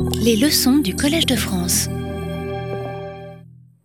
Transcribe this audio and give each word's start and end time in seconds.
Les 0.00 0.36
leçons 0.36 0.78
du 0.78 0.94
Collège 0.94 1.26
de 1.26 1.36
France. 1.36 1.88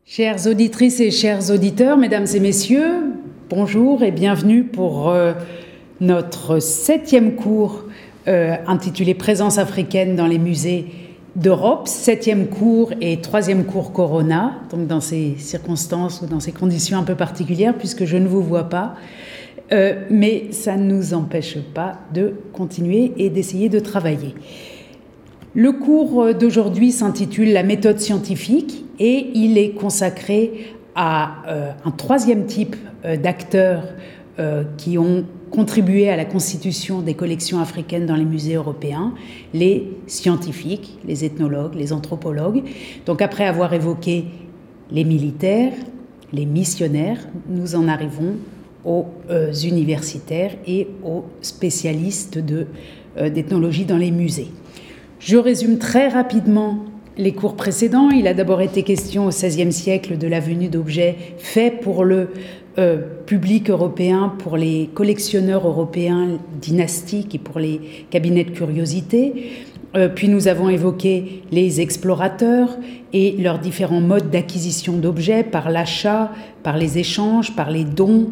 Chères 0.05 0.47
auditrices 0.47 0.99
et 0.99 1.11
chers 1.11 1.51
auditeurs, 1.51 1.97
mesdames 1.97 2.27
et 2.33 2.39
messieurs, 2.39 3.13
bonjour 3.49 4.03
et 4.03 4.11
bienvenue 4.11 4.63
pour 4.63 5.09
euh, 5.09 5.33
notre 5.99 6.59
septième 6.59 7.35
cours 7.35 7.83
euh, 8.27 8.55
intitulé 8.67 9.13
Présence 9.13 9.57
africaine 9.57 10.15
dans 10.15 10.27
les 10.27 10.39
musées 10.39 10.85
d'Europe, 11.35 11.87
septième 11.87 12.47
cours 12.47 12.93
et 13.01 13.19
troisième 13.21 13.65
cours 13.65 13.91
Corona, 13.91 14.59
donc 14.71 14.87
dans 14.87 15.01
ces 15.01 15.35
circonstances 15.37 16.21
ou 16.21 16.25
dans 16.25 16.39
ces 16.39 16.51
conditions 16.51 16.97
un 16.97 17.03
peu 17.03 17.15
particulières 17.15 17.77
puisque 17.77 18.05
je 18.05 18.17
ne 18.17 18.27
vous 18.27 18.41
vois 18.41 18.69
pas. 18.69 18.95
Euh, 19.73 20.05
mais 20.09 20.51
ça 20.51 20.77
ne 20.77 20.83
nous 20.83 21.13
empêche 21.13 21.57
pas 21.73 21.99
de 22.13 22.35
continuer 22.53 23.11
et 23.17 23.29
d'essayer 23.29 23.67
de 23.67 23.79
travailler. 23.79 24.33
Le 25.59 25.71
cours 25.71 26.35
d'aujourd'hui 26.35 26.91
s'intitule 26.91 27.51
La 27.51 27.63
méthode 27.63 27.99
scientifique 27.99 28.85
et 28.99 29.31
il 29.33 29.57
est 29.57 29.71
consacré 29.71 30.75
à 30.93 31.37
euh, 31.47 31.71
un 31.83 31.89
troisième 31.89 32.45
type 32.45 32.75
euh, 33.05 33.17
d'acteurs 33.17 33.83
qui 34.77 34.99
ont 34.99 35.25
contribué 35.49 36.11
à 36.11 36.15
la 36.15 36.23
constitution 36.23 37.01
des 37.01 37.15
collections 37.15 37.59
africaines 37.59 38.05
dans 38.05 38.15
les 38.15 38.23
musées 38.23 38.53
européens, 38.53 39.15
les 39.51 39.97
scientifiques, 40.05 40.99
les 41.07 41.25
ethnologues, 41.25 41.73
les 41.73 41.91
anthropologues. 41.91 42.61
Donc 43.07 43.23
après 43.23 43.47
avoir 43.47 43.73
évoqué 43.73 44.25
les 44.91 45.03
militaires, 45.03 45.73
les 46.33 46.45
missionnaires, 46.45 47.17
nous 47.49 47.73
en 47.73 47.87
arrivons 47.87 48.35
aux 48.85 49.05
euh, 49.29 49.51
universitaires 49.51 50.55
et 50.65 50.87
aux 51.03 51.25
spécialistes 51.41 52.37
euh, 53.17 53.29
d'ethnologie 53.29 53.85
dans 53.85 53.97
les 53.97 54.11
musées. 54.11 54.49
Je 55.19 55.37
résume 55.37 55.77
très 55.79 56.09
rapidement 56.09 56.85
les 57.17 57.33
cours 57.33 57.55
précédents. 57.55 58.09
Il 58.11 58.27
a 58.27 58.33
d'abord 58.33 58.61
été 58.61 58.83
question 58.83 59.25
au 59.25 59.29
XVIe 59.29 59.71
siècle 59.71 60.17
de 60.17 60.27
la 60.27 60.39
venue 60.39 60.67
d'objets 60.67 61.15
faits 61.39 61.81
pour 61.81 62.03
le 62.03 62.29
euh, 62.77 62.97
public 63.25 63.71
européen, 63.71 64.33
pour 64.37 64.57
les 64.57 64.89
collectionneurs 64.93 65.67
européens 65.67 66.37
dynastiques 66.61 67.33
et 67.33 67.39
pour 67.39 67.59
les 67.59 68.05
cabinets 68.11 68.43
de 68.43 68.51
curiosité. 68.51 69.51
puis 70.15 70.29
nous 70.29 70.47
avons 70.47 70.69
évoqué 70.69 71.41
les 71.51 71.81
explorateurs 71.81 72.77
et 73.13 73.31
leurs 73.39 73.57
différents 73.57 74.01
modes 74.01 74.29
d'acquisition 74.29 74.97
d'objets 74.97 75.43
par 75.43 75.71
l'achat, 75.71 76.31
par 76.61 76.77
les 76.77 76.99
échanges, 76.99 77.55
par 77.55 77.71
les 77.71 77.83
dons 77.83 78.27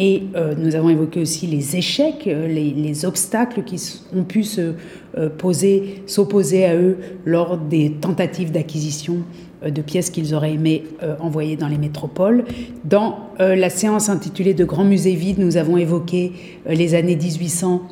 et 0.00 0.22
euh, 0.34 0.54
nous 0.56 0.76
avons 0.76 0.88
évoqué 0.88 1.20
aussi 1.20 1.46
les 1.46 1.76
échecs, 1.76 2.26
euh, 2.26 2.48
les, 2.48 3.04
obstacles 3.04 3.62
qui 3.64 3.76
ont 4.16 4.24
pu 4.24 4.42
se 4.44 4.72
euh, 5.18 5.28
poser, 5.28 6.02
s'opposer 6.06 6.64
à 6.64 6.74
eux 6.74 6.96
lors 7.26 7.58
des 7.58 7.92
tentatives 7.92 8.50
d'acquisition 8.50 9.18
de 9.62 9.82
pièces 9.82 10.08
qu'ils 10.08 10.34
auraient 10.34 10.54
aimé 10.54 10.84
envoyer 11.18 11.56
dans 11.56 11.68
les 11.68 11.76
métropoles. 11.76 12.44
Dans 12.84 13.28
la 13.38 13.68
séance 13.68 14.08
intitulée 14.08 14.54
De 14.54 14.64
grands 14.64 14.84
musées 14.84 15.14
vides, 15.14 15.38
nous 15.38 15.58
avons 15.58 15.76
évoqué 15.76 16.32
les 16.66 16.94
années 16.94 17.14
1800 17.14 17.82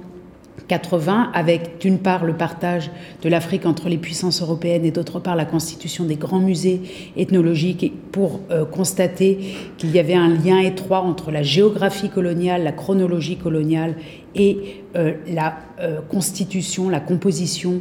80, 0.67 1.31
avec 1.34 1.81
d'une 1.81 1.98
part 1.98 2.25
le 2.25 2.34
partage 2.34 2.91
de 3.23 3.28
l'Afrique 3.28 3.67
entre 3.67 3.89
les 3.89 3.98
puissances 3.98 4.42
européennes 4.42 4.84
et 4.84 4.91
d'autre 4.91 5.20
part 5.20 5.37
la 5.37 5.45
constitution 5.45 6.05
des 6.05 6.17
grands 6.17 6.41
musées 6.41 6.81
ethnologiques 7.17 7.92
pour 8.12 8.41
euh, 8.50 8.65
constater 8.65 9.39
qu'il 9.77 9.91
y 9.91 9.98
avait 9.98 10.15
un 10.15 10.28
lien 10.28 10.59
étroit 10.59 11.00
entre 11.00 11.31
la 11.31 11.42
géographie 11.42 12.11
coloniale, 12.11 12.65
la 12.65 12.73
chronologie 12.73 13.37
coloniale 13.37 13.95
et 14.34 14.83
euh, 14.97 15.15
la 15.28 15.59
euh, 15.81 16.00
constitution, 16.00 16.89
la 16.89 17.00
composition 17.00 17.81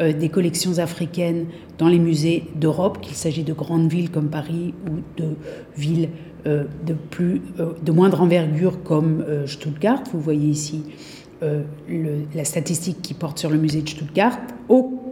des 0.00 0.28
collections 0.28 0.78
africaines 0.78 1.46
dans 1.76 1.88
les 1.88 1.98
musées 1.98 2.44
d'Europe, 2.54 3.00
qu'il 3.00 3.16
s'agit 3.16 3.42
de 3.42 3.52
grandes 3.52 3.90
villes 3.90 4.12
comme 4.12 4.28
Paris 4.28 4.72
ou 4.86 5.20
de 5.20 5.30
villes 5.76 6.10
de, 6.44 6.92
plus, 7.10 7.42
de 7.82 7.90
moindre 7.90 8.22
envergure 8.22 8.84
comme 8.84 9.24
Stuttgart. 9.46 10.04
Vous 10.12 10.20
voyez 10.20 10.46
ici 10.46 10.84
euh, 11.40 11.62
la 12.34 12.44
statistique 12.44 13.00
qui 13.00 13.14
porte 13.14 13.38
sur 13.38 13.48
le 13.48 13.58
musée 13.58 13.82
de 13.82 13.88
Stuttgart. 13.88 14.36
Au 14.68 15.04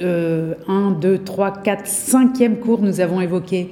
1, 0.00 0.98
2, 1.00 1.18
3, 1.18 1.62
4, 1.62 1.84
5e 1.86 2.56
cours, 2.56 2.82
nous 2.82 2.98
avons 2.98 3.20
évoqué 3.20 3.70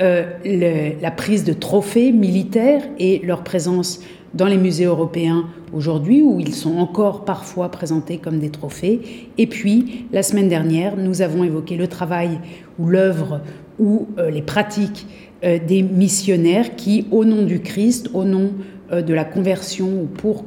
euh, 0.00 0.94
la 1.00 1.10
prise 1.10 1.42
de 1.42 1.52
trophées 1.52 2.12
militaires 2.12 2.82
et 3.00 3.18
leur 3.24 3.42
présence 3.42 4.00
dans 4.32 4.46
les 4.46 4.58
musées 4.58 4.84
européens 4.84 5.46
aujourd'hui, 5.72 6.22
où 6.22 6.38
ils 6.38 6.54
sont 6.54 6.76
encore 6.76 7.24
parfois 7.24 7.68
présentés 7.68 8.18
comme 8.18 8.38
des 8.38 8.50
trophées. 8.50 9.00
Et 9.36 9.48
puis, 9.48 10.06
la 10.12 10.22
semaine 10.22 10.48
dernière, 10.48 10.96
nous 10.96 11.20
avons 11.20 11.42
évoqué 11.42 11.76
le 11.76 11.88
travail 11.88 12.38
ou 12.78 12.86
l'œuvre 12.86 13.40
ou 13.80 14.06
euh, 14.18 14.30
les 14.30 14.42
pratiques 14.42 15.06
des 15.42 15.82
missionnaires 15.82 16.74
qui, 16.74 17.06
au 17.10 17.26
nom 17.26 17.42
du 17.42 17.60
Christ, 17.60 18.08
au 18.14 18.24
nom 18.24 18.52
de 18.90 19.12
la 19.12 19.24
conversion 19.24 19.88
ou 19.88 20.06
pour 20.06 20.46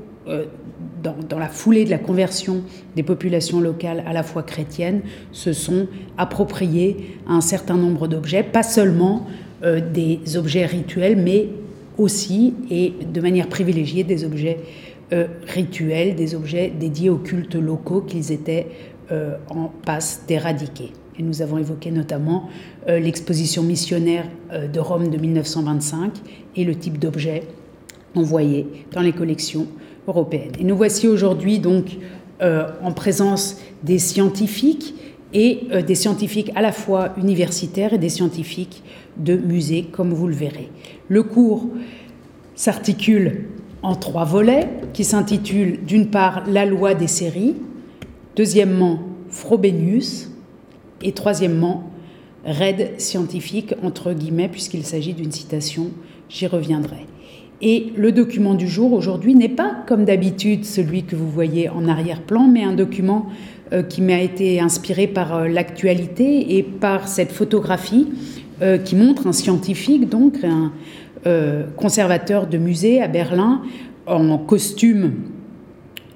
dans, 1.04 1.40
la 1.40 1.48
foulée 1.48 1.86
de 1.86 1.90
la 1.90 1.98
conversion 1.98 2.64
des 2.96 3.04
populations 3.04 3.60
locales 3.60 4.04
à 4.08 4.14
la 4.14 4.24
foi 4.24 4.44
chrétienne, 4.44 5.02
se 5.32 5.54
sont 5.54 5.88
appropriés 6.18 7.18
un 7.28 7.42
certain 7.42 7.76
nombre 7.76 8.08
d'objets, 8.08 8.44
pas 8.44 8.64
seulement 8.64 9.26
euh, 9.64 9.82
des 9.82 10.38
objets 10.38 10.66
rituels, 10.66 11.18
mais 11.18 11.50
aussi 11.98 12.54
et 12.70 12.94
de 13.12 13.22
manière 13.22 13.48
privilégiée 13.48 14.04
des 14.04 14.24
objets 14.24 14.60
euh, 15.14 15.28
rituels, 15.48 16.16
des 16.16 16.36
objets 16.36 16.72
dédiés 16.78 17.10
aux 17.10 17.18
cultes 17.18 17.56
locaux 17.56 18.02
qu'ils 18.02 18.32
étaient 18.32 18.68
euh, 19.12 19.38
en 19.50 19.72
passe 19.86 20.24
d'éradiquer. 20.28 20.92
Et 21.20 21.24
nous 21.24 21.42
avons 21.42 21.58
évoqué 21.58 21.90
notamment 21.90 22.48
l'exposition 22.88 23.64
missionnaire 23.64 24.26
de 24.52 24.80
Rome 24.80 25.10
de 25.10 25.18
1925 25.18 26.12
et 26.56 26.64
le 26.64 26.76
type 26.76 27.00
d'objets 27.00 27.42
envoyés 28.14 28.68
dans 28.92 29.02
les 29.02 29.14
collections 29.14 29.66
et 30.60 30.64
nous 30.64 30.78
voici 30.78 31.08
aujourd'hui 31.08 31.60
donc 31.60 31.98
euh, 32.42 32.70
en 32.82 32.94
présence 32.94 33.58
des 33.84 34.00
scientifiques 34.00 34.96
et 35.34 35.64
euh, 35.72 35.82
des 35.82 35.96
scientifiques 35.96 36.50
à 36.56 36.62
la 36.62 36.72
fois 36.72 37.14
universitaires 37.18 37.94
et 37.94 37.98
des 37.98 38.08
scientifiques 38.08 38.84
de 39.18 39.36
musées, 39.36 39.84
comme 39.92 40.14
vous 40.14 40.28
le 40.28 40.34
verrez. 40.34 40.70
Le 41.10 41.24
cours 41.24 41.68
s'articule 42.56 43.48
en 43.84 43.96
trois 43.96 44.24
volets 44.24 44.70
qui 44.94 45.04
s'intitulent 45.04 45.84
d'une 45.86 46.10
part 46.10 46.44
La 46.48 46.66
loi 46.66 46.94
des 46.94 47.08
séries, 47.08 47.56
deuxièmement 48.38 49.00
Frobenius 49.30 50.32
et 51.02 51.12
troisièmement 51.12 51.92
Raid 52.46 52.94
scientifique, 52.98 53.74
entre 53.84 54.14
guillemets, 54.14 54.48
puisqu'il 54.48 54.86
s'agit 54.86 55.14
d'une 55.14 55.34
citation, 55.34 55.92
j'y 56.30 56.48
reviendrai. 56.48 57.08
Et 57.62 57.92
le 57.96 58.12
document 58.12 58.54
du 58.54 58.68
jour 58.68 58.94
aujourd'hui 58.94 59.34
n'est 59.34 59.50
pas 59.50 59.78
comme 59.88 60.06
d'habitude 60.06 60.64
celui 60.64 61.04
que 61.04 61.16
vous 61.16 61.30
voyez 61.30 61.70
en 61.70 61.88
arrière-plan, 61.88 62.48
mais 62.48 62.64
un 62.64 62.74
document 62.74 63.28
euh, 63.74 63.82
qui 63.82 64.02
m'a 64.02 64.22
été 64.22 64.60
inspiré 64.60 65.08
par 65.08 65.36
euh, 65.36 65.48
l'actualité 65.48 66.58
et 66.58 66.64
par 66.64 67.08
cette 67.08 67.32
photographie 67.32 68.08
euh, 68.62 68.78
qui 68.78 68.96
montre 68.96 69.26
un 69.28 69.34
scientifique, 69.34 70.10
donc 70.10 70.44
un 70.44 70.72
conservateur 71.76 72.48
de 72.48 72.58
musée 72.58 73.02
à 73.02 73.10
Berlin, 73.10 73.62
en 74.06 74.38
costume 74.38 75.12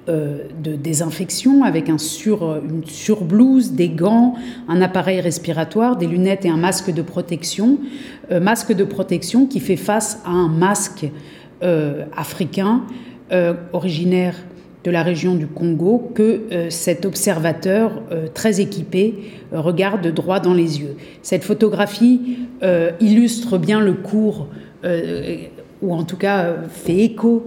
de 0.08 0.74
désinfection 0.74 1.62
avec 1.62 1.88
sur, 1.98 2.56
une 2.56 2.84
surblouse, 2.84 3.72
des 3.72 3.88
gants, 3.88 4.34
un 4.68 4.82
appareil 4.82 5.20
respiratoire, 5.20 5.96
des 5.96 6.06
lunettes 6.06 6.44
et 6.44 6.48
un 6.48 6.56
masque 6.56 6.92
de 6.92 7.02
protection. 7.02 7.78
masque 8.30 8.72
de 8.72 8.82
protection 8.84 9.46
qui 9.46 9.60
fait 9.60 9.76
face 9.76 10.20
à 10.24 10.30
un 10.30 10.48
masque 10.48 11.06
euh, 11.62 12.06
africain 12.16 12.82
euh, 13.30 13.54
originaire 13.72 14.34
de 14.82 14.90
la 14.90 15.04
région 15.04 15.36
du 15.36 15.46
Congo 15.46 16.10
que 16.12 16.40
euh, 16.50 16.70
cet 16.70 17.06
observateur 17.06 18.02
très 18.34 18.60
équipé 18.60 19.14
regarde 19.52 20.04
droit 20.08 20.40
dans 20.40 20.54
les 20.54 20.80
yeux. 20.80 20.96
Cette 21.22 21.44
photographie 21.44 22.38
illustre 23.00 23.58
bien 23.58 23.78
le 23.78 23.92
cours, 23.92 24.48
ou 25.82 25.92
en 25.92 26.04
tout 26.04 26.16
cas 26.16 26.54
fait 26.70 26.98
écho 26.98 27.46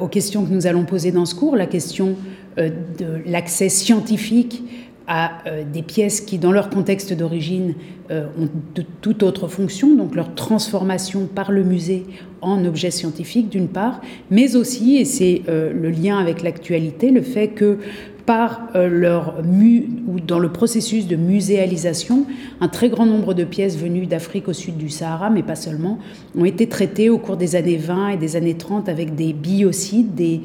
aux 0.00 0.08
questions 0.08 0.44
que 0.44 0.50
nous 0.50 0.66
allons 0.66 0.84
poser 0.84 1.12
dans 1.12 1.26
ce 1.26 1.34
cours, 1.34 1.56
la 1.56 1.66
question 1.66 2.16
de 2.56 3.20
l'accès 3.26 3.68
scientifique 3.68 4.62
à 5.06 5.46
euh, 5.46 5.62
des 5.64 5.82
pièces 5.82 6.20
qui, 6.20 6.38
dans 6.38 6.52
leur 6.52 6.68
contexte 6.68 7.12
d'origine, 7.12 7.74
euh, 8.10 8.26
ont 8.38 8.48
de 8.74 8.84
toute 9.00 9.22
autre 9.22 9.48
fonction, 9.48 9.94
donc 9.94 10.14
leur 10.14 10.34
transformation 10.34 11.26
par 11.26 11.52
le 11.52 11.62
musée 11.62 12.04
en 12.40 12.64
objet 12.64 12.90
scientifique 12.90 13.48
d'une 13.48 13.68
part, 13.68 14.00
mais 14.30 14.56
aussi, 14.56 14.96
et 14.96 15.04
c'est 15.04 15.42
euh, 15.48 15.72
le 15.72 15.90
lien 15.90 16.18
avec 16.18 16.42
l'actualité, 16.42 17.10
le 17.10 17.22
fait 17.22 17.48
que 17.48 17.78
par 18.26 18.68
leur 18.74 19.42
mu 19.44 19.88
ou 20.08 20.20
dans 20.20 20.40
le 20.40 20.50
processus 20.50 21.06
de 21.06 21.16
muséalisation, 21.16 22.26
un 22.60 22.68
très 22.68 22.88
grand 22.88 23.06
nombre 23.06 23.34
de 23.34 23.44
pièces 23.44 23.78
venues 23.78 24.06
d'Afrique 24.06 24.48
au 24.48 24.52
sud 24.52 24.76
du 24.76 24.90
Sahara, 24.90 25.30
mais 25.30 25.44
pas 25.44 25.54
seulement, 25.54 25.98
ont 26.36 26.44
été 26.44 26.68
traitées 26.68 27.08
au 27.08 27.18
cours 27.18 27.36
des 27.36 27.54
années 27.54 27.76
20 27.76 28.10
et 28.10 28.16
des 28.16 28.34
années 28.34 28.56
30 28.56 28.88
avec 28.88 29.14
des 29.14 29.32
biocides, 29.32 30.14
des 30.14 30.40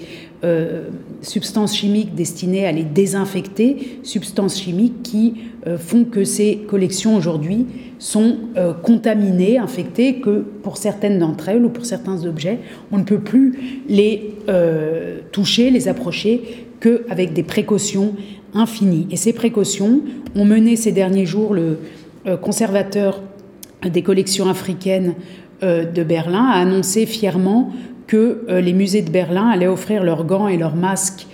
substances 1.22 1.76
chimiques 1.76 2.14
destinées 2.14 2.66
à 2.66 2.72
les 2.72 2.84
désinfecter, 2.84 4.00
substances 4.04 4.60
chimiques 4.60 5.02
qui 5.02 5.36
font 5.78 6.04
que 6.04 6.24
ces 6.24 6.58
collections 6.68 7.16
aujourd'hui 7.16 7.66
sont 8.02 8.36
euh, 8.58 8.74
contaminées, 8.74 9.60
infectées, 9.60 10.16
que 10.16 10.44
pour 10.64 10.78
certaines 10.78 11.20
d'entre 11.20 11.50
elles 11.50 11.64
ou 11.64 11.70
pour 11.70 11.86
certains 11.86 12.26
objets, 12.26 12.58
on 12.92 12.98
ne 12.98 13.04
peut 13.04 13.20
plus 13.20 13.84
les 13.88 14.34
euh, 14.50 15.20
toucher, 15.32 15.70
les 15.70 15.88
approcher 15.88 16.66
qu'avec 16.82 17.32
des 17.34 17.44
précautions 17.44 18.16
infinies. 18.54 19.08
Et 19.12 19.16
ces 19.16 19.32
précautions 19.32 20.02
ont 20.36 20.46
mené 20.46 20.76
ces 20.76 20.92
derniers 20.92 21.26
jours 21.26 21.54
le 21.54 21.78
euh, 22.28 22.36
conservateur 22.36 23.22
des 23.84 24.02
collections 24.02 24.48
africaines 24.48 25.16
de 25.64 26.04
Berlin 26.04 26.46
à 26.46 26.60
annoncer 26.60 27.06
fièrement 27.06 27.72
que 28.08 28.46
les 28.50 28.74
musées 28.74 29.04
de 29.04 29.12
Berlin 29.12 29.48
allaient 29.48 29.68
offrir 29.68 30.04
leurs 30.04 30.26
gants 30.26 30.48
et 30.48 30.58
leurs 30.58 30.76
masques 30.76 31.28
euh, 31.28 31.31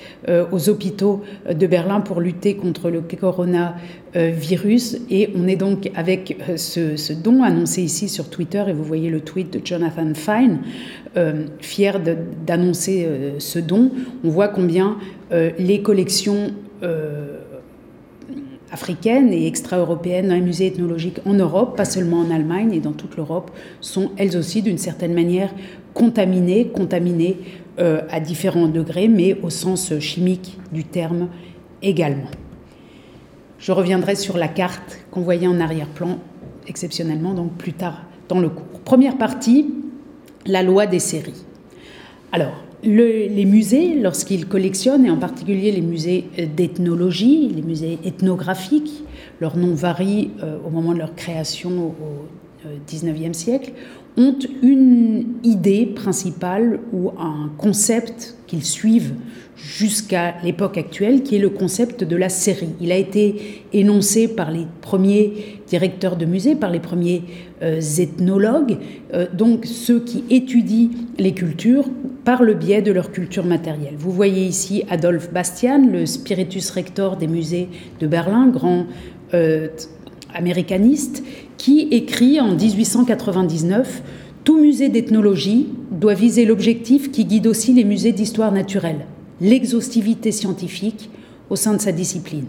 aux 0.51 0.69
hôpitaux 0.69 1.21
de 1.49 1.67
Berlin 1.67 2.01
pour 2.01 2.19
lutter 2.21 2.55
contre 2.55 2.89
le 2.89 3.01
coronavirus. 3.01 4.97
Et 5.09 5.29
on 5.35 5.47
est 5.47 5.55
donc 5.55 5.91
avec 5.95 6.37
euh, 6.49 6.57
ce, 6.57 7.13
don 7.13 7.43
annoncé 7.43 7.81
ici 7.81 8.09
sur 8.09 8.29
Twitter, 8.29 8.63
et 8.67 8.73
vous 8.73 8.83
voyez 8.83 9.09
le 9.09 9.21
tweet 9.21 9.53
de 9.53 9.61
Jonathan 9.63 10.13
Fine, 10.13 10.59
euh, 11.15 11.45
fier 11.59 12.01
d'annoncer 12.45 13.07
ce 13.37 13.59
don. 13.59 13.91
On 14.23 14.29
voit 14.29 14.47
combien 14.47 14.97
les 15.31 15.81
collections 15.81 16.51
africaines 18.71 19.31
et 19.31 19.47
extra-européennes 19.47 20.27
dans 20.27 20.35
les 20.35 20.41
musées 20.41 20.67
ethnologiques 20.67 21.19
en 21.25 21.33
Europe, 21.33 21.77
pas 21.77 21.85
seulement 21.85 22.19
en 22.19 22.31
Allemagne 22.31 22.73
et 22.73 22.79
dans 22.79 22.91
toute 22.91 23.15
l'Europe, 23.15 23.51
sont 23.81 24.11
elles 24.17 24.37
aussi 24.37 24.61
d'une 24.61 24.77
certaine 24.77 25.13
manière 25.13 25.53
contaminées, 25.93 26.67
contaminées 26.67 27.37
euh, 27.79 28.01
à 28.09 28.19
différents 28.19 28.67
degrés, 28.67 29.07
mais 29.07 29.35
au 29.41 29.49
sens 29.49 29.97
chimique 29.99 30.57
du 30.71 30.83
terme 30.83 31.29
également. 31.81 32.29
Je 33.59 33.71
reviendrai 33.71 34.15
sur 34.15 34.37
la 34.37 34.47
carte 34.47 34.99
qu'on 35.11 35.21
voyait 35.21 35.47
en 35.47 35.59
arrière-plan, 35.59 36.19
exceptionnellement, 36.67 37.33
donc 37.33 37.53
plus 37.53 37.73
tard 37.73 38.03
dans 38.29 38.39
le 38.39 38.49
cours. 38.49 38.79
Première 38.83 39.17
partie, 39.17 39.73
la 40.45 40.63
loi 40.63 40.85
des 40.85 40.99
séries. 40.99 41.45
Alors, 42.31 42.63
les 42.83 43.45
musées, 43.45 43.95
lorsqu'ils 43.95 44.47
collectionnent, 44.47 45.05
et 45.05 45.09
en 45.09 45.17
particulier 45.17 45.71
les 45.71 45.81
musées 45.81 46.25
d'ethnologie, 46.55 47.49
les 47.49 47.61
musées 47.61 47.97
ethnographiques, 48.05 49.03
leur 49.39 49.57
nom 49.57 49.73
varie 49.73 50.31
euh, 50.43 50.57
au 50.65 50.69
moment 50.69 50.93
de 50.93 50.99
leur 50.99 51.15
création 51.15 51.87
au 51.87 51.95
XIXe 52.87 53.29
euh, 53.29 53.33
siècle, 53.33 53.73
ont 54.17 54.35
une 54.63 55.25
idée 55.43 55.85
principale 55.85 56.79
ou 56.91 57.11
un 57.19 57.51
concept 57.57 58.35
qu'ils 58.47 58.65
suivent 58.65 59.13
jusqu'à 59.55 60.35
l'époque 60.43 60.77
actuelle, 60.77 61.23
qui 61.23 61.35
est 61.35 61.39
le 61.39 61.49
concept 61.49 62.03
de 62.03 62.15
la 62.15 62.29
série. 62.29 62.69
Il 62.79 62.91
a 62.91 62.95
été 62.95 63.63
énoncé 63.73 64.27
par 64.27 64.51
les 64.51 64.67
premiers 64.81 65.61
directeurs 65.67 66.15
de 66.15 66.25
musées, 66.25 66.55
par 66.55 66.69
les 66.69 66.79
premiers 66.79 67.23
euh, 67.63 67.79
ethnologues, 67.97 68.77
euh, 69.13 69.25
donc 69.33 69.65
ceux 69.65 69.99
qui 69.99 70.23
étudient 70.29 70.89
les 71.17 71.33
cultures 71.33 71.89
par 72.23 72.43
le 72.43 72.53
biais 72.53 72.81
de 72.81 72.91
leur 72.91 73.11
culture 73.11 73.45
matérielle. 73.45 73.95
Vous 73.97 74.11
voyez 74.11 74.45
ici 74.45 74.83
Adolphe 74.89 75.31
Bastian, 75.33 75.87
le 75.91 76.05
spiritus 76.05 76.69
rector 76.69 77.17
des 77.17 77.27
musées 77.27 77.67
de 77.99 78.05
Berlin, 78.05 78.47
grand 78.47 78.85
euh, 79.33 79.69
américaniste, 80.33 81.23
qui 81.57 81.87
écrit 81.91 82.39
en 82.39 82.55
1899 82.55 84.01
Tout 84.43 84.59
musée 84.59 84.89
d'ethnologie 84.89 85.67
doit 85.91 86.13
viser 86.13 86.45
l'objectif 86.45 87.11
qui 87.11 87.25
guide 87.25 87.47
aussi 87.47 87.73
les 87.73 87.83
musées 87.83 88.11
d'histoire 88.11 88.51
naturelle, 88.51 89.05
l'exhaustivité 89.41 90.31
scientifique 90.31 91.09
au 91.49 91.55
sein 91.55 91.73
de 91.73 91.81
sa 91.81 91.91
discipline. 91.91 92.47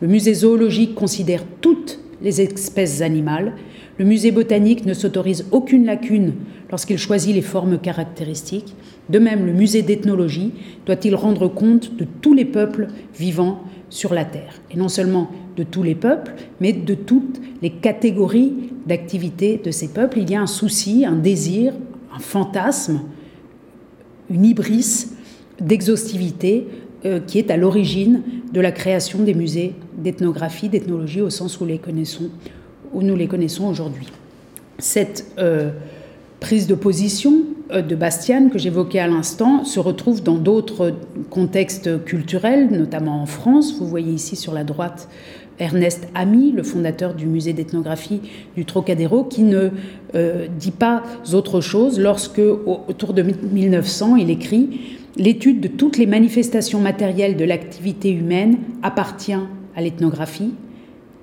Le 0.00 0.08
musée 0.08 0.34
zoologique 0.34 0.94
considère 0.94 1.44
toutes 1.60 1.98
les 2.22 2.40
espèces 2.40 3.00
animales. 3.00 3.54
Le 3.98 4.04
musée 4.04 4.32
botanique 4.32 4.86
ne 4.86 4.94
s'autorise 4.94 5.46
aucune 5.52 5.86
lacune 5.86 6.34
lorsqu'il 6.70 6.98
choisit 6.98 7.34
les 7.34 7.42
formes 7.42 7.78
caractéristiques. 7.78 8.74
De 9.08 9.18
même, 9.18 9.46
le 9.46 9.52
musée 9.52 9.82
d'ethnologie 9.82 10.52
doit-il 10.86 11.14
rendre 11.14 11.48
compte 11.48 11.96
de 11.96 12.06
tous 12.20 12.34
les 12.34 12.44
peuples 12.44 12.88
vivant 13.16 13.60
sur 13.90 14.12
la 14.14 14.24
Terre. 14.24 14.60
Et 14.72 14.76
non 14.76 14.88
seulement 14.88 15.30
de 15.56 15.62
tous 15.62 15.82
les 15.82 15.94
peuples, 15.94 16.32
mais 16.60 16.72
de 16.72 16.94
toutes 16.94 17.40
les 17.62 17.70
catégories 17.70 18.52
d'activité 18.86 19.60
de 19.62 19.70
ces 19.70 19.88
peuples. 19.88 20.18
Il 20.18 20.30
y 20.30 20.34
a 20.34 20.40
un 20.40 20.46
souci, 20.46 21.04
un 21.06 21.16
désir, 21.16 21.72
un 22.14 22.18
fantasme, 22.18 23.00
une 24.30 24.44
hybris 24.44 25.06
d'exhaustivité 25.60 26.66
euh, 27.04 27.20
qui 27.20 27.38
est 27.38 27.50
à 27.50 27.56
l'origine 27.56 28.22
de 28.52 28.60
la 28.60 28.72
création 28.72 29.22
des 29.22 29.34
musées 29.34 29.74
d'ethnographie, 29.98 30.68
d'ethnologie 30.68 31.20
au 31.20 31.30
sens 31.30 31.60
où 31.60 31.64
nous 31.64 33.16
les 33.16 33.26
connaissons 33.28 33.64
aujourd'hui. 33.66 34.08
Cette 34.78 35.26
euh, 35.38 35.70
prise 36.40 36.66
de 36.66 36.74
position 36.74 37.44
euh, 37.72 37.82
de 37.82 37.94
Bastian 37.94 38.48
que 38.48 38.58
j'évoquais 38.58 39.00
à 39.00 39.06
l'instant 39.06 39.64
se 39.64 39.80
retrouve 39.80 40.22
dans 40.22 40.36
d'autres 40.36 40.94
contextes 41.30 42.04
culturels, 42.04 42.70
notamment 42.70 43.22
en 43.22 43.26
France. 43.26 43.74
Vous 43.78 43.86
voyez 43.86 44.12
ici 44.12 44.34
sur 44.34 44.54
la 44.54 44.64
droite 44.64 45.08
Ernest 45.58 46.08
Ami, 46.14 46.52
le 46.52 46.62
fondateur 46.62 47.14
du 47.14 47.26
musée 47.26 47.52
d'ethnographie 47.52 48.20
du 48.56 48.64
Trocadéro, 48.64 49.24
qui 49.24 49.42
ne 49.42 49.70
euh, 50.14 50.46
dit 50.58 50.70
pas 50.70 51.02
autre 51.32 51.60
chose 51.60 52.00
lorsque, 52.00 52.40
autour 52.40 53.14
de 53.14 53.22
1900, 53.22 54.16
il 54.16 54.30
écrit 54.30 54.98
L'étude 55.16 55.60
de 55.60 55.68
toutes 55.68 55.96
les 55.96 56.06
manifestations 56.06 56.80
matérielles 56.80 57.36
de 57.36 57.44
l'activité 57.44 58.10
humaine 58.10 58.58
appartient 58.82 59.32
à 59.76 59.80
l'ethnographie, 59.80 60.54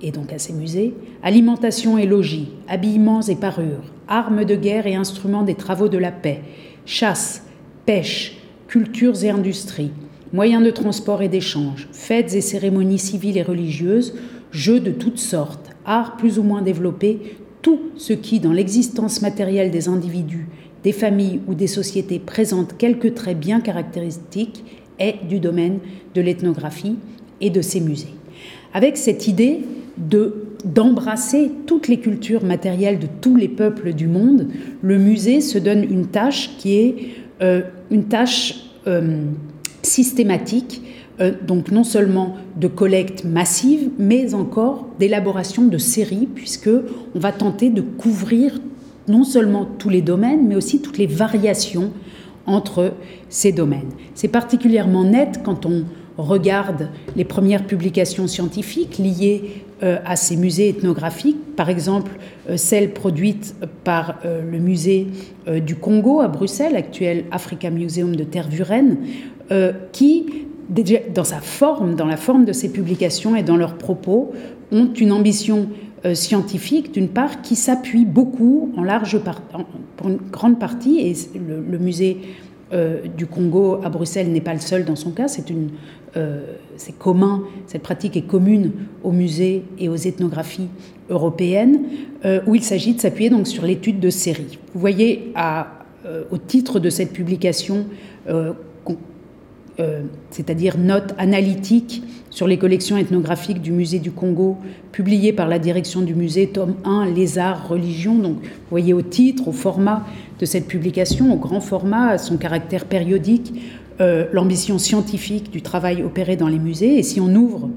et 0.00 0.10
donc 0.10 0.32
à 0.32 0.38
ses 0.38 0.54
musées, 0.54 0.94
alimentation 1.22 1.98
et 1.98 2.06
logis, 2.06 2.48
habillements 2.68 3.20
et 3.20 3.36
parures, 3.36 3.92
armes 4.08 4.46
de 4.46 4.56
guerre 4.56 4.86
et 4.86 4.94
instruments 4.94 5.42
des 5.42 5.54
travaux 5.54 5.88
de 5.88 5.98
la 5.98 6.10
paix, 6.10 6.40
chasse, 6.86 7.44
pêche, 7.84 8.38
cultures 8.66 9.24
et 9.24 9.30
industries, 9.30 9.92
moyens 10.32 10.64
de 10.64 10.70
transport 10.70 11.22
et 11.22 11.28
d'échange, 11.28 11.88
fêtes 11.92 12.34
et 12.34 12.40
cérémonies 12.40 12.98
civiles 12.98 13.36
et 13.36 13.42
religieuses, 13.42 14.14
jeux 14.50 14.80
de 14.80 14.90
toutes 14.90 15.18
sortes, 15.18 15.70
arts 15.84 16.16
plus 16.16 16.38
ou 16.38 16.42
moins 16.42 16.62
développés, 16.62 17.36
tout 17.60 17.80
ce 17.96 18.12
qui, 18.12 18.40
dans 18.40 18.52
l'existence 18.52 19.22
matérielle 19.22 19.70
des 19.70 19.88
individus, 19.88 20.48
des 20.82 20.92
familles 20.92 21.40
ou 21.46 21.54
des 21.54 21.66
sociétés, 21.66 22.18
présente 22.18 22.76
quelques 22.76 23.14
traits 23.14 23.38
bien 23.38 23.60
caractéristiques, 23.60 24.64
est 24.98 25.26
du 25.28 25.38
domaine 25.38 25.78
de 26.14 26.20
l'ethnographie 26.20 26.96
et 27.40 27.50
de 27.50 27.60
ses 27.60 27.80
musées. 27.80 28.14
Avec 28.74 28.96
cette 28.96 29.28
idée 29.28 29.60
de 29.96 30.48
d'embrasser 30.64 31.50
toutes 31.66 31.88
les 31.88 31.98
cultures 31.98 32.44
matérielles 32.44 33.00
de 33.00 33.08
tous 33.20 33.34
les 33.34 33.48
peuples 33.48 33.94
du 33.94 34.06
monde, 34.06 34.46
le 34.80 34.96
musée 34.96 35.40
se 35.40 35.58
donne 35.58 35.82
une 35.82 36.06
tâche 36.06 36.50
qui 36.58 36.76
est 36.76 36.96
euh, 37.42 37.62
une 37.90 38.04
tâche 38.04 38.66
euh, 38.86 39.24
systématique, 39.82 40.82
euh, 41.20 41.32
donc 41.46 41.70
non 41.70 41.84
seulement 41.84 42.36
de 42.56 42.68
collecte 42.68 43.24
massive, 43.24 43.90
mais 43.98 44.34
encore 44.34 44.88
d'élaboration 44.98 45.64
de 45.66 45.78
séries, 45.78 46.28
puisque 46.32 46.70
on 47.14 47.18
va 47.18 47.32
tenter 47.32 47.70
de 47.70 47.82
couvrir 47.82 48.58
non 49.08 49.24
seulement 49.24 49.66
tous 49.78 49.88
les 49.88 50.02
domaines, 50.02 50.46
mais 50.46 50.56
aussi 50.56 50.80
toutes 50.80 50.98
les 50.98 51.06
variations 51.06 51.90
entre 52.46 52.94
ces 53.28 53.52
domaines. 53.52 53.90
C'est 54.14 54.28
particulièrement 54.28 55.04
net 55.04 55.40
quand 55.44 55.66
on 55.66 55.84
regarde 56.16 56.88
les 57.16 57.24
premières 57.24 57.66
publications 57.66 58.26
scientifiques 58.26 58.98
liées 58.98 59.64
euh, 59.82 59.98
à 60.04 60.16
ces 60.16 60.36
musées 60.36 60.68
ethnographiques, 60.68 61.56
par 61.56 61.68
exemple 61.68 62.12
euh, 62.48 62.56
celle 62.56 62.92
produite 62.92 63.54
par 63.84 64.20
le 64.24 64.58
musée 64.58 65.08
du 65.64 65.74
Congo 65.74 66.20
à 66.20 66.28
Bruxelles, 66.28 66.76
actuel 66.76 67.24
Africa 67.32 67.70
Museum 67.70 68.14
de 68.14 68.22
Tervuren, 68.22 68.96
euh, 69.50 69.72
qui, 69.92 70.26
dans 71.14 71.24
sa 71.24 71.40
forme, 71.40 71.96
dans 71.96 72.06
la 72.06 72.16
forme 72.16 72.44
de 72.44 72.52
ses 72.52 72.70
publications 72.70 73.36
et 73.36 73.42
dans 73.42 73.56
leurs 73.56 73.76
propos, 73.76 74.32
ont 74.70 74.92
une 74.94 75.12
ambition 75.12 75.68
euh, 76.04 76.14
scientifique, 76.14 76.92
d'une 76.92 77.08
part, 77.08 77.42
qui 77.42 77.56
s'appuie 77.56 78.04
beaucoup, 78.04 78.72
en 78.76 78.84
large 78.84 79.18
pour 79.96 80.08
une 80.08 80.18
grande 80.30 80.58
partie, 80.58 81.00
et 81.00 81.14
le, 81.38 81.78
musée 81.78 82.18
euh, 82.72 83.02
du 83.16 83.26
Congo 83.26 83.80
à 83.84 83.90
Bruxelles 83.90 84.30
n'est 84.30 84.40
pas 84.40 84.54
le 84.54 84.60
seul 84.60 84.84
dans 84.84 84.96
son 84.96 85.10
cas, 85.10 85.26
c'est 85.28 86.98
commun, 86.98 87.42
cette 87.66 87.82
pratique 87.82 88.16
est 88.16 88.26
commune 88.26 88.72
aux 89.02 89.12
musées 89.12 89.64
et 89.78 89.88
aux 89.88 89.96
ethnographies 89.96 90.68
européennes, 91.10 91.80
où 92.46 92.54
il 92.54 92.62
s'agit 92.62 92.94
de 92.94 93.00
s'appuyer 93.00 93.30
donc 93.30 93.46
sur 93.46 93.64
l'étude 93.64 93.98
de 93.98 94.10
séries. 94.10 94.58
Vous 94.74 94.80
voyez 94.80 95.32
au 96.30 96.36
titre 96.36 96.80
de 96.80 96.90
cette 96.90 97.12
publication 97.12 97.86
c'est-à-dire 100.30 100.78
notes 100.78 101.14
analytiques 101.18 102.02
sur 102.32 102.46
les 102.46 102.56
collections 102.56 102.96
ethnographiques 102.96 103.60
du 103.60 103.72
musée 103.72 103.98
du 103.98 104.10
Congo, 104.10 104.56
publiées 104.90 105.32
par 105.32 105.48
la 105.48 105.58
direction 105.58 106.00
du 106.00 106.14
musée, 106.14 106.48
tome 106.48 106.74
1, 106.84 107.10
Les 107.14 107.38
arts, 107.38 107.68
religion. 107.68 108.14
Donc, 108.16 108.36
vous 108.42 108.70
voyez 108.70 108.94
au 108.94 109.02
titre, 109.02 109.48
au 109.48 109.52
format 109.52 110.06
de 110.40 110.46
cette 110.46 110.66
publication, 110.66 111.32
au 111.32 111.36
grand 111.36 111.60
format, 111.60 112.08
à 112.08 112.18
son 112.18 112.38
caractère 112.38 112.86
périodique, 112.86 113.52
euh, 114.00 114.24
l'ambition 114.32 114.78
scientifique 114.78 115.50
du 115.50 115.60
travail 115.60 116.02
opéré 116.02 116.36
dans 116.36 116.48
les 116.48 116.58
musées. 116.58 116.98
Et 116.98 117.02
si 117.02 117.20
on 117.20 117.34
ouvre 117.34 117.68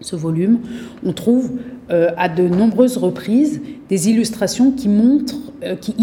ce 0.00 0.16
volume, 0.16 0.60
on 1.02 1.12
trouve 1.14 1.52
euh, 1.90 2.10
à 2.18 2.28
de 2.28 2.46
nombreuses 2.46 2.98
reprises 2.98 3.62
des 3.88 4.10
illustrations 4.10 4.70
qui 4.70 4.88
montrent, 4.88 5.52
euh, 5.64 5.74
qui 5.74 5.94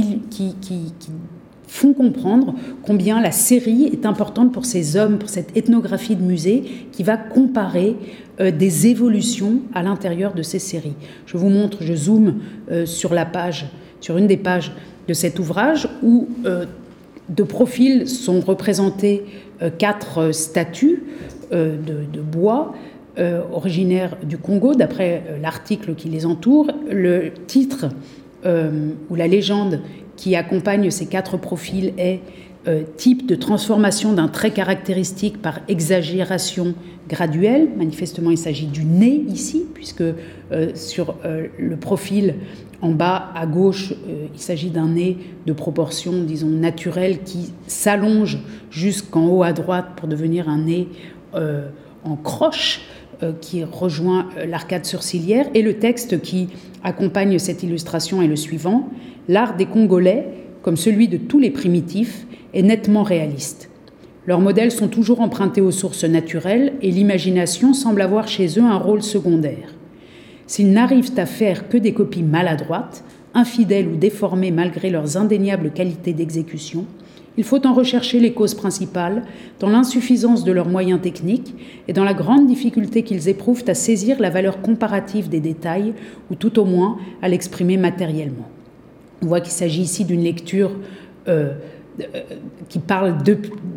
font 1.68 1.94
comprendre 1.94 2.56
combien 2.84 3.22
la 3.22 3.32
série 3.32 3.86
est 3.86 4.06
importante 4.06 4.52
pour 4.52 4.66
ces 4.66 4.98
hommes, 4.98 5.18
pour 5.18 5.30
cette 5.30 5.56
ethnographie 5.58 6.16
de 6.16 6.24
musée 6.24 6.64
qui 6.92 7.04
va 7.04 7.18
comparer 7.18 7.96
euh, 8.40 8.52
des 8.52 8.88
évolutions 8.88 9.62
à 9.74 9.82
l'intérieur 9.82 10.34
de 10.34 10.42
ces 10.42 10.60
séries. 10.60 10.96
Je 11.26 11.38
vous 11.38 11.50
montre, 11.50 11.78
je 11.82 11.94
zoome 11.94 12.36
euh, 12.70 12.86
sur 12.86 13.14
la 13.14 13.26
page, 13.26 13.68
sur 14.02 14.18
une 14.18 14.28
des 14.28 14.38
pages 14.38 14.74
de 15.08 15.14
cet 15.14 15.40
ouvrage 15.40 15.88
où 16.04 16.28
euh, 16.46 16.66
de 17.30 17.44
profil 17.44 18.08
sont 18.08 18.40
représentés 18.42 19.24
quatre 19.80 20.32
statues 20.32 21.02
de, 21.52 22.22
bois 22.22 22.76
originaires 23.52 24.16
du 24.22 24.38
Congo, 24.38 24.76
d'après 24.76 25.24
l'article 25.42 25.96
qui 25.96 26.08
les 26.10 26.28
entoure. 26.28 26.68
Le 26.92 27.32
titre 27.48 27.88
ou 28.46 29.16
la 29.16 29.28
légende 29.28 29.82
qui 30.16 30.36
accompagne 30.36 30.92
ces 30.92 31.08
quatre 31.08 31.38
profils 31.38 31.94
est 31.98 32.22
euh, 32.68 32.82
type 32.98 33.28
de 33.28 33.36
transformation 33.36 34.14
d'un 34.14 34.28
trait 34.28 34.50
caractéristique 34.50 35.40
par 35.40 35.60
exagération 35.68 36.74
graduelle. 37.08 37.70
Manifestement, 37.78 38.32
il 38.32 38.40
s'agit 38.40 38.66
du 38.66 38.86
nez 38.86 39.24
ici, 39.28 39.66
puisque 39.76 40.02
euh, 40.02 40.72
sur 40.74 41.16
euh, 41.26 41.46
le 41.60 41.76
profil 41.78 42.34
en 42.82 42.90
bas 42.90 43.30
à 43.36 43.46
gauche, 43.46 43.94
il 44.34 44.40
s'agit 44.40 44.70
d'un 44.70 44.90
nez 44.90 45.18
de 45.46 45.54
proportion, 45.54 46.24
disons, 46.24 46.50
naturelle 46.50 47.20
qui 47.24 47.54
s'allonge 47.68 48.40
jusqu'en 48.70 49.28
haut 49.28 49.44
à 49.44 49.54
droite 49.54 49.90
pour 49.96 50.08
devenir 50.08 50.50
un 50.50 50.60
nez 50.60 50.90
en 51.34 52.16
croche 52.18 52.82
qui 53.42 53.64
rejoint 53.64 54.30
l'arcade 54.48 54.86
sourcilière. 54.86 55.48
Et 55.54 55.62
le 55.62 55.80
texte 55.80 56.22
qui 56.22 56.50
accompagne 56.84 57.40
cette 57.40 57.64
illustration 57.64 58.22
est 58.22 58.28
le 58.28 58.36
suivant 58.36 58.90
l'art 59.28 59.56
des 59.56 59.66
Congolais, 59.66 60.28
comme 60.62 60.78
celui 60.78 61.08
de 61.08 61.18
tous 61.18 61.40
les 61.40 61.52
primitifs, 61.52 62.26
est 62.54 62.62
nettement 62.62 63.04
réaliste. 63.04 63.70
Leurs 64.28 64.40
modèles 64.40 64.72
sont 64.72 64.88
toujours 64.88 65.22
empruntés 65.22 65.62
aux 65.62 65.72
sources 65.72 66.04
naturelles 66.04 66.74
et 66.82 66.90
l'imagination 66.90 67.74
semble 67.74 68.02
avoir 68.02 68.28
chez 68.28 68.48
eux 68.58 68.64
un 68.64 68.78
rôle 68.78 69.04
secondaire. 69.04 69.70
S'ils 70.48 70.72
n'arrivent 70.72 71.14
à 71.18 71.26
faire 71.26 71.70
que 71.70 71.78
des 71.78 71.94
copies 71.94 72.24
maladroites, 72.24 73.04
infidèles 73.34 73.88
ou 73.88 73.98
déformées 73.98 74.52
malgré 74.52 74.90
leurs 74.90 75.18
indéniables 75.18 75.72
qualités 75.72 76.14
d'exécution, 76.14 76.86
il 77.38 77.44
faut 77.44 77.66
en 77.66 77.74
rechercher 77.74 78.20
les 78.20 78.34
causes 78.34 78.54
principales 78.54 79.24
dans 79.60 79.70
l'insuffisance 79.70 80.44
de 80.44 80.52
leurs 80.52 80.70
moyens 80.70 81.02
techniques 81.02 81.54
et 81.88 81.94
dans 81.94 82.04
la 82.04 82.14
grande 82.14 82.48
difficulté 82.48 83.04
qu'ils 83.04 83.28
éprouvent 83.28 83.64
à 83.68 83.74
saisir 83.74 84.20
la 84.20 84.30
valeur 84.30 84.62
comparative 84.62 85.30
des 85.30 85.40
détails 85.40 85.94
ou 86.32 86.36
tout 86.36 86.60
au 86.60 86.66
moins 86.66 86.98
à 87.22 87.28
l'exprimer 87.28 87.78
matériellement. 87.78 88.50
On 89.22 89.28
voit 89.28 89.42
qu'il 89.42 89.52
s'agit 89.52 89.82
ici 89.82 90.06
d'une 90.06 90.24
lecture 90.24 90.72
euh, 91.28 91.54
qui 92.70 92.80
parle 92.80 93.16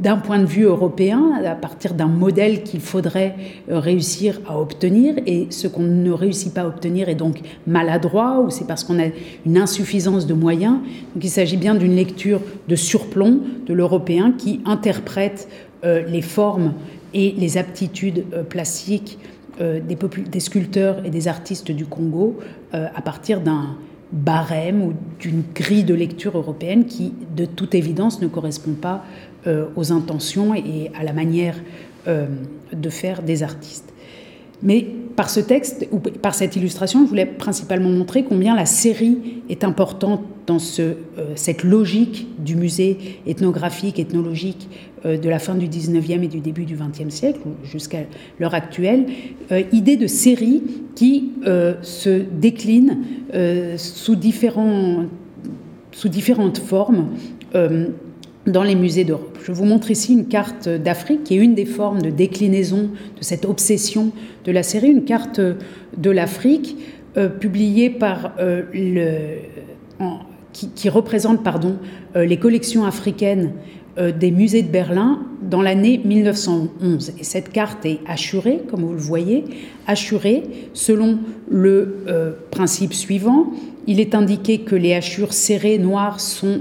d'un 0.00 0.16
point 0.16 0.38
de 0.38 0.46
vue 0.46 0.64
européen, 0.64 1.40
à 1.44 1.54
partir 1.54 1.94
d'un 1.94 2.06
modèle 2.06 2.62
qu'il 2.62 2.80
faudrait 2.80 3.36
euh, 3.70 3.78
réussir 3.78 4.40
à 4.48 4.60
obtenir, 4.60 5.14
et 5.26 5.46
ce 5.50 5.68
qu'on 5.68 5.82
ne 5.82 6.10
réussit 6.10 6.52
pas 6.52 6.62
à 6.62 6.66
obtenir 6.66 7.08
est 7.08 7.14
donc 7.14 7.40
maladroit, 7.66 8.40
ou 8.40 8.50
c'est 8.50 8.66
parce 8.66 8.84
qu'on 8.84 8.98
a 8.98 9.08
une 9.46 9.58
insuffisance 9.58 10.26
de 10.26 10.34
moyens. 10.34 10.78
Donc 11.14 11.24
il 11.24 11.30
s'agit 11.30 11.56
bien 11.56 11.74
d'une 11.74 11.94
lecture 11.94 12.40
de 12.66 12.76
surplomb 12.76 13.40
de 13.66 13.74
l'européen 13.74 14.32
qui 14.36 14.60
interprète 14.64 15.48
les 15.84 16.22
formes 16.22 16.74
et 17.14 17.34
les 17.38 17.56
aptitudes 17.56 18.24
plastiques 18.48 19.18
des, 19.60 19.96
des, 20.28 20.40
sculpteurs 20.40 21.04
et 21.04 21.10
des 21.10 21.28
artistes 21.28 21.70
du 21.70 21.86
Congo 21.86 22.36
à 22.72 23.00
partir 23.00 23.40
d'un 23.40 23.76
barème 24.12 24.82
ou 24.82 24.92
d'une 25.20 25.42
grille 25.54 25.84
de 25.84 25.94
lecture 25.94 26.36
européenne 26.36 26.86
qui, 26.86 27.12
de 27.36 27.44
toute 27.44 27.74
évidence, 27.74 28.20
ne 28.20 28.26
correspond 28.26 28.72
pas 28.72 29.04
euh, 29.46 29.66
aux 29.76 29.92
intentions 29.92 30.54
et 30.54 30.90
à 30.98 31.04
la 31.04 31.12
manière 31.12 31.56
euh, 32.06 32.26
de 32.72 32.90
faire 32.90 33.22
des 33.22 33.42
artistes. 33.42 33.92
Mais 34.62 34.86
par 35.14 35.30
ce 35.30 35.40
texte 35.40 35.86
ou 35.92 35.98
par 35.98 36.34
cette 36.34 36.56
illustration, 36.56 37.04
je 37.04 37.08
voulais 37.08 37.26
principalement 37.26 37.90
montrer 37.90 38.24
combien 38.24 38.56
la 38.56 38.66
série 38.66 39.42
est 39.48 39.62
importante 39.62 40.22
dans 40.46 40.58
ce, 40.58 40.82
euh, 40.82 40.94
cette 41.34 41.62
logique 41.62 42.28
du 42.38 42.56
musée 42.56 43.20
ethnographique, 43.26 43.98
ethnologique 43.98 44.68
de 45.04 45.28
la 45.28 45.38
fin 45.38 45.54
du 45.54 45.68
19e 45.68 46.22
et 46.22 46.28
du 46.28 46.40
début 46.40 46.64
du 46.64 46.76
20e 46.76 47.10
siècle, 47.10 47.40
jusqu'à 47.64 48.00
l'heure 48.40 48.54
actuelle. 48.54 49.06
Euh, 49.52 49.62
idée 49.72 49.96
de 49.96 50.06
série 50.06 50.62
qui 50.94 51.32
se 51.82 52.22
décline 52.32 52.98
sous, 53.76 54.16
sous 55.92 56.08
différentes 56.08 56.58
formes 56.58 57.08
dans 58.48 58.62
les 58.62 58.74
musées 58.74 59.04
d'Europe. 59.04 59.38
Je 59.44 59.52
vous 59.52 59.64
montre 59.64 59.90
ici 59.90 60.12
une 60.12 60.26
carte 60.26 60.68
d'Afrique 60.68 61.24
qui 61.24 61.34
est 61.34 61.38
une 61.38 61.54
des 61.54 61.66
formes 61.66 62.02
de 62.02 62.10
déclinaison 62.10 62.90
de 63.16 63.22
cette 63.22 63.44
obsession 63.44 64.12
de 64.44 64.52
la 64.52 64.62
série, 64.62 64.88
une 64.88 65.04
carte 65.04 65.40
de 65.40 66.10
l'Afrique 66.10 66.76
euh, 67.16 67.28
publiée 67.28 67.90
par 67.90 68.32
euh, 68.38 68.62
le, 68.72 69.38
qui, 70.52 70.88
représente 70.88 71.42
pardon, 71.42 71.76
euh, 72.16 72.24
les 72.24 72.38
collections 72.38 72.84
africaines 72.84 73.52
des 73.98 74.30
musées 74.30 74.62
de 74.62 74.68
Berlin 74.68 75.20
dans 75.42 75.60
l'année 75.60 76.00
1911. 76.04 77.14
Et 77.18 77.24
cette 77.24 77.50
carte 77.50 77.84
est 77.84 77.98
assurée, 78.06 78.60
comme 78.70 78.82
vous 78.82 78.92
le 78.92 78.98
voyez, 78.98 79.44
assurée 79.86 80.44
selon 80.72 81.18
le 81.50 82.36
principe 82.50 82.94
suivant. 82.94 83.52
Il 83.86 83.98
est 83.98 84.14
indiqué 84.14 84.58
que 84.60 84.76
les 84.76 84.94
hachures 84.94 85.32
serrées 85.32 85.78
noires 85.78 86.20
sont 86.20 86.60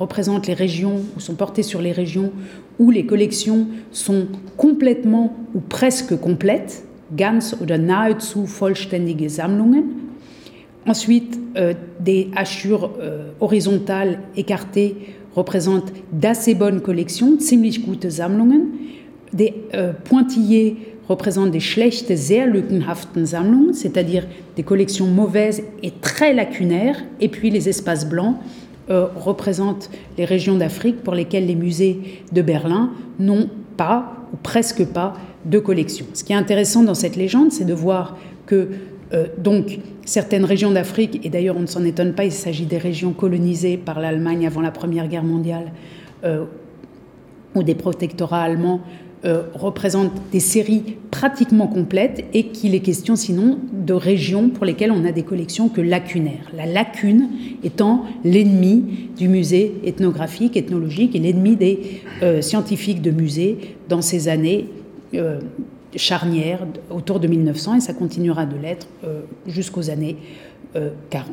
représentent 0.00 0.46
les 0.46 0.54
régions 0.54 1.02
ou 1.16 1.20
sont 1.20 1.34
portées 1.34 1.62
sur 1.62 1.82
les 1.82 1.92
régions 1.92 2.32
où 2.78 2.90
les 2.90 3.04
collections 3.04 3.68
sont 3.92 4.26
complètement 4.56 5.36
ou 5.54 5.60
presque 5.60 6.18
complètes, 6.18 6.84
ganz 7.12 7.54
oder 7.60 7.78
nahezu 7.78 8.46
vollständige 8.46 9.28
Sammlungen. 9.28 9.84
Ensuite, 10.86 11.38
euh, 11.56 11.74
des 12.00 12.30
hachures 12.34 12.92
euh, 13.00 13.32
horizontales 13.40 14.20
écartées 14.34 14.96
représentent 15.34 15.92
d'assez 16.12 16.54
bonnes 16.54 16.80
collections, 16.80 17.38
ziemlich 17.38 17.84
gute 17.84 18.10
Sammlungen. 18.10 18.66
Des 19.32 19.54
euh, 19.74 19.92
pointillés 19.92 20.76
représentent 21.08 21.50
des 21.50 21.60
schlechte, 21.60 22.16
sehr 22.16 22.46
lückenhaften 22.46 23.26
Sammlungen, 23.26 23.72
c'est-à-dire 23.72 24.26
des 24.56 24.62
collections 24.62 25.06
mauvaises 25.06 25.62
et 25.82 25.92
très 26.00 26.32
lacunaires. 26.34 27.02
Et 27.20 27.28
puis 27.28 27.50
les 27.50 27.68
espaces 27.68 28.08
blancs 28.08 28.36
euh, 28.90 29.06
représentent 29.16 29.90
les 30.18 30.24
régions 30.24 30.56
d'Afrique 30.56 31.02
pour 31.02 31.14
lesquelles 31.14 31.46
les 31.46 31.54
musées 31.54 32.00
de 32.32 32.42
Berlin 32.42 32.90
n'ont 33.18 33.48
pas 33.76 34.16
ou 34.32 34.36
presque 34.36 34.84
pas 34.84 35.14
de 35.44 35.58
collection. 35.58 36.06
Ce 36.12 36.24
qui 36.24 36.32
est 36.32 36.36
intéressant 36.36 36.82
dans 36.82 36.94
cette 36.94 37.16
légende, 37.16 37.52
c'est 37.52 37.64
de 37.64 37.74
voir 37.74 38.18
que 38.46 38.68
euh, 39.12 39.26
donc 39.38 39.78
certaines 40.04 40.44
régions 40.44 40.70
d'Afrique, 40.70 41.20
et 41.24 41.30
d'ailleurs 41.30 41.56
on 41.56 41.62
ne 41.62 41.66
s'en 41.66 41.84
étonne 41.84 42.12
pas, 42.12 42.24
il 42.24 42.32
s'agit 42.32 42.66
des 42.66 42.78
régions 42.78 43.12
colonisées 43.12 43.76
par 43.76 44.00
l'Allemagne 44.00 44.46
avant 44.46 44.60
la 44.60 44.70
Première 44.70 45.08
Guerre 45.08 45.24
mondiale, 45.24 45.72
euh, 46.24 46.44
ou 47.54 47.62
des 47.62 47.74
protectorats 47.74 48.42
allemands, 48.42 48.80
euh, 49.24 49.42
représente 49.52 50.12
des 50.32 50.40
séries 50.40 50.96
pratiquement 51.10 51.66
complètes 51.66 52.24
et 52.32 52.46
qu'il 52.46 52.74
est 52.74 52.80
question 52.80 53.16
sinon 53.16 53.58
de 53.72 53.92
régions 53.92 54.48
pour 54.48 54.64
lesquelles 54.64 54.92
on 54.92 55.04
a 55.04 55.12
des 55.12 55.24
collections 55.24 55.68
que 55.68 55.82
lacunaires. 55.82 56.50
La 56.56 56.64
lacune 56.64 57.28
étant 57.62 58.04
l'ennemi 58.24 59.10
du 59.18 59.28
musée 59.28 59.74
ethnographique, 59.84 60.56
ethnologique 60.56 61.14
et 61.14 61.18
l'ennemi 61.18 61.56
des 61.56 62.00
scientifiques 62.40 63.02
de 63.02 63.10
musée 63.10 63.76
dans 63.90 64.00
ces 64.00 64.28
années 64.28 64.68
euh, 65.94 65.98
charnières 65.98 66.66
autour 66.90 67.20
de 67.20 67.26
1900 67.26 67.76
et 67.76 67.80
ça 67.80 67.92
continuera 67.92 68.46
de 68.46 68.56
l'être 68.56 68.86
jusqu'aux 69.46 69.90
années 69.90 70.16
40. 71.10 71.26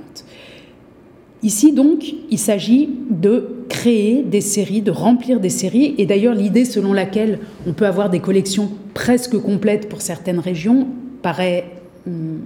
Ici, 1.44 1.72
donc, 1.72 2.04
il 2.32 2.40
s'agit 2.40 2.90
de 3.10 3.66
créer 3.70 4.24
des 4.24 4.42
séries, 4.42 4.82
de 4.82 4.90
remplir 4.90 5.40
des 5.40 5.52
séries. 5.52 5.94
Et 5.98 6.06
d'ailleurs, 6.08 6.34
l'idée 6.34 6.66
selon 6.66 6.94
laquelle 6.94 7.40
on 7.68 7.74
peut 7.74 7.86
avoir 7.86 8.10
des 8.10 8.20
collections 8.20 8.72
presque 8.94 9.38
complètes 9.38 9.88
pour 9.88 10.02
certaines 10.02 10.40
régions 10.40 10.88
paraît, 11.22 11.66
hum, 12.08 12.40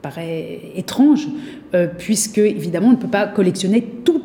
paraît 0.00 0.60
étrange, 0.74 1.28
euh, 1.74 1.86
puisque, 1.98 2.38
évidemment, 2.38 2.88
on 2.88 2.92
ne 2.92 2.96
peut 2.96 3.08
pas 3.08 3.26
collectionner 3.26 3.82
toutes 4.04 4.15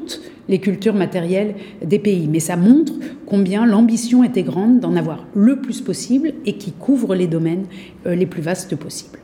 les 0.49 0.59
cultures 0.59 0.93
matérielles 0.93 1.55
des 1.83 1.99
pays. 1.99 2.27
Mais 2.27 2.39
ça 2.39 2.57
montre 2.57 2.93
combien 3.25 3.65
l'ambition 3.65 4.23
était 4.23 4.43
grande 4.43 4.79
d'en 4.79 4.95
avoir 4.95 5.25
le 5.35 5.57
plus 5.61 5.81
possible 5.81 6.33
et 6.45 6.53
qui 6.57 6.71
couvre 6.71 7.15
les 7.15 7.27
domaines 7.27 7.65
euh, 8.05 8.15
les 8.15 8.25
plus 8.25 8.41
vastes 8.41 8.75
possibles. 8.75 9.19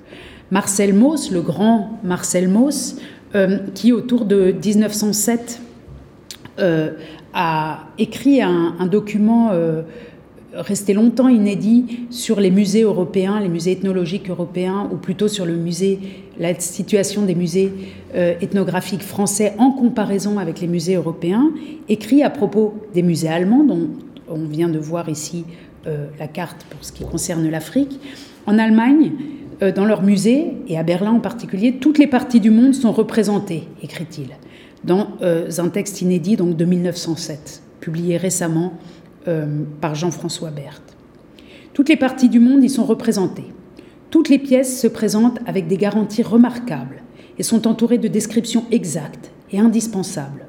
Marcel 0.51 0.93
Mauss, 0.93 1.31
le 1.31 1.41
grand 1.41 2.00
Marcel 2.03 2.47
Mauss, 2.47 2.97
euh, 3.36 3.57
qui 3.74 3.91
autour 3.91 4.25
de 4.25 4.53
1907 4.63 5.62
euh, 6.59 6.91
a 7.33 7.88
écrit 7.97 8.41
un, 8.41 8.88
document 8.89 9.51
resté 10.57 10.93
longtemps 10.93 11.29
inédit 11.29 12.07
sur 12.09 12.39
les 12.39 12.51
musées 12.51 12.81
européens, 12.81 13.39
les 13.39 13.49
musées 13.49 13.71
ethnologiques 13.71 14.29
européens, 14.29 14.89
ou 14.91 14.97
plutôt 14.97 15.27
sur 15.27 15.45
le 15.45 15.55
musée, 15.55 15.99
la 16.39 16.59
situation 16.59 17.23
des 17.23 17.35
musées 17.35 17.71
ethnographiques 18.13 19.03
français 19.03 19.53
en 19.57 19.71
comparaison 19.71 20.39
avec 20.39 20.61
les 20.61 20.67
musées 20.67 20.95
européens, 20.95 21.51
écrit 21.89 22.23
à 22.23 22.29
propos 22.29 22.75
des 22.93 23.01
musées 23.01 23.29
allemands, 23.29 23.63
dont 23.63 23.89
on 24.27 24.45
vient 24.45 24.69
de 24.69 24.79
voir 24.79 25.09
ici 25.09 25.45
la 25.85 26.27
carte 26.27 26.65
pour 26.69 26.83
ce 26.83 26.91
qui 26.91 27.03
concerne 27.05 27.49
l'Afrique. 27.49 27.99
En 28.45 28.57
Allemagne, 28.57 29.11
euh, 29.61 29.71
dans 29.71 29.85
leur 29.85 30.03
musée, 30.03 30.53
et 30.67 30.77
à 30.77 30.83
Berlin 30.83 31.11
en 31.11 31.19
particulier, 31.19 31.77
toutes 31.81 31.97
les 31.97 32.05
parties 32.05 32.39
du 32.39 32.51
monde 32.51 32.75
sont 32.75 32.91
représentées, 32.91 33.63
écrit-il, 33.81 34.27
dans 34.83 35.07
euh, 35.21 35.49
un 35.57 35.69
texte 35.69 36.01
inédit 36.01 36.35
donc, 36.35 36.55
de 36.55 36.65
1907, 36.65 37.63
publié 37.79 38.17
récemment 38.17 38.73
euh, 38.73 38.96
par 39.81 39.96
Jean-François 39.96 40.51
Berthe. 40.51 40.96
Toutes 41.74 41.89
les 41.89 41.98
parties 41.98 42.29
du 42.29 42.39
monde 42.39 42.63
y 42.63 42.69
sont 42.69 42.86
représentées. 42.86 43.53
Toutes 44.10 44.29
les 44.29 44.39
pièces 44.39 44.81
se 44.81 44.88
présentent 44.88 45.39
avec 45.46 45.67
des 45.67 45.77
garanties 45.77 46.24
remarquables 46.24 47.03
et 47.38 47.43
sont 47.43 47.67
entourées 47.67 47.98
de 47.98 48.07
descriptions 48.07 48.65
exactes 48.72 49.31
et 49.51 49.60
indispensables. 49.60 50.48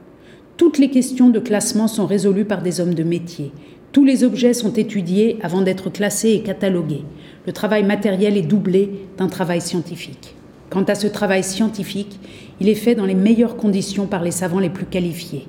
Toutes 0.57 0.79
les 0.79 0.91
questions 0.91 1.29
de 1.29 1.41
classement 1.41 1.89
sont 1.89 2.07
résolues 2.07 2.45
par 2.45 2.63
des 2.63 2.81
hommes 2.81 2.95
de 2.95 3.03
métier. 3.03 3.53
Tous 3.93 4.05
les 4.05 4.25
objets 4.25 4.55
sont 4.55 4.73
étudiés 4.73 5.39
avant 5.43 5.63
d'être 5.63 5.91
classés 5.91 6.31
et 6.31 6.43
catalogués 6.43 7.05
le 7.49 7.53
travail 7.55 7.83
matériel 7.83 8.37
est 8.37 8.43
doublé 8.43 8.91
d'un 9.17 9.29
travail 9.29 9.63
scientifique. 9.63 10.35
Quant 10.69 10.83
à 10.83 10.95
ce 10.95 11.07
travail 11.07 11.43
scientifique, 11.43 12.21
il 12.61 12.69
est 12.69 12.75
fait 12.75 12.95
dans 12.95 13.07
les 13.07 13.15
meilleures 13.15 13.57
conditions 13.57 14.07
par 14.07 14.23
les 14.23 14.33
savants 14.33 14.59
les 14.59 14.69
plus 14.69 14.85
qualifiés, 14.85 15.47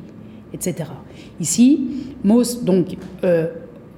etc. 0.54 0.90
Ici, 1.40 1.82
Mauss 2.24 2.64
donc 2.64 2.98
euh, 3.24 3.48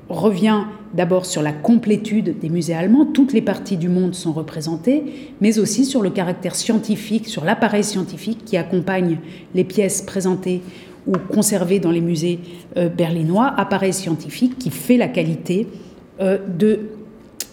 revient 0.10 0.64
d'abord 0.94 1.26
sur 1.26 1.42
la 1.42 1.54
complétude 1.54 2.40
des 2.40 2.50
musées 2.50 2.74
allemands, 2.74 3.06
toutes 3.06 3.32
les 3.32 3.42
parties 3.42 3.78
du 3.78 3.88
monde 3.88 4.14
sont 4.14 4.34
représentées, 4.34 5.04
mais 5.40 5.58
aussi 5.58 5.86
sur 5.86 6.02
le 6.02 6.10
caractère 6.10 6.56
scientifique, 6.56 7.28
sur 7.28 7.46
l'appareil 7.46 7.84
scientifique 7.84 8.44
qui 8.44 8.58
accompagne 8.58 9.20
les 9.56 9.64
pièces 9.64 10.02
présentées 10.02 10.62
ou 11.08 11.14
conservées 11.14 11.80
dans 11.80 11.92
les 11.92 12.02
musées 12.02 12.40
euh, 12.78 12.90
berlinois, 12.90 13.54
appareil 13.58 13.94
scientifique 13.94 14.58
qui 14.58 14.70
fait 14.70 14.98
la 14.98 15.08
qualité 15.08 15.68
euh, 16.20 16.38
de 16.46 16.80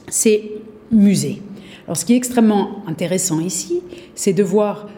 ces 0.08 0.52
musées. 0.90 1.40
Alors 1.86 1.96
ce 1.96 2.04
qui 2.04 2.14
est 2.14 2.16
extrêmement 2.16 2.82
intéressant 2.86 3.40
ici, 3.40 3.80
c'est 4.14 4.32
de 4.32 4.42
voir 4.42 4.88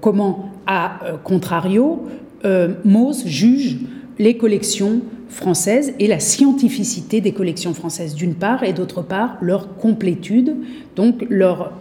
comment, 0.00 0.50
à 0.66 1.00
contrario, 1.22 2.06
euh, 2.44 2.74
Mauss 2.84 3.26
juge 3.26 3.78
les 4.18 4.36
collections 4.36 5.00
françaises 5.28 5.94
et 5.98 6.06
la 6.06 6.20
scientificité 6.20 7.20
des 7.20 7.32
collections 7.32 7.74
françaises 7.74 8.14
d'une 8.14 8.34
part, 8.34 8.64
et 8.64 8.72
d'autre 8.72 9.02
part 9.02 9.36
leur 9.40 9.76
complétude, 9.76 10.56
donc 10.96 11.24
leur 11.28 11.72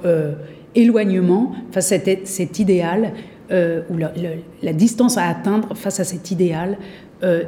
éloignement 0.76 1.54
face 1.72 1.92
à 1.94 1.98
cet, 2.26 2.60
idéal, 2.60 3.14
ou 3.50 3.98
la, 3.98 4.12
la, 4.62 4.74
distance 4.74 5.18
à 5.18 5.26
atteindre 5.28 5.76
face 5.76 6.00
à 6.02 6.04
cet 6.04 6.30
idéal 6.30 6.78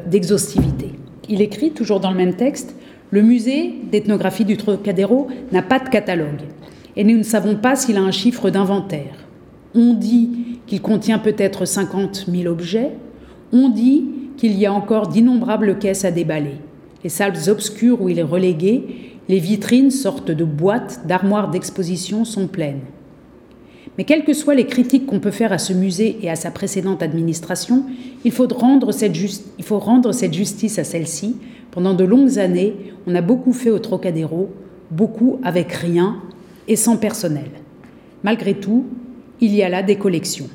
d'exhaustivité. 0.08 0.92
Il 1.28 1.42
écrit, 1.42 1.72
toujours 1.72 2.00
dans 2.00 2.12
le 2.12 2.18
même 2.18 2.36
texte, 2.36 2.74
le 3.12 3.22
musée 3.22 3.74
d'ethnographie 3.92 4.46
du 4.46 4.58
Trocadéro 4.58 5.28
n'a 5.52 5.62
pas 5.62 5.80
de 5.80 5.90
catalogue 5.90 6.42
et 6.96 7.04
nous 7.04 7.18
ne 7.18 7.24
savons 7.24 7.56
pas 7.56 7.76
s'il 7.76 7.98
a 7.98 8.02
un 8.02 8.12
chiffre 8.12 8.50
d'inventaire. 8.50 9.26
On 9.74 9.94
dit 9.94 10.49
qu'il 10.70 10.82
contient 10.82 11.18
peut-être 11.18 11.66
50 11.66 12.28
000 12.32 12.52
objets, 12.52 12.92
on 13.52 13.70
dit 13.70 14.06
qu'il 14.38 14.58
y 14.58 14.68
a 14.68 14.72
encore 14.72 15.08
d'innombrables 15.08 15.80
caisses 15.80 16.06
à 16.06 16.12
déballer. 16.12 16.58
Les 17.04 17.10
salles 17.10 17.50
obscures 17.50 18.02
où 18.02 18.08
il 18.08 18.20
est 18.20 18.24
relégué, 18.24 19.18
les 19.28 19.40
vitrines, 19.40 19.90
sortes 19.90 20.32
de 20.32 20.44
boîtes, 20.44 21.08
d'armoires 21.08 21.50
d'exposition, 21.50 22.24
sont 22.24 22.48
pleines. 22.48 22.82
Mais 23.98 24.04
quelles 24.04 24.24
que 24.24 24.34
soient 24.34 24.56
les 24.56 24.68
critiques 24.68 25.08
qu'on 25.08 25.20
peut 25.20 25.32
faire 25.32 25.52
à 25.52 25.58
ce 25.58 25.74
musée 25.74 26.20
et 26.22 26.30
à 26.30 26.36
sa 26.36 26.52
précédente 26.52 27.02
administration, 27.02 27.86
il 28.24 28.32
faut 28.32 28.48
rendre 28.48 28.92
cette, 28.92 29.18
il 29.58 29.66
faut 29.66 29.80
rendre 29.80 30.12
cette 30.12 30.34
justice 30.34 30.78
à 30.78 30.84
celle-ci 30.84 31.36
pendant 31.72 31.96
de 31.96 32.04
longues 32.04 32.38
années, 32.38 32.76
on 33.08 33.16
a 33.16 33.22
beaucoup 33.22 33.54
fait 33.54 33.72
au 33.72 33.80
Trocadéro, 33.80 34.50
beaucoup 34.92 35.40
avec 35.44 35.72
rien 35.72 36.22
et 36.68 36.76
sans 36.76 36.98
personnel. 36.98 37.50
Malgré 38.24 38.54
tout, 38.54 38.86
il 39.42 39.56
y 39.56 39.64
a 39.64 39.70
là 39.70 39.82
des 39.82 39.96
collections. 39.96 40.50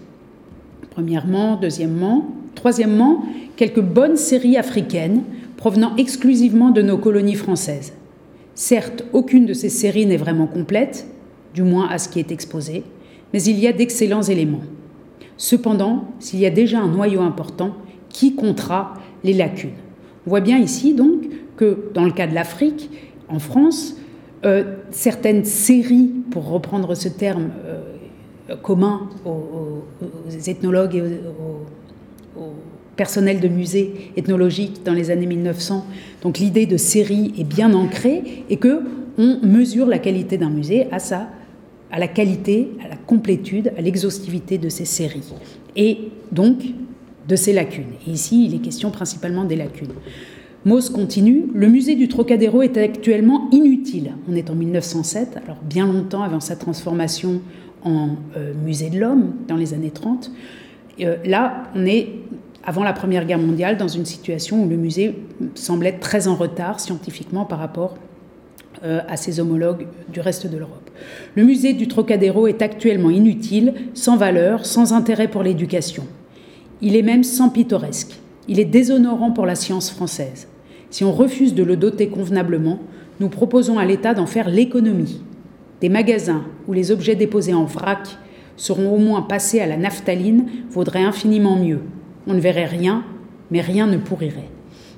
Premièrement, 0.94 1.57
deuxièmement, 1.57 2.28
troisièmement, 2.54 3.24
quelques 3.57 3.80
bonnes 3.80 4.16
séries 4.16 4.57
africaines 4.57 5.22
provenant 5.57 5.96
exclusivement 5.96 6.70
de 6.70 6.83
nos 6.83 6.98
colonies 6.98 7.35
françaises. 7.35 7.92
Certes, 8.54 9.04
aucune 9.12 9.44
de 9.44 9.54
ces 9.54 9.68
séries 9.68 10.07
n'est 10.07 10.16
vraiment 10.16 10.46
complète, 10.46 11.07
du 11.52 11.62
moins 11.62 11.88
à 11.88 11.98
ce 11.98 12.09
qui 12.09 12.20
est 12.20 12.30
exposé, 12.30 12.85
mais 13.33 13.42
il 13.42 13.59
y 13.59 13.66
a 13.66 13.72
d'excellents 13.72 14.22
éléments. 14.22 14.62
Cependant, 15.37 16.04
s'il 16.20 16.38
y 16.38 16.46
a 16.46 16.50
déjà 16.50 16.78
un 16.78 16.88
noyau 16.88 17.20
important, 17.22 17.74
qui 18.09 18.37
comptera 18.37 18.94
les 19.24 19.33
lacunes? 19.33 19.70
On 20.26 20.30
voit 20.30 20.40
bien 20.40 20.59
ici 20.59 20.94
donc 20.94 21.24
que 21.57 21.90
dans 21.92 22.04
le 22.04 22.12
cas 22.12 22.28
de 22.28 22.35
l'Afrique, 22.35 22.90
en 23.28 23.40
France, 23.40 23.96
euh, 24.44 24.76
certaines 24.90 25.44
séries, 25.44 26.12
pour 26.30 26.48
reprendre 26.48 26.94
ce 26.94 27.09
terme 27.09 27.50
euh, 27.64 27.93
commun 28.62 29.09
aux, 29.24 29.85
ethnologues 30.46 30.96
et 30.96 31.02
aux, 32.38 32.52
personnels 32.96 33.40
de 33.40 33.48
musées 33.48 34.12
ethnologiques 34.16 34.83
dans 34.85 34.92
les 34.92 35.11
années 35.11 35.26
1900, 35.26 35.85
donc 36.22 36.38
l'idée 36.38 36.66
de 36.66 36.76
série 36.76 37.35
est 37.38 37.44
bien 37.44 37.74
ancrée 37.74 38.44
et 38.48 38.57
que 38.57 38.83
on 39.18 39.38
mesure 39.42 39.87
la 39.87 39.98
qualité 39.98 40.38
d'un 40.38 40.50
musée 40.50 40.87
à 40.92 40.98
ça, 40.98 41.28
à 41.90 41.98
la 41.98 42.09
qualité, 42.09 42.70
à 42.85 42.88
la 42.88 42.96
complétude, 42.96 43.72
à 43.76 43.80
l'exhaustivité 43.80 44.59
de 44.59 44.68
ces 44.68 44.85
séries. 44.85 45.33
Et 45.76 46.11
donc, 46.33 46.59
de 47.28 47.37
ces 47.37 47.52
lacunes. 47.52 47.92
Et 48.07 48.11
ici, 48.11 48.46
il 48.46 48.54
est 48.54 48.59
question 48.59 48.90
principalement 48.90 49.44
des 49.44 49.57
lacunes. 49.57 49.92
Mauss 50.64 50.88
continue 50.88 51.46
Le 51.54 51.68
musée 51.68 51.94
du 51.94 52.09
Trocadéro 52.09 52.62
est 52.62 52.76
actuellement 52.76 53.48
inutile. 53.52 54.12
On 54.30 54.35
est 54.35 54.50
en 54.50 54.54
1907, 54.54 55.38
alors 55.44 55.59
bien 55.62 55.87
longtemps 55.87 56.22
avant 56.22 56.40
sa 56.40 56.57
transformation 56.57 57.40
en 57.85 58.16
euh, 58.37 58.53
musée 58.55 58.90
de 58.90 58.99
l'homme, 58.99 59.35
dans 59.47 59.57
les 59.57 59.75
années 59.75 59.90
30. 59.90 60.31
Euh, 61.01 61.16
là, 61.25 61.64
on 61.75 61.87
est 61.87 62.09
avant 62.64 62.83
la 62.83 62.92
Première 62.92 63.27
Guerre 63.27 63.38
mondiale 63.38 63.77
dans 63.77 63.88
une 63.88 64.07
situation 64.07 64.64
où 64.64 64.68
le 64.68 64.77
musée 64.77 65.18
semble 65.55 65.87
être 65.87 66.01
très 66.01 66.29
en 66.29 66.35
retard 66.35 66.81
scientifiquement 66.81 67.44
par 67.44 67.59
rapport 67.59 67.97
euh, 68.85 69.01
à 69.09 69.16
ses 69.16 69.38
homologues 69.38 69.87
du 70.09 70.20
reste 70.20 70.47
de 70.47 70.57
l'Europe. 70.57 70.90
Le 71.37 71.44
musée 71.44 71.75
du 71.75 71.88
Trocadéro 71.88 72.47
est 72.47 72.62
actuellement 72.62 73.11
inutile, 73.11 73.75
sans 73.92 74.16
valeur, 74.16 74.64
sans 74.64 74.92
intérêt 74.92 75.29
pour 75.29 75.42
l'éducation. 75.42 76.05
Il 76.81 76.97
est 76.97 77.03
même 77.03 77.23
sans 77.23 77.51
pittoresque. 77.51 78.18
Il 78.49 78.61
est 78.61 78.64
déshonorant 78.64 79.31
pour 79.31 79.47
la 79.47 79.55
science 79.55 79.90
française. 79.90 80.49
Si 80.90 81.05
on 81.05 81.12
refuse 81.12 81.55
de 81.55 81.62
le 81.62 81.77
doter 81.77 82.09
convenablement, 82.09 82.79
nous 83.20 83.29
proposons 83.29 83.79
à 83.79 83.85
l'État 83.85 84.14
d'en 84.14 84.27
faire 84.27 84.49
l'économie. 84.49 85.20
Des 85.85 85.90
magasins 85.90 86.44
où 86.66 86.73
les 86.73 86.90
objets 86.90 87.14
déposés 87.14 87.53
en 87.53 87.66
vrac 87.66 88.16
seront 88.57 88.94
au 88.94 88.97
moins 88.97 89.20
passés 89.20 89.61
à 89.61 89.66
la 89.66 89.77
naphtaline 89.77 90.47
vaudraient 90.70 91.05
infiniment 91.05 91.57
mieux. 91.57 91.81
On 92.27 92.33
ne 92.33 92.40
verrait 92.40 92.64
rien, 92.64 93.05
mais 93.51 93.61
rien 93.61 93.87
ne 93.87 93.99
pourrirait. 93.99 94.49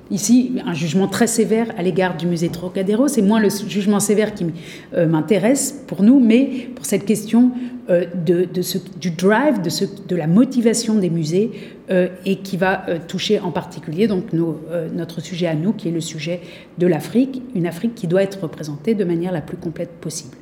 Ici, 0.09 0.53
un 0.65 0.73
jugement 0.73 1.07
très 1.07 1.27
sévère 1.27 1.67
à 1.77 1.83
l'égard 1.83 2.15
du 2.15 2.27
musée 2.27 2.47
Trocadéro. 2.47 3.09
C'est 3.09 3.21
moins 3.21 3.41
le 3.41 3.49
jugement 3.49 3.99
sévère 3.99 4.33
qui 4.33 4.45
euh, 4.93 5.05
m'intéresse 5.05 5.83
pour 5.87 6.01
nous, 6.03 6.21
mais 6.21 6.69
pour 6.73 6.85
cette 6.85 7.05
question 7.05 7.51
euh, 7.89 8.05
de, 8.25 8.61
ce, 8.61 8.77
du 8.99 9.11
drive, 9.11 9.61
de, 9.61 9.69
ce, 9.69 9.83
de, 9.83 10.15
la 10.15 10.27
motivation 10.27 10.95
des 10.95 11.09
musées, 11.09 11.51
euh, 11.89 12.07
et 12.25 12.37
qui 12.37 12.55
va 12.55 12.85
toucher 13.07 13.39
en 13.39 13.51
particulier 13.51 14.07
donc 14.07 14.31
notre 14.31 15.21
sujet 15.21 15.47
à 15.47 15.55
nous, 15.55 15.73
qui 15.73 15.89
est 15.89 15.91
le 15.91 16.01
sujet 16.01 16.39
de 16.77 16.87
l'Afrique, 16.87 17.41
une 17.55 17.67
Afrique 17.67 17.95
qui 17.95 18.07
doit 18.07 18.23
être 18.23 18.43
représentée 18.43 18.93
de 18.93 19.03
manière 19.03 19.33
la 19.33 19.41
plus 19.41 19.57
complète 19.57 19.91
possible, 19.99 20.37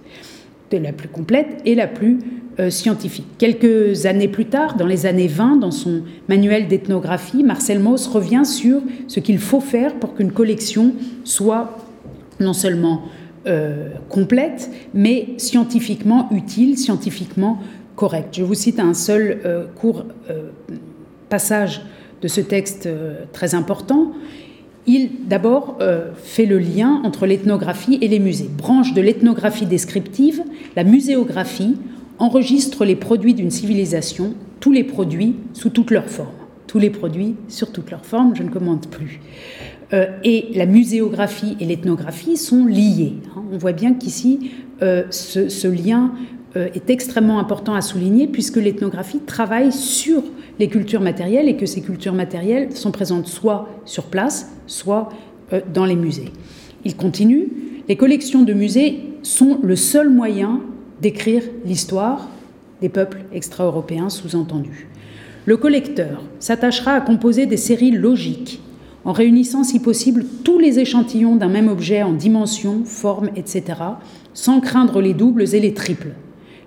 de 0.71 0.77
la 0.77 0.91
plus 0.91 1.07
complète 1.07 1.61
et 1.65 1.75
la 1.75 1.87
plus 1.87 2.19
euh, 2.59 2.69
scientifique. 2.69 3.25
Quelques 3.37 4.05
années 4.05 4.29
plus 4.29 4.45
tard, 4.45 4.77
dans 4.77 4.85
les 4.85 5.05
années 5.05 5.27
20, 5.27 5.57
dans 5.57 5.71
son 5.71 6.03
manuel 6.29 6.69
d'ethnographie, 6.69 7.43
Marcel 7.43 7.79
Mauss 7.79 8.07
revient 8.07 8.45
sur 8.45 8.81
ce 9.07 9.19
qu'il 9.19 9.39
faut 9.39 9.59
faire 9.59 9.95
pour 9.95 10.15
qu'une 10.15 10.31
collection 10.31 10.93
soit 11.25 11.77
non 12.39 12.53
seulement 12.53 13.03
euh, 13.45 13.89
complète, 14.07 14.71
mais 14.93 15.33
scientifiquement 15.37 16.29
utile, 16.31 16.77
scientifiquement 16.77 17.59
correcte. 17.97 18.35
Je 18.37 18.43
vous 18.43 18.53
cite 18.53 18.79
un 18.79 18.93
seul 18.93 19.41
euh, 19.45 19.65
court 19.75 20.05
passage 21.27 21.81
de 22.21 22.29
ce 22.29 22.39
texte 22.39 22.87
très 23.33 23.53
important, 23.53 24.13
il 24.87 25.09
d'abord 25.27 25.79
fait 26.23 26.45
le 26.45 26.59
lien 26.59 27.01
entre 27.03 27.25
l'ethnographie 27.25 27.97
et 28.01 28.07
les 28.07 28.19
musées. 28.19 28.49
Branche 28.55 28.93
de 28.93 29.01
l'ethnographie 29.01 29.65
descriptive, 29.65 30.43
la 30.75 30.83
muséographie 30.83 31.75
enregistre 32.19 32.85
les 32.85 32.95
produits 32.95 33.33
d'une 33.33 33.51
civilisation, 33.51 34.33
tous 34.59 34.71
les 34.71 34.83
produits 34.83 35.35
sous 35.53 35.69
toutes 35.69 35.91
leurs 35.91 36.09
formes. 36.09 36.29
Tous 36.67 36.79
les 36.79 36.89
produits 36.89 37.35
sur 37.47 37.71
toutes 37.71 37.91
leurs 37.91 38.05
formes, 38.05 38.35
je 38.35 38.43
ne 38.43 38.49
commente 38.49 38.89
plus. 38.89 39.19
Euh, 39.93 40.07
et 40.23 40.47
la 40.55 40.65
muséographie 40.65 41.55
et 41.59 41.65
l'ethnographie 41.65 42.37
sont 42.37 42.65
liées. 42.65 43.13
Hein. 43.35 43.43
On 43.51 43.57
voit 43.57 43.71
bien 43.71 43.93
qu'ici, 43.93 44.51
euh, 44.81 45.03
ce, 45.11 45.67
lien 45.67 46.11
euh, 46.55 46.67
est 46.73 46.89
extrêmement 46.89 47.39
important 47.39 47.75
à 47.75 47.81
souligner 47.81 48.27
puisque 48.27 48.57
l'ethnographie 48.57 49.19
travaille 49.19 49.71
sur 49.71 50.23
les 50.59 50.67
cultures 50.67 51.01
matérielles 51.01 51.49
et 51.49 51.57
que 51.57 51.65
ces 51.65 51.81
cultures 51.81 52.13
matérielles 52.13 52.75
sont 52.75 52.91
présentes 52.91 53.27
soit 53.27 53.67
sur 53.85 54.05
place, 54.05 54.51
soit 54.67 55.09
dans 55.73 55.85
les 55.85 55.95
musées. 55.95 56.31
Il 56.85 56.95
continue, 56.95 57.47
les 57.87 57.95
collections 57.95 58.43
de 58.43 58.53
musées 58.53 58.99
sont 59.23 59.59
le 59.61 59.75
seul 59.75 60.09
moyen 60.09 60.61
d'écrire 61.01 61.43
l'histoire 61.65 62.29
des 62.81 62.89
peuples 62.89 63.21
extra-européens 63.33 64.09
sous-entendus. 64.09 64.87
Le 65.45 65.57
collecteur 65.57 66.23
s'attachera 66.39 66.93
à 66.93 67.01
composer 67.01 67.45
des 67.45 67.57
séries 67.57 67.91
logiques 67.91 68.61
en 69.03 69.11
réunissant 69.11 69.63
si 69.63 69.79
possible 69.79 70.25
tous 70.43 70.57
les 70.57 70.79
échantillons 70.79 71.35
d'un 71.35 71.47
même 71.47 71.67
objet 71.67 72.01
en 72.01 72.13
dimension, 72.13 72.83
forme, 72.85 73.29
etc., 73.35 73.63
sans 74.33 74.59
craindre 74.59 74.99
les 74.99 75.13
doubles 75.13 75.53
et 75.53 75.59
les 75.59 75.73
triples. 75.75 76.13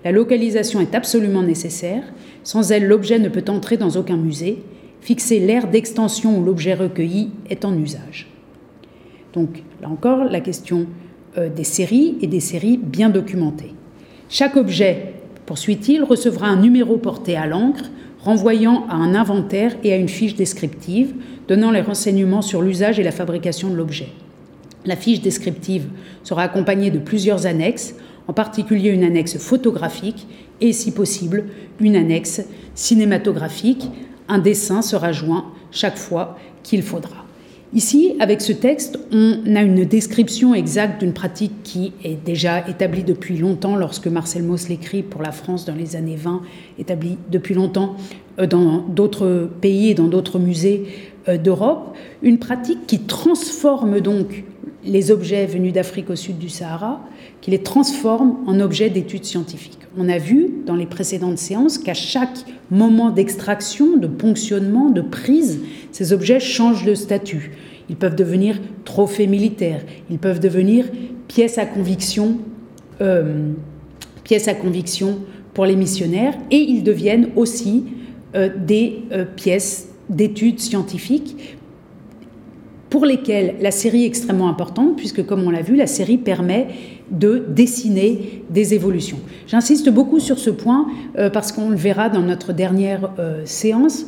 La 0.05 0.13
localisation 0.13 0.81
est 0.81 0.95
absolument 0.95 1.43
nécessaire. 1.43 2.03
Sans 2.45 2.71
elle, 2.71 2.87
l'objet 2.87 3.19
ne 3.19 3.29
peut 3.29 3.45
entrer 3.49 3.77
dans 3.77 3.91
aucun 3.91 4.17
musée. 4.17 4.63
Fixer 5.01 5.41
l'aire 5.41 5.69
d'extension 5.69 6.39
où 6.39 6.45
l'objet 6.45 6.75
recueilli 6.75 7.31
est 7.51 7.65
en 7.65 7.77
usage. 7.77 8.29
Donc, 9.33 9.63
là 9.83 9.89
encore, 9.89 10.25
la 10.25 10.41
question 10.41 10.87
euh, 11.37 11.49
des 11.49 11.65
séries 11.65 12.17
et 12.23 12.27
des 12.27 12.41
séries 12.41 12.79
bien 12.79 13.11
documentées. 13.11 13.75
Chaque 14.29 14.57
objet, 14.57 15.15
poursuit-il, 15.47 16.03
recevra 16.05 16.49
un 16.49 16.61
numéro 16.61 16.97
porté 16.97 17.37
à 17.37 17.47
l'encre 17.47 17.91
renvoyant 18.21 18.87
à 18.89 18.95
un 18.95 19.15
inventaire 19.15 19.77
et 19.85 19.93
à 19.93 19.97
une 19.97 20.09
fiche 20.09 20.35
descriptive 20.35 21.15
donnant 21.47 21.71
les 21.71 21.81
renseignements 21.81 22.43
sur 22.43 22.63
l'usage 22.63 22.99
et 22.99 23.03
la 23.03 23.13
fabrication 23.13 23.71
de 23.71 23.77
l'objet. 23.77 24.09
La 24.85 24.97
fiche 24.97 25.21
descriptive 25.21 25.87
sera 26.23 26.43
accompagnée 26.43 26.91
de 26.91 26.99
plusieurs 26.99 27.47
annexes, 27.47 27.95
en 28.29 28.33
particulier 28.33 28.91
une 28.91 29.03
annexe 29.03 29.39
photographique 29.39 30.27
et, 30.61 30.73
si 30.73 30.93
possible, 30.93 31.47
une 31.81 31.97
annexe 31.97 32.43
cinématographique. 32.75 33.91
Un 34.29 34.39
dessin 34.39 34.83
sera 34.83 35.13
joint 35.13 35.47
chaque 35.73 35.97
fois 35.97 36.39
qu'il 36.63 36.83
faudra. 36.83 37.25
Ici, 37.75 38.15
avec 38.19 38.41
ce 38.41 38.53
texte, 38.53 38.99
on 39.13 39.55
a 39.55 39.61
une 39.61 39.85
description 39.85 40.55
exacte 40.55 41.01
d'une 41.01 41.13
pratique 41.13 41.53
qui 41.63 41.93
est 42.03 42.17
déjà 42.25 42.67
établie 42.67 43.05
depuis 43.05 43.37
longtemps 43.37 43.77
lorsque 43.77 44.07
Marcel 44.07 44.43
Mauss 44.43 44.71
l'écrit 44.71 45.03
pour 45.03 45.21
la 45.21 45.33
France 45.33 45.67
dans 45.67 45.75
les 45.75 45.95
années 45.95 46.17
20, 46.17 46.41
établie 46.79 47.19
depuis 47.31 47.55
longtemps 47.55 47.97
euh, 48.39 48.47
dans 48.47 48.79
d'autres 48.79 49.51
pays 49.61 49.91
et 49.91 49.95
dans 49.95 50.07
d'autres 50.07 50.39
musées 50.39 50.87
euh, 51.29 51.37
d'Europe, 51.37 51.95
une 52.23 52.39
pratique 52.39 52.87
qui 52.87 53.01
transforme 53.01 54.01
donc 54.01 54.45
les 54.89 55.11
objets 55.11 55.47
venus 55.47 55.73
d'Afrique 55.73 56.11
au 56.11 56.17
sud 56.17 56.39
du 56.39 56.49
Sahara, 56.49 57.01
qui 57.41 57.51
les 57.51 57.63
transforme 57.63 58.39
en 58.47 58.59
objets 58.59 58.91
d'études 58.91 59.25
scientifiques. 59.25 59.79
On 59.99 60.09
a 60.09 60.19
vu 60.19 60.51
dans 60.67 60.75
les 60.75 60.87
précédentes 60.87 61.39
séances 61.39 61.79
qu'à 61.79 61.95
chaque 61.95 62.39
moment 62.71 63.11
d'extraction, 63.11 63.97
de 63.97 64.07
ponctionnement, 64.07 64.91
de 64.91 65.03
prise, 65.03 65.61
ces 65.93 66.13
objets 66.13 66.41
changent 66.41 66.85
de 66.85 66.95
statut. 66.95 67.53
Ils 67.91 67.97
peuvent 67.97 68.17
devenir 68.17 68.59
trophées 68.85 69.27
militaires, 69.27 69.83
ils 70.11 70.19
peuvent 70.19 70.41
devenir 70.41 70.87
pièces 71.27 71.59
à 71.59 71.67
conviction, 71.67 72.39
euh, 73.01 73.53
pièces 74.25 74.49
à 74.49 74.55
conviction 74.55 75.19
pour 75.53 75.67
les 75.67 75.77
missionnaires, 75.77 76.35
et 76.51 76.59
ils 76.59 76.83
deviennent 76.83 77.29
aussi 77.37 77.85
euh, 78.35 78.49
des 78.57 79.03
euh, 79.13 79.25
pièces 79.25 79.89
d'études 80.09 80.61
scientifiques 80.61 81.58
pour 82.91 83.05
lesquelles 83.05 83.57
la 83.61 83.71
série 83.71 84.05
est 84.05 84.07
extrêmement 84.07 84.49
importante, 84.49 84.97
puisque 84.97 85.25
comme 85.25 85.43
on 85.45 85.51
l'a 85.51 85.63
vu, 85.63 85.77
la 85.77 85.87
série 85.87 86.17
permet 86.17 86.69
de 87.11 87.45
dessiner 87.49 88.45
des 88.51 88.75
évolutions. 88.75 89.19
J'insiste 89.47 89.91
beaucoup 89.91 90.21
sur 90.21 90.39
ce 90.39 90.51
point 90.51 90.87
euh, 91.19 91.31
parce 91.31 91.53
qu'on 91.53 91.71
le 91.71 91.77
verra 91.77 92.09
dans 92.09 92.23
notre 92.23 92.53
dernière 92.53 93.11
euh, 93.19 93.43
séance. 93.45 94.07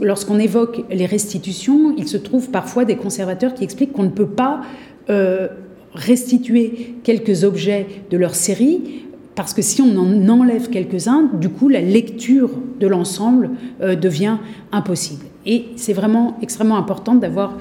Lorsqu'on 0.00 0.38
évoque 0.38 0.84
les 0.90 1.06
restitutions, 1.06 1.94
il 1.96 2.08
se 2.08 2.16
trouve 2.16 2.50
parfois 2.50 2.84
des 2.84 2.96
conservateurs 2.96 3.54
qui 3.54 3.64
expliquent 3.64 3.92
qu'on 3.92 4.04
ne 4.04 4.08
peut 4.08 4.28
pas 4.28 4.62
euh, 5.08 5.48
restituer 5.94 6.96
quelques 7.04 7.44
objets 7.44 7.86
de 8.10 8.16
leur 8.16 8.34
série 8.34 9.02
parce 9.34 9.52
que 9.52 9.60
si 9.60 9.82
on 9.82 9.96
en 9.98 10.28
enlève 10.30 10.70
quelques-uns, 10.70 11.30
du 11.38 11.50
coup, 11.50 11.68
la 11.68 11.82
lecture 11.82 12.50
de 12.80 12.86
l'ensemble 12.86 13.50
devient 13.78 14.38
impossible. 14.72 15.26
Et 15.46 15.66
c'est 15.76 15.92
vraiment 15.92 16.36
extrêmement 16.42 16.76
important 16.76 17.14
d'avoir 17.14 17.56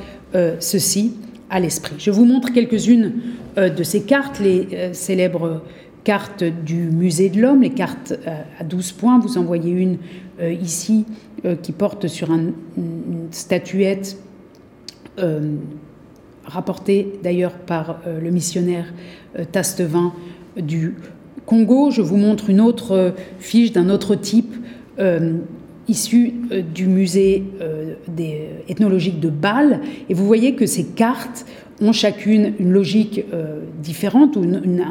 ceci 0.60 1.14
à 1.50 1.60
l'esprit. 1.60 1.96
Je 1.98 2.12
vous 2.12 2.26
montre 2.26 2.52
quelques-unes 2.52 3.14
euh, 3.58 3.70
de 3.70 3.84
ces 3.84 4.04
cartes, 4.04 4.40
les 4.40 4.68
euh, 4.74 4.94
célèbres 4.94 5.62
cartes 6.04 6.44
du 6.44 6.90
Musée 6.90 7.30
de 7.30 7.42
l'Homme, 7.42 7.62
les 7.62 7.72
cartes 7.72 8.14
euh, 8.28 8.42
à 8.60 8.64
12 8.64 8.92
points. 8.94 9.20
Vous 9.20 9.38
en 9.38 9.44
voyez 9.44 9.72
une 9.72 9.98
ici 10.62 11.06
qui 11.64 11.72
porte 11.72 12.08
sur 12.08 12.30
une 12.30 12.52
statuette 13.32 14.18
rapportée 16.44 17.14
d'ailleurs 17.24 17.54
par 17.54 18.02
le 18.06 18.30
missionnaire 18.32 18.94
Tastevin 19.54 20.12
du 20.58 20.96
Congo. 21.46 21.90
Je 21.90 22.02
vous 22.02 22.18
montre 22.18 22.50
une 22.50 22.60
autre 22.60 23.14
fiche 23.40 23.72
d'un 23.72 23.90
autre 23.90 24.16
type 24.16 24.54
issue 25.88 26.34
du 26.74 26.88
musée 26.88 27.44
ethnologique 28.68 29.20
de 29.20 29.30
Bâle. 29.30 29.82
Et 30.10 30.14
vous 30.14 30.26
voyez 30.26 30.56
que 30.56 30.66
ces 30.66 30.86
cartes 30.86 31.46
ont 31.82 31.92
chacune 31.92 32.54
une 32.60 32.72
logique 32.72 33.26
euh, 33.34 33.60
différente 33.82 34.38
ou 34.38 34.44
une, 34.44 34.86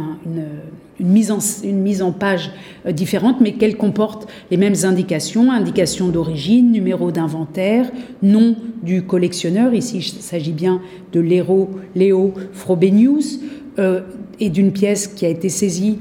mise 1.00 1.30
en, 1.30 1.38
une, 1.64 1.80
mise 1.80 2.02
en, 2.02 2.12
page 2.12 2.50
euh, 2.86 2.92
différente, 2.92 3.40
mais 3.40 3.52
qu'elles 3.52 3.76
comportent 3.76 4.28
les 4.50 4.56
mêmes 4.56 4.74
indications, 4.84 5.50
indications 5.50 6.08
d'origine, 6.08 6.70
numéro 6.70 7.10
d'inventaire, 7.10 7.90
nom 8.22 8.56
du 8.82 9.02
collectionneur, 9.02 9.72
ici 9.74 9.98
il 9.98 10.22
s'agit 10.22 10.52
bien 10.52 10.80
de 11.12 11.20
Léo, 11.20 11.70
Léo 11.94 12.34
Frobenius, 12.52 13.40
euh, 13.78 14.02
et 14.40 14.50
d'une 14.50 14.72
pièce 14.72 15.06
qui 15.06 15.24
a 15.24 15.28
été 15.28 15.48
saisie 15.48 15.98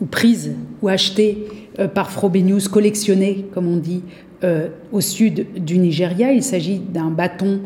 ou 0.00 0.06
prise 0.06 0.52
ou 0.82 0.88
achetée 0.88 1.46
par 1.94 2.10
Frobenius, 2.10 2.68
collectionnée, 2.68 3.46
comme 3.54 3.66
on 3.66 3.78
dit, 3.78 4.02
au 4.92 5.00
sud 5.00 5.46
du 5.64 5.78
Nigeria. 5.78 6.32
Il 6.32 6.42
s'agit 6.42 6.78
d'un 6.78 7.10
bâton 7.10 7.60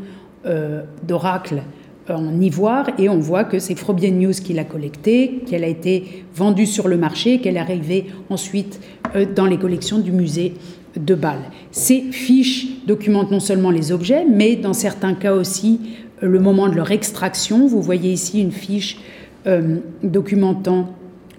d'oracle 1.03 1.63
en 2.09 2.41
ivoire 2.41 2.91
et 2.99 3.09
on 3.09 3.19
voit 3.19 3.45
que 3.45 3.59
c'est 3.59 3.75
Frobenius 3.75 4.41
qui 4.41 4.53
l'a 4.53 4.65
collectée, 4.65 5.43
qu'elle 5.47 5.65
a 5.65 5.69
été 5.69 6.25
vendue 6.35 6.67
sur 6.67 6.89
le 6.89 6.97
marché, 6.97 7.41
qu'elle 7.41 7.57
est 7.57 7.61
arrivée 7.61 8.07
ensuite 8.29 8.81
euh, 9.15 9.25
dans 9.25 9.47
les 9.47 9.57
collections 9.57 9.99
du 9.99 10.13
musée 10.13 10.55
de 10.97 11.15
Bâle. 11.15 11.41
Ces 11.71 12.03
fiches 12.13 12.85
documentent 12.87 13.31
non 13.31 13.41
seulement 13.41 13.71
les 13.71 13.91
objets, 13.91 14.25
mais 14.29 14.57
dans 14.57 14.75
certains 14.75 15.15
cas 15.15 15.35
aussi 15.35 15.81
euh, 16.23 16.29
le 16.29 16.41
moment 16.41 16.69
de 16.69 16.75
leur 16.75 16.91
extraction. 16.91 17.67
Vous 17.67 17.83
voyez 17.83 18.13
ici 18.13 18.41
une 18.41 18.53
fiche 18.53 18.99
euh, 19.47 19.79
documentant 20.03 20.95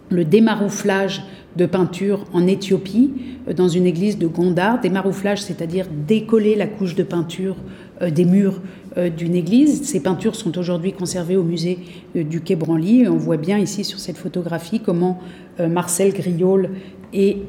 le 0.10 0.26
démarouflage 0.26 1.24
de 1.56 1.66
peinture 1.66 2.26
en 2.34 2.48
Éthiopie, 2.48 3.12
dans 3.56 3.70
une 3.70 3.86
église 3.86 4.18
de 4.18 4.28
Gondar. 4.28 4.82
Démarouflage, 4.82 5.42
c'est-à-dire 5.42 5.88
décoller 6.08 6.56
la 6.56 6.68
couche 6.68 6.96
de 6.96 7.04
peinture 7.04 7.56
des 8.02 8.26
murs 8.26 8.60
euh, 8.98 9.10
d'une 9.10 9.36
église. 9.36 9.84
Ces 9.84 10.00
peintures 10.00 10.36
sont 10.36 10.58
aujourd'hui 10.58 10.94
conservées 10.94 11.36
au 11.36 11.44
musée 11.44 11.80
euh, 12.16 12.24
du 12.24 12.40
Quai 12.40 12.56
Branly. 12.56 13.06
On 13.10 13.18
voit 13.18 13.36
bien 13.36 13.58
ici 13.58 13.84
sur 13.84 14.00
cette 14.00 14.16
photographie 14.18 14.80
comment 14.80 15.20
euh, 15.60 15.68
Marcel 15.68 16.14
Griol 16.14 16.70
et 17.12 17.40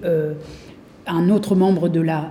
un 1.07 1.31
autre 1.31 1.57
membre 1.57 1.89
de 1.89 2.01
la 2.01 2.31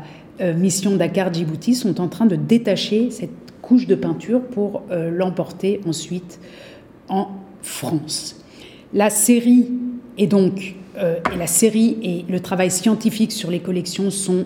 mission 0.55 0.95
Dakar 0.95 1.33
Djibouti 1.33 1.75
sont 1.75 1.99
en 1.99 2.07
train 2.07 2.25
de 2.25 2.37
détacher 2.37 3.11
cette 3.11 3.31
couche 3.61 3.87
de 3.87 3.95
peinture 3.95 4.41
pour 4.41 4.83
l'emporter 4.89 5.81
ensuite 5.85 6.39
en 7.09 7.27
France. 7.61 8.41
La 8.93 9.09
série 9.09 9.69
est 10.17 10.27
donc 10.27 10.75
et 10.97 11.37
la 11.37 11.47
série 11.47 11.97
et 12.03 12.25
le 12.31 12.39
travail 12.39 12.71
scientifique 12.71 13.31
sur 13.31 13.51
les 13.51 13.59
collections 13.59 14.11
sont 14.11 14.45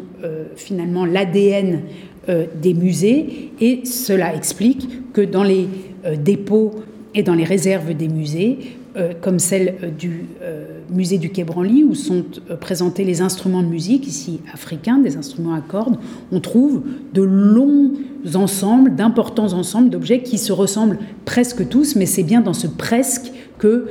finalement 0.56 1.06
l'ADN 1.06 1.82
euh, 2.30 2.46
des 2.62 2.74
musées. 2.74 3.52
Et 3.60 3.86
cela 3.86 4.36
explique 4.36 5.14
que 5.14 5.22
dans 5.22 5.42
les 5.42 5.68
euh, 6.06 6.16
dépôts 6.16 6.76
et 7.16 7.24
dans 7.24 7.34
les 7.34 7.44
réserves 7.44 7.94
des 7.96 8.08
musées, 8.08 8.60
euh, 9.00 9.14
comme 9.22 9.38
celle 9.38 9.76
euh, 9.84 9.90
du 9.92 10.26
euh, 10.42 10.66
musée 10.90 11.20
du 11.20 11.30
Quai 11.30 11.44
Branly, 11.44 11.84
où 11.84 11.94
sont 11.94 12.26
présentés 12.60 13.04
les 13.04 13.22
instruments 13.22 13.62
de 13.62 13.68
musique, 13.68 14.08
ici 14.08 14.40
africains, 14.52 14.98
des 14.98 15.16
instruments 15.16 15.54
à 15.54 15.62
cordes, 15.62 15.98
on 16.32 16.40
trouve 16.40 16.82
de 17.14 17.22
longs 17.22 17.92
ensembles, 18.34 18.96
d'importants 18.96 19.54
ensembles 19.54 19.92
d'objets 19.92 20.24
qui 20.24 20.40
se 20.40 20.52
ressemblent 20.52 20.98
presque 21.24 21.70
tous, 21.70 21.96
mais 21.96 22.08
c'est 22.08 22.24
bien 22.24 22.42
dans 22.42 22.54
ce 22.54 22.66
presque 22.66 23.32
que, 23.60 23.86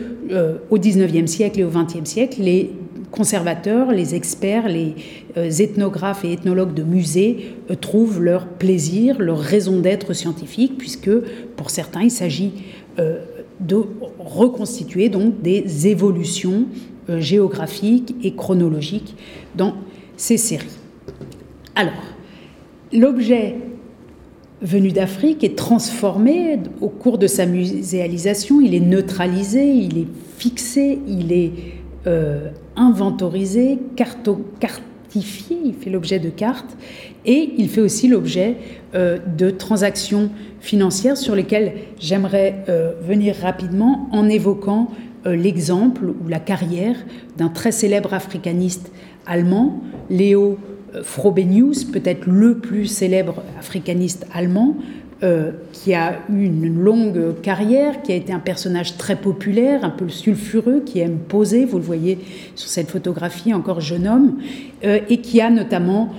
au 0.71 0.79
XIXe 0.79 1.31
siècle 1.31 1.61
et 1.61 1.65
au 1.65 1.71
XXe 1.71 2.09
siècle, 2.09 2.43
les 2.43 2.73
conservateurs, 3.11 3.93
les 3.93 4.15
experts, 4.15 4.69
les 4.69 4.95
ethnographes 5.63 6.25
et 6.25 6.33
ethnologues 6.33 6.75
de 6.75 6.83
musées 6.83 7.55
trouvent 7.81 8.21
leur 8.21 8.47
plaisir, 8.47 9.21
leur 9.21 9.39
raison 9.39 9.79
d'être 9.79 10.13
scientifique, 10.15 10.77
puisque 10.77 11.11
pour 11.57 11.71
certains, 11.71 12.03
il 12.03 12.11
s'agit 12.11 12.53
de 13.61 13.85
reconstituer 14.19 15.09
donc 15.09 15.43
des 15.43 15.87
évolutions 15.87 16.67
euh, 17.11 17.21
géographiques 17.21 18.15
et 18.23 18.35
chronologiques 18.35 19.17
dans 19.57 19.75
ces 20.17 20.37
séries. 20.37 20.67
Alors, 21.75 22.03
l'objet 22.93 23.57
venu 24.61 24.90
d'Afrique 24.90 25.44
est 25.44 25.57
transformé 25.57 26.59
au 26.81 26.88
cours 26.88 27.18
de 27.18 27.27
sa 27.27 27.47
muséalisation, 27.47 28.61
il 28.61 28.75
est 28.75 28.81
neutralisé, 28.81 29.66
il 29.66 29.99
est 29.99 30.07
fixé, 30.37 30.99
il 31.07 31.33
est 31.33 31.53
euh, 32.07 32.51
inventorisé, 32.77 33.79
cartifié, 33.97 35.59
il 35.64 35.75
fait 35.75 35.90
l'objet 35.90 36.18
de 36.18 36.31
cartes, 36.31 36.77
et 37.25 37.51
il 37.59 37.68
fait 37.68 37.81
aussi 37.81 38.09
l'objet 38.09 38.57
euh, 38.94 39.18
de 39.37 39.51
transactions 39.51 40.31
financières 40.61 41.16
sur 41.16 41.35
lesquelles 41.35 41.73
j'aimerais 42.01 42.64
euh, 42.68 42.92
venir 43.03 43.37
rapidement 43.40 44.09
en 44.12 44.29
évoquant 44.29 44.88
l'exemple 45.25 46.07
ou 46.07 46.29
la 46.29 46.38
carrière 46.38 46.97
d'un 47.37 47.49
très 47.49 47.73
célèbre 47.73 48.14
africaniste 48.14 48.90
allemand, 49.27 49.83
Léo 50.09 50.57
Frobenius, 51.03 51.85
peut-être 51.85 52.27
le 52.27 52.59
plus 52.59 52.87
célèbre 52.87 53.42
africaniste 53.59 54.27
allemand, 54.33 54.77
qui 55.72 55.94
a 55.94 56.20
eu 56.31 56.44
une 56.44 56.79
longue 56.79 57.40
carrière, 57.42 58.03
qui 58.03 58.12
a 58.12 58.14
été 58.14 58.33
un 58.33 58.38
personnage 58.38 58.96
très 58.98 59.16
populaire, 59.16 59.85
un 59.85 59.90
peu 59.90 60.09
sulfureux, 60.09 60.81
qui 60.87 61.01
aime 61.01 61.18
poser, 61.18 61.64
vous 61.64 61.79
le 61.79 61.83
voyez 61.83 62.20
sur 62.55 62.68
cette 62.68 62.88
photographie, 62.88 63.53
encore 63.53 63.81
jeune 63.81 64.07
homme, 64.07 64.38
et 64.83 65.20
qui 65.20 65.40
a 65.40 65.51
notamment 65.51 66.11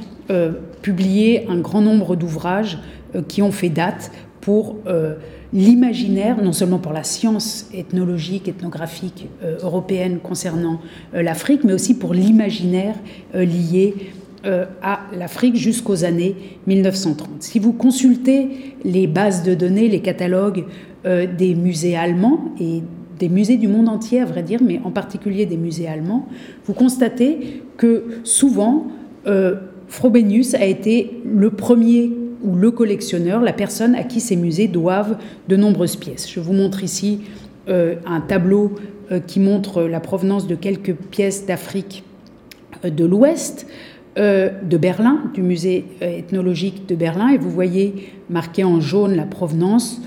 publié 0.81 1.47
un 1.49 1.59
grand 1.59 1.81
nombre 1.81 2.15
d'ouvrages 2.15 2.77
euh, 3.15 3.21
qui 3.27 3.41
ont 3.41 3.51
fait 3.51 3.69
date 3.69 4.11
pour 4.41 4.77
euh, 4.87 5.15
l'imaginaire, 5.51 6.41
non 6.41 6.53
seulement 6.53 6.77
pour 6.77 6.93
la 6.93 7.03
science 7.03 7.67
ethnologique, 7.73 8.47
ethnographique 8.47 9.27
euh, 9.43 9.57
européenne 9.61 10.19
concernant 10.21 10.79
l'Afrique, 11.13 11.63
mais 11.63 11.73
aussi 11.73 11.97
pour 11.97 12.13
l'imaginaire 12.13 12.95
lié 13.33 13.95
à 14.43 15.01
l'Afrique 15.17 15.55
jusqu'aux 15.55 16.05
années 16.05 16.35
1930. 16.67 17.27
Si 17.39 17.59
vous 17.59 17.73
consultez 17.73 18.75
les 18.85 19.05
bases 19.05 19.43
de 19.43 19.53
données, 19.53 19.89
les 19.89 19.99
catalogues 19.99 20.63
des 21.03 21.55
musées 21.55 21.97
allemands 21.97 22.53
et 22.59 22.81
des 23.19 23.27
musées 23.27 23.57
du 23.57 23.67
monde 23.67 23.89
entier, 23.89 24.21
à 24.21 24.25
vrai 24.25 24.43
dire, 24.43 24.61
mais 24.63 24.79
en 24.85 24.91
particulier 24.91 25.45
des 25.45 25.57
musées 25.57 25.87
allemands, 25.87 26.25
vous 26.65 26.73
constatez 26.73 27.63
que 27.75 28.05
souvent, 28.23 28.87
Frobenius 29.89 30.53
a 30.53 30.65
été 30.65 31.21
le 31.25 31.49
premier 31.49 32.11
ou 32.43 32.55
le 32.55 32.71
collectionneur, 32.71 33.41
la 33.41 33.53
personne 33.53 33.95
à 33.95 34.03
qui 34.03 34.19
ces 34.19 34.35
musées 34.35 34.67
doivent 34.67 35.17
de 35.47 35.55
nombreuses 35.55 35.95
pièces. 35.95 36.29
Je 36.31 36.39
vous 36.39 36.53
montre 36.53 36.83
ici 36.83 37.21
euh, 37.67 37.95
un 38.05 38.21
tableau 38.21 38.75
euh, 39.11 39.19
qui 39.19 39.39
montre 39.39 39.83
la 39.83 39.99
provenance 39.99 40.47
de 40.47 40.55
quelques 40.55 40.93
pièces 40.93 41.45
d'Afrique 41.45 42.03
euh, 42.85 42.89
de 42.89 43.05
l'Ouest, 43.05 43.67
de 44.17 44.77
Berlin, 44.77 45.19
du 45.33 45.41
musée 45.41 45.85
ethnologique 46.01 46.87
de 46.87 46.95
Berlin, 46.95 47.29
et 47.29 47.37
vous 47.37 47.49
voyez 47.49 48.09
marqué 48.29 48.63
en 48.63 48.81
jaune 48.81 49.15
la 49.15 49.23
provenance. 49.23 50.01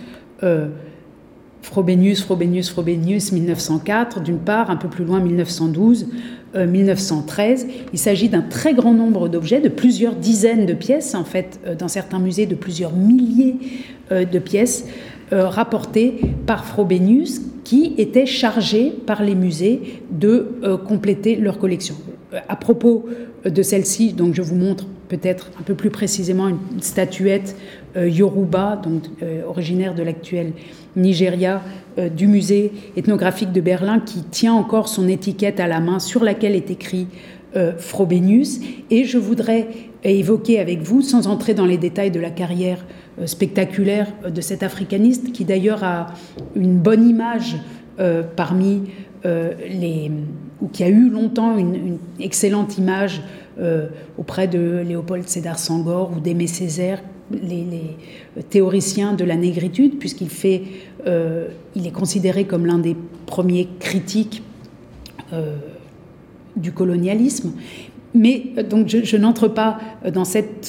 Frobenius, 1.62 2.22
Frobenius, 2.22 2.70
Frobenius, 2.70 3.32
1904, 3.32 4.20
d'une 4.20 4.38
part, 4.38 4.70
un 4.70 4.76
peu 4.76 4.88
plus 4.88 5.04
loin, 5.04 5.20
1912, 5.20 6.08
1913. 6.54 7.64
Euh, 7.64 7.72
Il 7.92 7.98
s'agit 7.98 8.28
d'un 8.28 8.42
très 8.42 8.74
grand 8.74 8.92
nombre 8.92 9.28
d'objets, 9.28 9.60
de 9.60 9.68
plusieurs 9.68 10.14
dizaines 10.14 10.66
de 10.66 10.74
pièces, 10.74 11.14
en 11.14 11.24
fait, 11.24 11.60
euh, 11.66 11.74
dans 11.74 11.88
certains 11.88 12.18
musées, 12.18 12.46
de 12.46 12.56
plusieurs 12.56 12.92
milliers 12.92 13.56
euh, 14.10 14.24
de 14.24 14.38
pièces 14.38 14.86
rapportées 15.34 16.20
par 16.46 16.66
Frobenius, 16.66 17.40
qui 17.64 17.94
était 17.96 18.26
chargé 18.26 18.92
par 19.06 19.22
les 19.22 19.34
musées 19.34 20.02
de 20.10 20.46
compléter 20.86 21.36
leur 21.36 21.58
collection. 21.58 21.94
À 22.48 22.56
propos 22.56 23.06
de 23.44 23.62
celle-ci, 23.62 24.12
donc 24.12 24.34
je 24.34 24.42
vous 24.42 24.54
montre 24.54 24.86
peut-être 25.08 25.50
un 25.60 25.62
peu 25.62 25.74
plus 25.74 25.90
précisément 25.90 26.48
une 26.48 26.58
statuette 26.80 27.56
Yoruba, 27.94 28.80
donc 28.82 29.02
originaire 29.46 29.94
de 29.94 30.02
l'actuel 30.02 30.52
Nigeria, 30.96 31.62
euh, 31.98 32.08
du 32.08 32.26
musée 32.26 32.72
ethnographique 32.96 33.52
de 33.52 33.60
Berlin 33.60 34.00
qui 34.00 34.22
tient 34.22 34.54
encore 34.54 34.88
son 34.88 35.08
étiquette 35.08 35.60
à 35.60 35.66
la 35.66 35.80
main 35.80 35.98
sur 35.98 36.24
laquelle 36.24 36.54
est 36.54 36.70
écrit 36.70 37.06
euh, 37.56 37.72
Frobenius. 37.76 38.60
Et 38.90 39.04
je 39.04 39.18
voudrais 39.18 39.68
évoquer 40.04 40.58
avec 40.58 40.80
vous, 40.80 41.02
sans 41.02 41.26
entrer 41.26 41.52
dans 41.54 41.66
les 41.66 41.76
détails 41.76 42.10
de 42.10 42.20
la 42.20 42.30
carrière 42.30 42.84
euh, 43.20 43.26
spectaculaire 43.26 44.06
de 44.26 44.40
cet 44.40 44.62
africaniste, 44.62 45.32
qui 45.32 45.44
d'ailleurs 45.44 45.84
a 45.84 46.06
une 46.54 46.78
bonne 46.78 47.08
image 47.08 47.56
parmi 48.36 48.82
les. 49.24 50.10
ou 50.60 50.68
qui 50.68 50.84
a 50.84 50.88
eu 50.88 51.08
longtemps 51.08 51.56
une, 51.56 51.98
excellente 52.20 52.78
image 52.78 53.22
auprès 54.18 54.48
de 54.48 54.82
Léopold 54.86 55.28
Sédar 55.28 55.58
Sangor 55.58 56.12
ou 56.16 56.20
d'Aimé 56.20 56.46
Césaire, 56.46 57.02
les, 57.40 57.96
théoriciens 58.50 59.14
de 59.14 59.24
la 59.24 59.36
négritude, 59.36 59.98
puisqu'il 59.98 60.28
euh, 61.06 61.48
est 61.76 61.90
considéré 61.90 62.44
comme 62.44 62.66
l'un 62.66 62.78
des 62.78 62.96
premiers 63.26 63.68
critiques 63.78 64.42
euh, 65.32 65.56
du 66.56 66.72
colonialisme. 66.72 67.52
Mais 68.14 68.46
euh, 68.58 68.62
donc 68.62 68.88
je, 68.88 69.16
n'entre 69.16 69.48
pas 69.48 69.78
dans 70.12 70.24
cette 70.24 70.66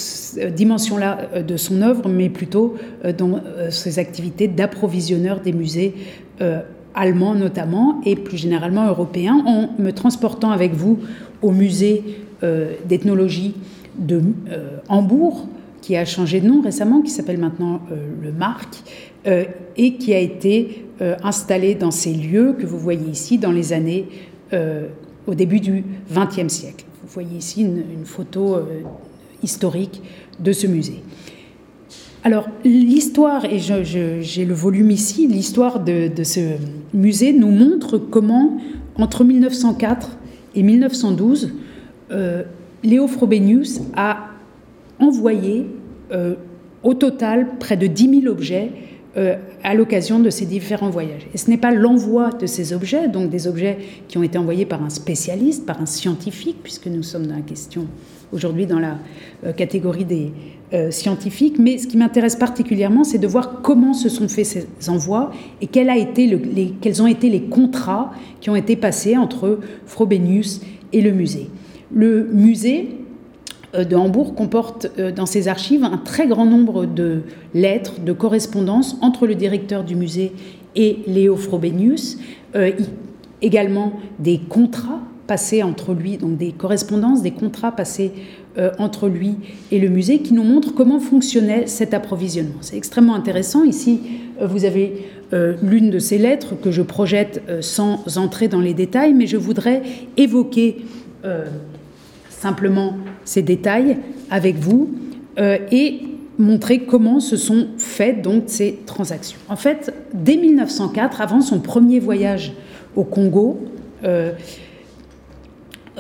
dimension-là 0.55 1.41
de 1.41 1.57
son 1.57 1.81
œuvre, 1.81 2.09
mais 2.09 2.29
plutôt 2.29 2.75
dans 3.17 3.41
ses 3.69 3.99
activités 3.99 4.47
d'approvisionneur 4.47 5.41
des 5.41 5.53
musées 5.53 5.93
allemands 6.95 7.35
notamment, 7.35 8.01
et 8.05 8.15
plus 8.15 8.37
généralement 8.37 8.87
européens, 8.87 9.43
en 9.45 9.69
me 9.81 9.91
transportant 9.91 10.51
avec 10.51 10.73
vous 10.73 10.99
au 11.41 11.51
musée 11.51 12.03
d'ethnologie 12.87 13.55
de 13.97 14.21
Hambourg, 14.89 15.47
qui 15.83 15.97
a 15.97 16.05
changé 16.05 16.39
de 16.39 16.47
nom 16.47 16.61
récemment, 16.61 17.01
qui 17.01 17.11
s'appelle 17.11 17.37
maintenant 17.37 17.81
euh, 17.91 17.97
le 18.21 18.31
Marc, 18.31 18.81
euh, 19.27 19.43
et 19.75 19.95
qui 19.95 20.13
a 20.13 20.19
été 20.19 20.85
euh, 21.01 21.15
installé 21.23 21.75
dans 21.75 21.91
ces 21.91 22.13
lieux 22.13 22.55
que 22.57 22.65
vous 22.65 22.79
voyez 22.79 23.09
ici 23.11 23.37
dans 23.37 23.51
les 23.51 23.73
années 23.73 24.07
au 25.25 25.33
début 25.33 25.59
du 25.59 25.83
XXe 26.11 26.47
siècle. 26.47 26.85
Vous 27.01 27.09
voyez 27.09 27.37
ici 27.37 27.61
une, 27.61 28.05
photo 28.05 28.55
historique 29.41 29.99
de 30.39 30.51
ce 30.51 30.67
musée. 30.67 31.01
Alors, 32.23 32.47
l'histoire, 32.63 33.45
et 33.45 33.57
j'ai 33.57 34.45
le 34.45 34.53
volume 34.53 34.91
ici, 34.91 35.27
l'histoire 35.27 35.79
de, 35.79 36.07
de, 36.07 36.23
ce 36.23 36.41
musée 36.93 37.33
nous 37.33 37.51
montre 37.51 37.97
comment, 37.97 38.57
entre 38.97 39.23
1904 39.23 40.17
et 40.55 40.63
1912, 40.63 41.51
Léo 42.83 43.07
Frobenius 43.07 43.79
a 43.95 44.29
envoyé 44.99 45.67
euh, 46.11 46.35
au 46.83 46.93
total 46.93 47.47
près 47.59 47.77
de 47.77 47.87
10 47.87 48.21
000 48.21 48.31
objets 48.31 48.71
euh, 49.15 49.35
à 49.63 49.73
l'occasion 49.73 50.19
de 50.19 50.29
ces 50.29 50.45
différents 50.45 50.89
voyages. 50.89 51.27
Et 51.33 51.37
ce 51.37 51.49
n'est 51.49 51.57
pas 51.57 51.71
l'envoi 51.71 52.29
de 52.31 52.45
ces 52.45 52.73
objets, 52.73 53.07
donc 53.07 53.29
des 53.29 53.47
objets 53.47 53.77
qui 54.07 54.17
ont 54.17 54.23
été 54.23 54.37
envoyés 54.37 54.65
par 54.65 54.83
un 54.83 54.89
spécialiste, 54.89 55.65
par 55.65 55.81
un 55.81 55.85
scientifique, 55.85 56.57
puisque 56.61 56.87
nous 56.87 57.03
sommes 57.03 57.27
dans 57.27 57.35
la 57.35 57.41
question 57.41 57.87
aujourd'hui 58.33 58.65
dans 58.65 58.79
la 58.79 58.97
euh, 59.45 59.53
catégorie 59.53 60.05
des 60.05 60.33
scientifiques, 60.89 61.59
mais 61.59 61.77
ce 61.77 61.85
qui 61.85 61.97
m'intéresse 61.97 62.35
particulièrement, 62.35 63.03
c'est 63.03 63.19
de 63.19 63.27
voir 63.27 63.61
comment 63.61 63.93
se 63.93 64.09
sont 64.09 64.27
faits 64.27 64.45
ces 64.45 64.89
envois 64.89 65.31
et 65.61 65.67
quels 65.67 65.89
ont 65.89 67.07
été 67.07 67.29
les 67.29 67.43
contrats 67.43 68.11
qui 68.41 68.49
ont 68.49 68.55
été 68.55 68.75
passés 68.75 69.15
entre 69.15 69.59
Frobenius 69.85 70.61
et 70.91 71.01
le 71.01 71.11
musée. 71.11 71.49
Le 71.93 72.23
musée 72.31 73.03
euh, 73.75 73.83
de 73.83 73.95
Hambourg 73.95 74.35
comporte 74.35 74.87
euh, 74.97 75.11
dans 75.11 75.25
ses 75.25 75.47
archives 75.47 75.83
un 75.83 75.97
très 75.97 76.27
grand 76.27 76.45
nombre 76.45 76.85
de 76.85 77.23
lettres, 77.53 77.99
de 77.99 78.13
correspondances 78.13 78.97
entre 79.01 79.27
le 79.27 79.35
directeur 79.35 79.83
du 79.83 79.95
musée 79.95 80.31
et 80.75 80.99
Léo 81.07 81.35
Frobenius, 81.35 82.17
euh, 82.55 82.71
également 83.41 83.93
des 84.19 84.39
contrats 84.39 85.01
passés 85.27 85.63
entre 85.63 85.93
lui, 85.93 86.17
donc 86.17 86.37
des 86.37 86.51
correspondances, 86.51 87.21
des 87.21 87.31
contrats 87.31 87.71
passés 87.71 88.11
entre 88.77 89.07
lui 89.07 89.35
et 89.71 89.79
le 89.79 89.89
musée 89.89 90.19
qui 90.19 90.33
nous 90.33 90.43
montrent 90.43 90.75
comment 90.75 90.99
fonctionnait 90.99 91.65
cet 91.65 91.93
approvisionnement. 91.93 92.59
C'est 92.61 92.77
extrêmement 92.77 93.15
intéressant. 93.15 93.63
Ici, 93.63 93.99
vous 94.39 94.65
avez 94.65 95.07
l'une 95.31 95.89
de 95.89 95.97
ces 95.97 96.19
lettres 96.19 96.53
que 96.61 96.69
je 96.69 96.83
projette 96.83 97.41
sans 97.61 98.03
entrer 98.17 98.47
dans 98.47 98.59
les 98.59 98.75
détails, 98.75 99.13
mais 99.13 99.25
je 99.25 99.37
voudrais 99.37 99.81
évoquer 100.17 100.85
simplement 102.29 102.93
ces 103.25 103.41
détails 103.41 103.97
avec 104.29 104.57
vous 104.57 104.91
et 105.39 106.01
montrer 106.37 106.79
comment 106.79 107.19
se 107.19 107.37
sont 107.37 107.67
faites 107.77 108.21
donc 108.21 108.43
ces 108.47 108.79
transactions. 108.85 109.39
En 109.49 109.55
fait, 109.55 109.93
dès 110.13 110.37
1904, 110.37 111.21
avant 111.21 111.41
son 111.41 111.59
premier 111.59 111.99
voyage 111.99 112.53
au 112.95 113.03
Congo, 113.03 113.59
euh, 114.03 114.31
euh, 114.31 114.31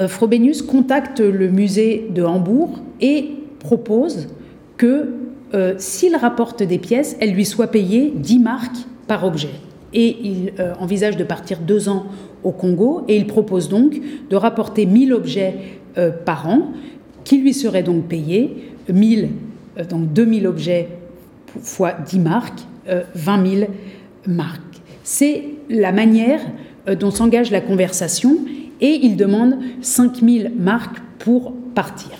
Frobenius 0.07 0.61
contacte 0.61 1.19
le 1.19 1.49
musée 1.49 2.07
de 2.09 2.23
Hambourg 2.23 2.79
et 2.99 3.31
propose 3.59 4.29
que 4.77 5.13
euh, 5.53 5.75
s'il 5.77 6.15
rapporte 6.15 6.63
des 6.63 6.79
pièces, 6.79 7.15
elles 7.19 7.33
lui 7.33 7.45
soient 7.45 7.67
payées 7.67 8.11
10 8.15 8.39
marques 8.39 8.87
par 9.07 9.23
objet. 9.23 9.51
Et 9.93 10.17
il 10.23 10.53
envisage 10.79 11.17
de 11.17 11.23
partir 11.23 11.59
deux 11.59 11.87
ans 11.87 12.07
au 12.43 12.51
Congo 12.51 13.03
et 13.07 13.15
il 13.15 13.27
propose 13.27 13.69
donc 13.69 14.01
de 14.27 14.35
rapporter 14.35 14.87
1000 14.87 15.13
objets 15.13 15.53
par 16.25 16.49
an 16.49 16.71
qui 17.23 17.37
lui 17.37 17.53
seraient 17.53 17.83
donc 17.83 18.05
payés 18.05 18.73
1000 18.91 19.29
euh, 19.77 19.83
donc 19.83 20.13
2000 20.13 20.47
objets 20.47 20.89
fois 21.61 21.93
10 21.93 22.19
marques, 22.19 22.61
20 22.87 22.91
euh, 23.45 23.55
000 23.59 23.71
marques. 24.27 24.61
C'est 25.03 25.43
la 25.69 25.91
manière 25.91 26.41
euh, 26.87 26.95
dont 26.95 27.11
s'engage 27.11 27.51
la 27.51 27.61
conversation 27.61 28.37
et 28.83 28.99
il 29.01 29.15
demande 29.15 29.57
5 29.81 30.19
000 30.21 30.49
marques 30.55 30.99
pour 31.17 31.53
partir. 31.73 32.11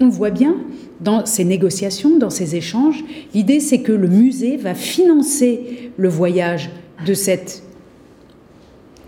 On 0.00 0.08
voit 0.08 0.30
bien 0.30 0.56
dans 1.00 1.26
ces 1.26 1.44
négociations, 1.44 2.16
dans 2.16 2.30
ces 2.30 2.54
échanges, 2.56 3.04
l'idée 3.34 3.60
c'est 3.60 3.80
que 3.80 3.92
le 3.92 4.08
musée 4.08 4.56
va 4.56 4.74
financer 4.74 5.90
le 5.96 6.08
voyage 6.08 6.70
de 7.04 7.12
cet 7.12 7.64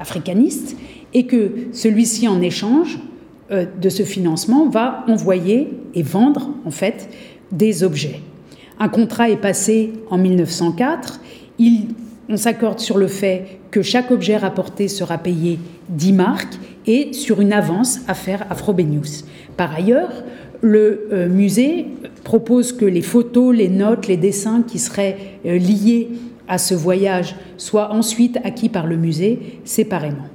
africaniste 0.00 0.76
et 1.14 1.26
que 1.26 1.68
celui-ci 1.72 2.26
en 2.26 2.42
échange 2.42 2.98
de 3.50 3.88
ce 3.88 4.02
financement 4.02 4.68
va 4.68 5.04
envoyer 5.06 5.68
et 5.94 6.02
vendre 6.02 6.50
en 6.64 6.72
fait 6.72 7.08
des 7.52 7.84
objets. 7.84 8.20
Un 8.80 8.88
contrat 8.88 9.30
est 9.30 9.36
passé 9.36 9.92
en 10.10 10.18
1904. 10.18 11.20
on 12.28 12.36
s'accorde 12.36 12.80
sur 12.80 12.98
le 12.98 13.06
fait 13.06 13.60
que 13.74 13.82
chaque 13.82 14.12
objet 14.12 14.36
rapporté 14.36 14.86
sera 14.86 15.18
payé 15.18 15.58
10 15.88 16.12
marques 16.12 16.54
et 16.86 17.12
sur 17.12 17.40
une 17.40 17.52
avance 17.52 17.98
à 18.06 18.14
faire 18.14 18.46
à 18.48 18.54
Frobenius. 18.54 19.24
Par 19.56 19.74
ailleurs, 19.74 20.12
le 20.60 21.08
euh, 21.12 21.28
musée 21.28 21.86
propose 22.22 22.72
que 22.72 22.84
les 22.84 23.02
photos, 23.02 23.52
les 23.52 23.68
notes, 23.68 24.06
les 24.06 24.16
dessins 24.16 24.62
qui 24.62 24.78
seraient 24.78 25.16
euh, 25.44 25.58
liés 25.58 26.10
à 26.46 26.58
ce 26.58 26.74
voyage 26.74 27.34
soient 27.56 27.90
ensuite 27.90 28.38
acquis 28.44 28.68
par 28.68 28.86
le 28.86 28.96
musée 28.96 29.58
séparément. 29.64 30.28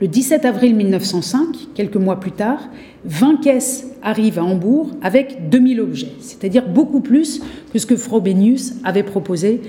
Le 0.00 0.08
17 0.08 0.46
avril 0.46 0.74
1905, 0.76 1.74
quelques 1.74 1.96
mois 1.96 2.20
plus 2.20 2.32
tard, 2.32 2.70
20 3.04 3.42
caisses 3.42 3.86
arrivent 4.02 4.38
à 4.38 4.44
Hambourg 4.44 4.92
avec 5.02 5.50
2000 5.50 5.78
objets, 5.78 6.12
c'est-à-dire 6.20 6.66
beaucoup 6.66 7.02
plus 7.02 7.42
que 7.70 7.78
ce 7.78 7.84
que 7.84 7.96
Frobenius 7.96 8.76
avait 8.82 9.02
proposé 9.02 9.60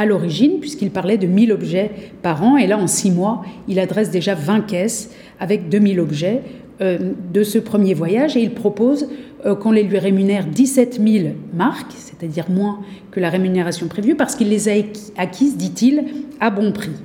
à 0.00 0.06
l'origine, 0.06 0.60
puisqu'il 0.60 0.90
parlait 0.90 1.18
de 1.18 1.26
1000 1.26 1.52
objets 1.52 1.90
par 2.22 2.42
an. 2.42 2.56
Et 2.56 2.66
là, 2.66 2.78
en 2.78 2.86
six 2.86 3.10
mois, 3.10 3.42
il 3.68 3.78
adresse 3.78 4.10
déjà 4.10 4.34
20 4.34 4.62
caisses 4.62 5.10
avec 5.38 5.68
2000 5.68 6.00
objets 6.00 6.40
euh, 6.80 7.12
de 7.34 7.42
ce 7.42 7.58
premier 7.58 7.92
voyage 7.92 8.34
et 8.34 8.40
il 8.40 8.54
propose 8.54 9.08
euh, 9.44 9.54
qu'on 9.54 9.72
les 9.72 9.82
lui 9.82 9.98
rémunère 9.98 10.46
17 10.46 11.02
000 11.06 11.34
marques, 11.52 11.92
c'est-à-dire 11.94 12.48
moins 12.48 12.80
que 13.10 13.20
la 13.20 13.28
rémunération 13.28 13.88
prévue, 13.88 14.14
parce 14.14 14.36
qu'il 14.36 14.48
les 14.48 14.70
a 14.70 14.72
acquises, 15.18 15.58
dit-il, 15.58 16.04
à 16.40 16.48
bon 16.48 16.72
prix. 16.72 16.96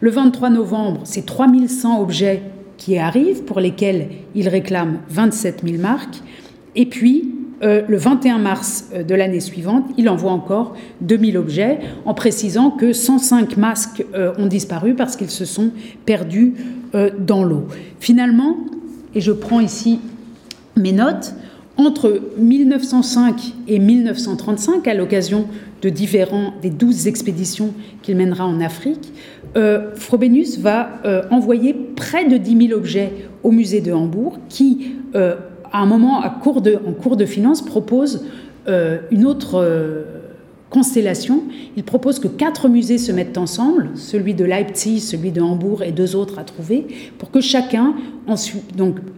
Le 0.00 0.10
23 0.10 0.50
novembre, 0.50 1.00
c'est 1.04 1.24
3100 1.24 2.02
objets 2.02 2.42
qui 2.76 2.98
arrivent, 2.98 3.44
pour 3.44 3.58
lesquels 3.58 4.08
il 4.34 4.50
réclame 4.50 4.98
27 5.08 5.62
000 5.64 5.80
marques. 5.80 6.16
Et 6.76 6.84
puis, 6.84 7.30
euh, 7.62 7.82
le 7.86 7.96
21 7.96 8.38
mars 8.38 8.90
euh, 8.92 9.02
de 9.02 9.14
l'année 9.14 9.40
suivante, 9.40 9.84
il 9.96 10.08
envoie 10.08 10.32
encore 10.32 10.74
2000 11.02 11.38
objets 11.38 11.78
en 12.04 12.12
précisant 12.12 12.70
que 12.70 12.92
105 12.92 13.56
masques 13.56 14.04
euh, 14.14 14.32
ont 14.38 14.46
disparu 14.46 14.94
parce 14.94 15.16
qu'ils 15.16 15.30
se 15.30 15.44
sont 15.44 15.70
perdus 16.04 16.54
dans 17.18 17.42
l'eau. 17.42 17.66
Finalement, 17.98 18.56
et 19.16 19.20
je 19.20 19.32
prends 19.32 19.58
ici 19.58 19.98
mes 20.76 20.92
notes, 20.92 21.34
entre 21.76 22.20
1905 22.38 23.52
et 23.66 23.80
1935, 23.80 24.86
à 24.86 24.94
l'occasion 24.94 25.48
de 25.82 25.88
différents 25.88 26.54
des 26.62 26.70
douze 26.70 27.08
expéditions 27.08 27.74
qu'il 28.02 28.14
mènera 28.14 28.46
en 28.46 28.60
Afrique, 28.60 29.12
Frobenius 29.96 30.60
va 30.60 31.02
envoyer 31.32 31.74
près 31.74 32.28
de 32.28 32.36
10 32.36 32.68
000 32.68 32.78
objets 32.78 33.12
au 33.42 33.50
musée 33.50 33.80
de 33.80 33.90
Hambourg, 33.90 34.38
qui, 34.48 34.92
à 35.74 35.78
un 35.80 35.86
moment 35.86 36.20
en 36.20 36.30
cours 36.30 37.16
de 37.16 37.26
finance, 37.26 37.60
propose 37.60 38.24
une 38.66 39.26
autre 39.26 39.60
constellation. 40.74 41.44
Il 41.76 41.84
propose 41.84 42.18
que 42.18 42.26
quatre 42.28 42.68
musées 42.68 42.98
se 42.98 43.12
mettent 43.12 43.38
ensemble, 43.38 43.90
celui 43.94 44.34
de 44.34 44.44
Leipzig, 44.44 45.00
celui 45.00 45.30
de 45.30 45.40
Hambourg 45.40 45.82
et 45.84 45.92
deux 45.92 46.16
autres 46.16 46.38
à 46.40 46.44
trouver, 46.44 46.86
pour 47.18 47.30
que 47.30 47.40
chacun 47.40 47.94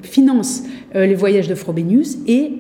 finance 0.03 0.65
les 0.95 1.15
voyages 1.15 1.49
de 1.49 1.55
Frobenius 1.55 2.19
et 2.27 2.53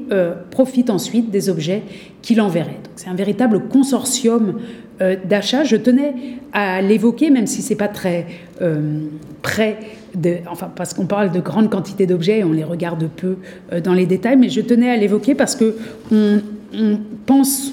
profite 0.51 0.91
ensuite 0.91 1.31
des 1.31 1.51
objets 1.51 1.83
qu'il 2.23 2.41
enverrait. 2.41 2.81
C'est 2.97 3.09
un 3.09 3.15
véritable 3.15 3.69
consortium 3.69 4.55
euh, 5.03 5.15
d'achat. 5.29 5.63
Je 5.63 5.77
tenais 5.77 6.15
à 6.55 6.81
l'évoquer, 6.81 7.29
même 7.29 7.47
si 7.47 7.61
c'est 7.61 7.75
pas 7.75 7.89
très 7.89 8.27
euh, 8.63 9.01
près 9.43 9.77
parce 10.75 10.95
qu'on 10.95 11.05
parle 11.05 11.31
de 11.31 11.41
grandes 11.41 11.69
quantités 11.69 12.07
d'objets, 12.07 12.39
et 12.39 12.45
on 12.45 12.53
les 12.53 12.65
regarde 12.65 13.07
peu 13.15 13.37
euh, 13.73 13.83
dans 13.83 13.93
les 13.93 14.07
détails, 14.07 14.39
mais 14.39 14.49
je 14.49 14.63
tenais 14.63 14.91
à 14.91 14.97
l'évoquer 14.97 15.35
parce 15.35 15.55
que 15.55 15.77
pense 17.27 17.73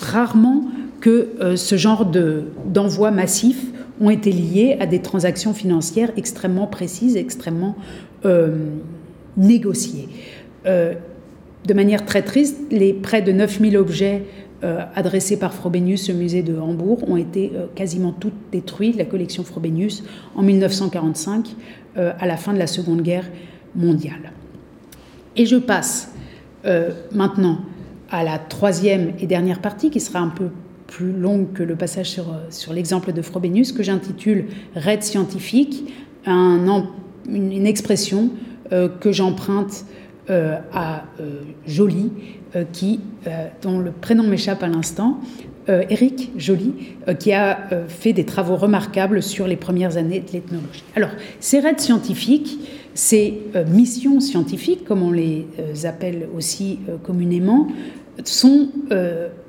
rarement 0.00 0.64
que 1.00 1.56
ce 1.56 1.76
genre 1.76 2.10
d'envois 2.66 3.10
massifs 3.10 3.64
ont 4.00 4.10
été 4.10 4.32
liés 4.32 4.76
à 4.80 4.86
des 4.86 5.00
transactions 5.00 5.54
financières 5.54 6.10
extrêmement 6.16 6.66
précises, 6.66 7.16
extrêmement 7.16 7.76
négociées. 9.36 10.08
de 10.64 11.74
manière 11.74 12.04
très 12.04 12.22
triste, 12.22 12.56
les 12.70 12.92
près 12.92 13.22
de 13.22 13.32
9000 13.32 13.76
objets 13.76 14.22
euh, 14.64 14.82
adressés 14.94 15.36
par 15.36 15.52
Frobenius 15.52 16.08
au 16.08 16.14
musée 16.14 16.42
de 16.42 16.56
Hambourg 16.56 17.06
ont 17.06 17.18
été 17.18 17.52
euh, 17.54 17.66
quasiment 17.74 18.12
toutes 18.12 18.32
détruites, 18.50 18.96
la 18.96 19.04
collection 19.04 19.44
Frobenius, 19.44 20.04
en 20.34 20.42
1945, 20.42 21.54
euh, 21.98 22.12
à 22.18 22.26
la 22.26 22.38
fin 22.38 22.54
de 22.54 22.58
la 22.58 22.66
Seconde 22.66 23.02
Guerre 23.02 23.28
mondiale. 23.74 24.32
Et 25.36 25.46
je 25.46 25.56
passe 25.56 26.10
maintenant 27.12 27.58
à 28.14 28.24
la 28.24 28.38
troisième 28.38 29.12
et 29.20 29.26
dernière 29.26 29.60
partie, 29.60 29.90
qui 29.90 30.00
sera 30.00 30.18
un 30.18 30.28
peu 30.28 30.48
plus 30.86 31.12
longue 31.12 31.52
que 31.52 31.62
le 31.62 31.76
passage 31.76 32.10
sur, 32.10 32.26
sur 32.50 32.72
l'exemple 32.72 33.12
de 33.12 33.22
Frobenius, 33.22 33.72
que 33.72 33.82
j'intitule 33.82 34.46
Raid 34.74 35.02
scientifique, 35.02 35.92
un, 36.26 36.86
une, 37.28 37.66
expression 37.66 38.30
que 38.70 39.12
j'emprunte 39.12 39.84
à 40.28 41.04
Joly 41.66 42.10
euh, 42.56 42.62
qui, 42.72 43.00
euh, 43.26 43.48
dont 43.62 43.80
le 43.80 43.90
prénom 43.90 44.22
m'échappe 44.22 44.62
à 44.62 44.68
l'instant, 44.68 45.18
Eric 45.66 46.30
euh, 46.36 46.38
Joly, 46.38 46.72
qui 47.18 47.32
a 47.32 47.58
fait 47.88 48.12
des 48.12 48.24
travaux 48.24 48.54
remarquables 48.54 49.22
sur 49.22 49.48
les 49.48 49.56
premières 49.56 49.96
années 49.96 50.20
de 50.20 50.30
l'ethnologie. 50.32 50.84
Alors, 50.94 51.08
ces 51.40 51.58
raids 51.58 51.78
scientifiques, 51.78 52.58
ces 52.92 53.40
missions 53.68 54.20
scientifiques, 54.20 54.84
comme 54.84 55.02
on 55.02 55.10
les 55.10 55.46
appelle 55.84 56.28
aussi 56.36 56.80
communément, 57.02 57.68
sont 58.22 58.68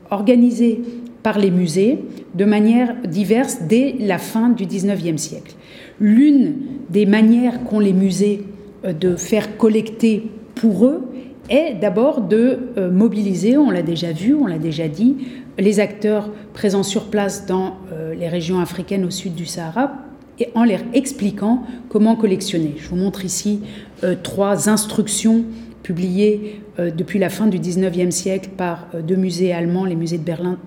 organisées 0.10 0.82
par 1.24 1.38
les 1.40 1.52
musées 1.52 2.00
de 2.34 2.46
manière 2.46 2.96
diverse 3.08 3.60
dès 3.68 3.96
la 4.00 4.18
fin 4.18 4.50
du 4.50 4.66
XIXe 4.66 5.22
siècle. 5.22 5.56
L'une 6.00 6.56
des 6.90 7.06
manières 7.06 7.64
qu'ont 7.64 7.80
les 7.80 7.94
musées 7.94 8.44
de 8.84 9.16
faire 9.16 9.58
collecter 9.58 10.30
pour 10.56 10.86
eux 10.86 11.02
est 11.50 11.76
d'abord 11.76 12.22
de 12.22 12.60
euh, 12.78 12.92
mobiliser, 12.92 13.58
on 13.58 13.70
l'a 13.70 13.82
déjà 13.82 14.12
vu, 14.12 14.34
on 14.34 14.48
l'a 14.48 14.58
déjà 14.58 14.88
dit, 14.88 15.16
les 15.58 15.80
acteurs 15.80 16.30
présents 16.54 16.84
sur 16.84 17.06
place 17.06 17.46
dans 17.46 17.78
euh, 17.92 18.14
les 18.16 18.28
régions 18.28 18.60
africaines 18.60 19.06
au 19.06 19.12
sud 19.12 19.36
du 19.36 19.46
Sahara 19.46 19.94
et 20.40 20.50
en 20.56 20.66
leur 20.66 20.80
expliquant 20.94 21.64
comment 21.90 22.16
collectionner. 22.16 22.74
Je 22.78 22.90
vous 22.90 22.96
montre 22.96 23.24
ici 23.24 23.62
euh, 24.04 24.16
trois 24.22 24.70
instructions 24.70 25.46
publiées 25.86 26.62
depuis 26.80 27.20
la 27.20 27.30
fin 27.30 27.46
du 27.46 27.60
19e 27.60 28.10
siècle 28.10 28.50
par 28.58 28.88
deux 29.08 29.16
musées 29.16 29.54
allemands, 29.54 29.86
les 29.86 29.96
musées 29.96 30.18
de 30.18 30.24
Berlin 30.24 30.58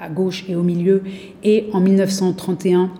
à 0.00 0.08
gauche 0.08 0.44
et 0.48 0.56
au 0.56 0.64
milieu, 0.64 1.02
et 1.44 1.66
en 1.72 1.78
1931 1.78 2.90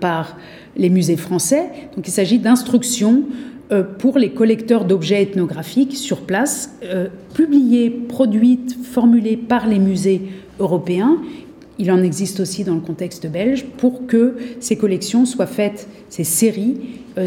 par 0.00 0.36
les 0.76 0.90
musées 0.90 1.16
français. 1.16 1.70
Donc 1.94 2.08
il 2.08 2.10
s'agit 2.10 2.40
d'instructions 2.40 3.22
euh, 3.70 3.82
pour 3.82 4.18
les 4.18 4.30
collecteurs 4.30 4.86
d'objets 4.86 5.22
ethnographiques 5.22 5.94
sur 5.94 6.22
place, 6.22 6.74
euh, 6.84 7.08
publiées, 7.34 7.90
produites, 7.90 8.74
formulées 8.82 9.36
par 9.36 9.66
les 9.66 9.78
musées 9.78 10.22
européens, 10.58 11.18
il 11.78 11.90
en 11.90 12.02
existe 12.02 12.40
aussi 12.40 12.64
dans 12.64 12.74
le 12.74 12.80
contexte 12.80 13.26
belge, 13.26 13.64
pour 13.76 14.06
que 14.06 14.36
ces 14.60 14.76
collections 14.76 15.26
soient 15.26 15.46
faites, 15.46 15.88
ces 16.08 16.24
séries 16.24 16.76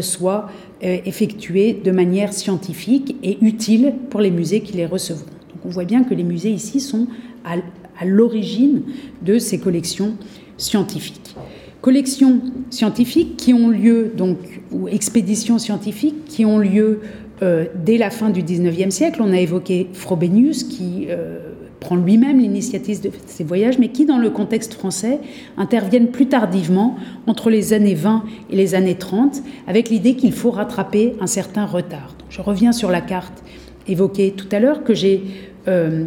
soient 0.00 0.50
effectuées 0.82 1.74
de 1.74 1.90
manière 1.90 2.32
scientifique 2.32 3.16
et 3.22 3.38
utile 3.40 3.94
pour 4.10 4.20
les 4.20 4.30
musées 4.30 4.60
qui 4.60 4.72
les 4.72 4.86
recevront. 4.86 5.26
Donc 5.50 5.66
on 5.66 5.68
voit 5.68 5.84
bien 5.84 6.04
que 6.04 6.14
les 6.14 6.24
musées 6.24 6.50
ici 6.50 6.80
sont 6.80 7.06
à, 7.44 7.56
l'origine 8.04 8.82
de 9.22 9.38
ces 9.38 9.58
collections 9.58 10.16
scientifiques. 10.56 11.36
Collections 11.80 12.40
scientifiques 12.70 13.36
qui 13.36 13.54
ont 13.54 13.68
lieu, 13.68 14.12
donc, 14.16 14.38
ou 14.70 14.88
expéditions 14.88 15.58
scientifiques 15.58 16.24
qui 16.26 16.44
ont 16.44 16.58
lieu 16.58 17.00
euh, 17.42 17.66
dès 17.84 17.98
la 17.98 18.10
fin 18.10 18.30
du 18.30 18.42
XIXe 18.42 18.94
siècle. 18.94 19.20
On 19.22 19.32
a 19.32 19.38
évoqué 19.38 19.88
Frobenius 19.92 20.64
qui 20.64 21.06
euh, 21.10 21.51
prend 21.82 21.96
lui-même 21.96 22.38
l'initiative 22.38 23.02
de 23.02 23.10
ces 23.26 23.42
voyages, 23.42 23.76
mais 23.78 23.88
qui, 23.88 24.06
dans 24.06 24.18
le 24.18 24.30
contexte 24.30 24.74
français, 24.74 25.18
interviennent 25.56 26.12
plus 26.12 26.28
tardivement, 26.28 26.94
entre 27.26 27.50
les 27.50 27.72
années 27.72 27.96
20 27.96 28.22
et 28.50 28.56
les 28.56 28.76
années 28.76 28.94
30, 28.94 29.42
avec 29.66 29.90
l'idée 29.90 30.14
qu'il 30.14 30.32
faut 30.32 30.52
rattraper 30.52 31.14
un 31.20 31.26
certain 31.26 31.66
retard. 31.66 32.14
je 32.30 32.40
reviens 32.40 32.70
sur 32.72 32.88
la 32.90 33.00
carte 33.00 33.42
évoquée 33.88 34.30
tout 34.30 34.46
à 34.52 34.60
l'heure, 34.60 34.84
que 34.84 34.94
j'ai, 34.94 35.24
euh, 35.66 36.04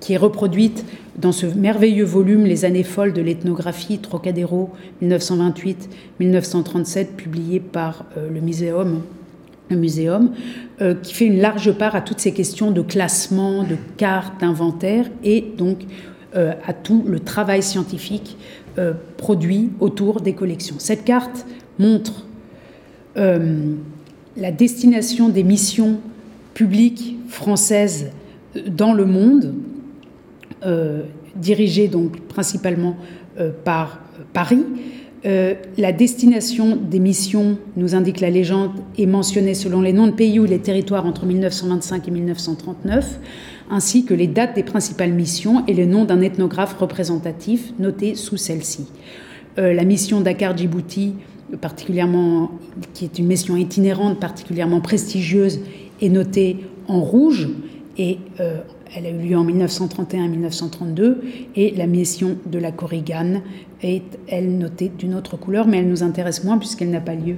qui 0.00 0.14
est 0.14 0.18
reproduite 0.18 0.84
dans 1.16 1.30
ce 1.30 1.46
merveilleux 1.46 2.04
volume 2.04 2.44
Les 2.44 2.64
années 2.64 2.82
folles 2.82 3.12
de 3.12 3.22
l'ethnographie 3.22 3.98
Trocadéro 3.98 4.70
1928-1937, 5.00 7.14
publié 7.16 7.60
par 7.60 8.04
le 8.16 8.40
Muséum 8.40 9.02
le 9.70 9.76
muséum, 9.76 10.32
euh, 10.80 10.94
qui 10.94 11.14
fait 11.14 11.26
une 11.26 11.40
large 11.40 11.72
part 11.72 11.94
à 11.94 12.00
toutes 12.00 12.20
ces 12.20 12.32
questions 12.32 12.70
de 12.70 12.82
classement, 12.82 13.62
de 13.62 13.76
cartes, 13.96 14.40
d'inventaire 14.40 15.06
et 15.22 15.44
donc 15.56 15.84
euh, 16.36 16.52
à 16.66 16.72
tout 16.72 17.04
le 17.06 17.20
travail 17.20 17.62
scientifique 17.62 18.36
euh, 18.78 18.92
produit 19.16 19.70
autour 19.80 20.20
des 20.20 20.34
collections. 20.34 20.76
Cette 20.78 21.04
carte 21.04 21.46
montre 21.78 22.26
la 23.16 24.50
destination 24.50 25.28
des 25.28 25.44
missions 25.44 26.00
publiques 26.52 27.16
françaises 27.28 28.10
dans 28.66 28.92
le 28.92 29.04
monde, 29.04 29.54
dirigées 31.36 31.86
donc 31.86 32.20
principalement 32.22 32.96
par 33.62 34.00
Paris, 34.32 34.64
euh, 35.26 35.54
la 35.78 35.92
destination 35.92 36.76
des 36.76 36.98
missions, 36.98 37.56
nous 37.76 37.94
indique 37.94 38.20
la 38.20 38.28
légende, 38.28 38.72
est 38.98 39.06
mentionnée 39.06 39.54
selon 39.54 39.80
les 39.80 39.94
noms 39.94 40.06
de 40.06 40.12
pays 40.12 40.38
ou 40.38 40.44
les 40.44 40.58
territoires 40.58 41.06
entre 41.06 41.24
1925 41.24 42.08
et 42.08 42.10
1939, 42.10 43.18
ainsi 43.70 44.04
que 44.04 44.12
les 44.12 44.26
dates 44.26 44.54
des 44.54 44.62
principales 44.62 45.12
missions 45.12 45.64
et 45.66 45.72
le 45.72 45.86
nom 45.86 46.04
d'un 46.04 46.20
ethnographe 46.20 46.76
représentatif 46.78 47.72
noté 47.78 48.14
sous 48.14 48.36
celle-ci. 48.36 48.86
Euh, 49.58 49.72
la 49.72 49.84
mission 49.84 50.20
Dakar-Djibouti, 50.20 51.14
particulièrement, 51.60 52.50
qui 52.92 53.06
est 53.06 53.18
une 53.18 53.26
mission 53.26 53.56
itinérante 53.56 54.20
particulièrement 54.20 54.80
prestigieuse, 54.80 55.60
est 56.02 56.08
notée 56.10 56.58
en 56.86 57.00
rouge 57.00 57.48
et 57.96 58.18
euh, 58.40 58.60
elle 58.96 59.06
a 59.06 59.10
eu 59.10 59.18
lieu 59.18 59.36
en 59.36 59.44
1931-1932 59.44 61.16
et 61.56 61.74
la 61.76 61.86
mission 61.86 62.36
de 62.46 62.58
la 62.58 62.70
Korigane 62.70 63.42
est, 63.82 64.18
elle, 64.28 64.56
notée 64.56 64.90
d'une 64.96 65.14
autre 65.14 65.36
couleur, 65.36 65.66
mais 65.66 65.78
elle 65.78 65.88
nous 65.88 66.02
intéresse 66.02 66.44
moins 66.44 66.58
puisqu'elle 66.58 66.90
n'a 66.90 67.00
pas 67.00 67.14
lieu 67.14 67.36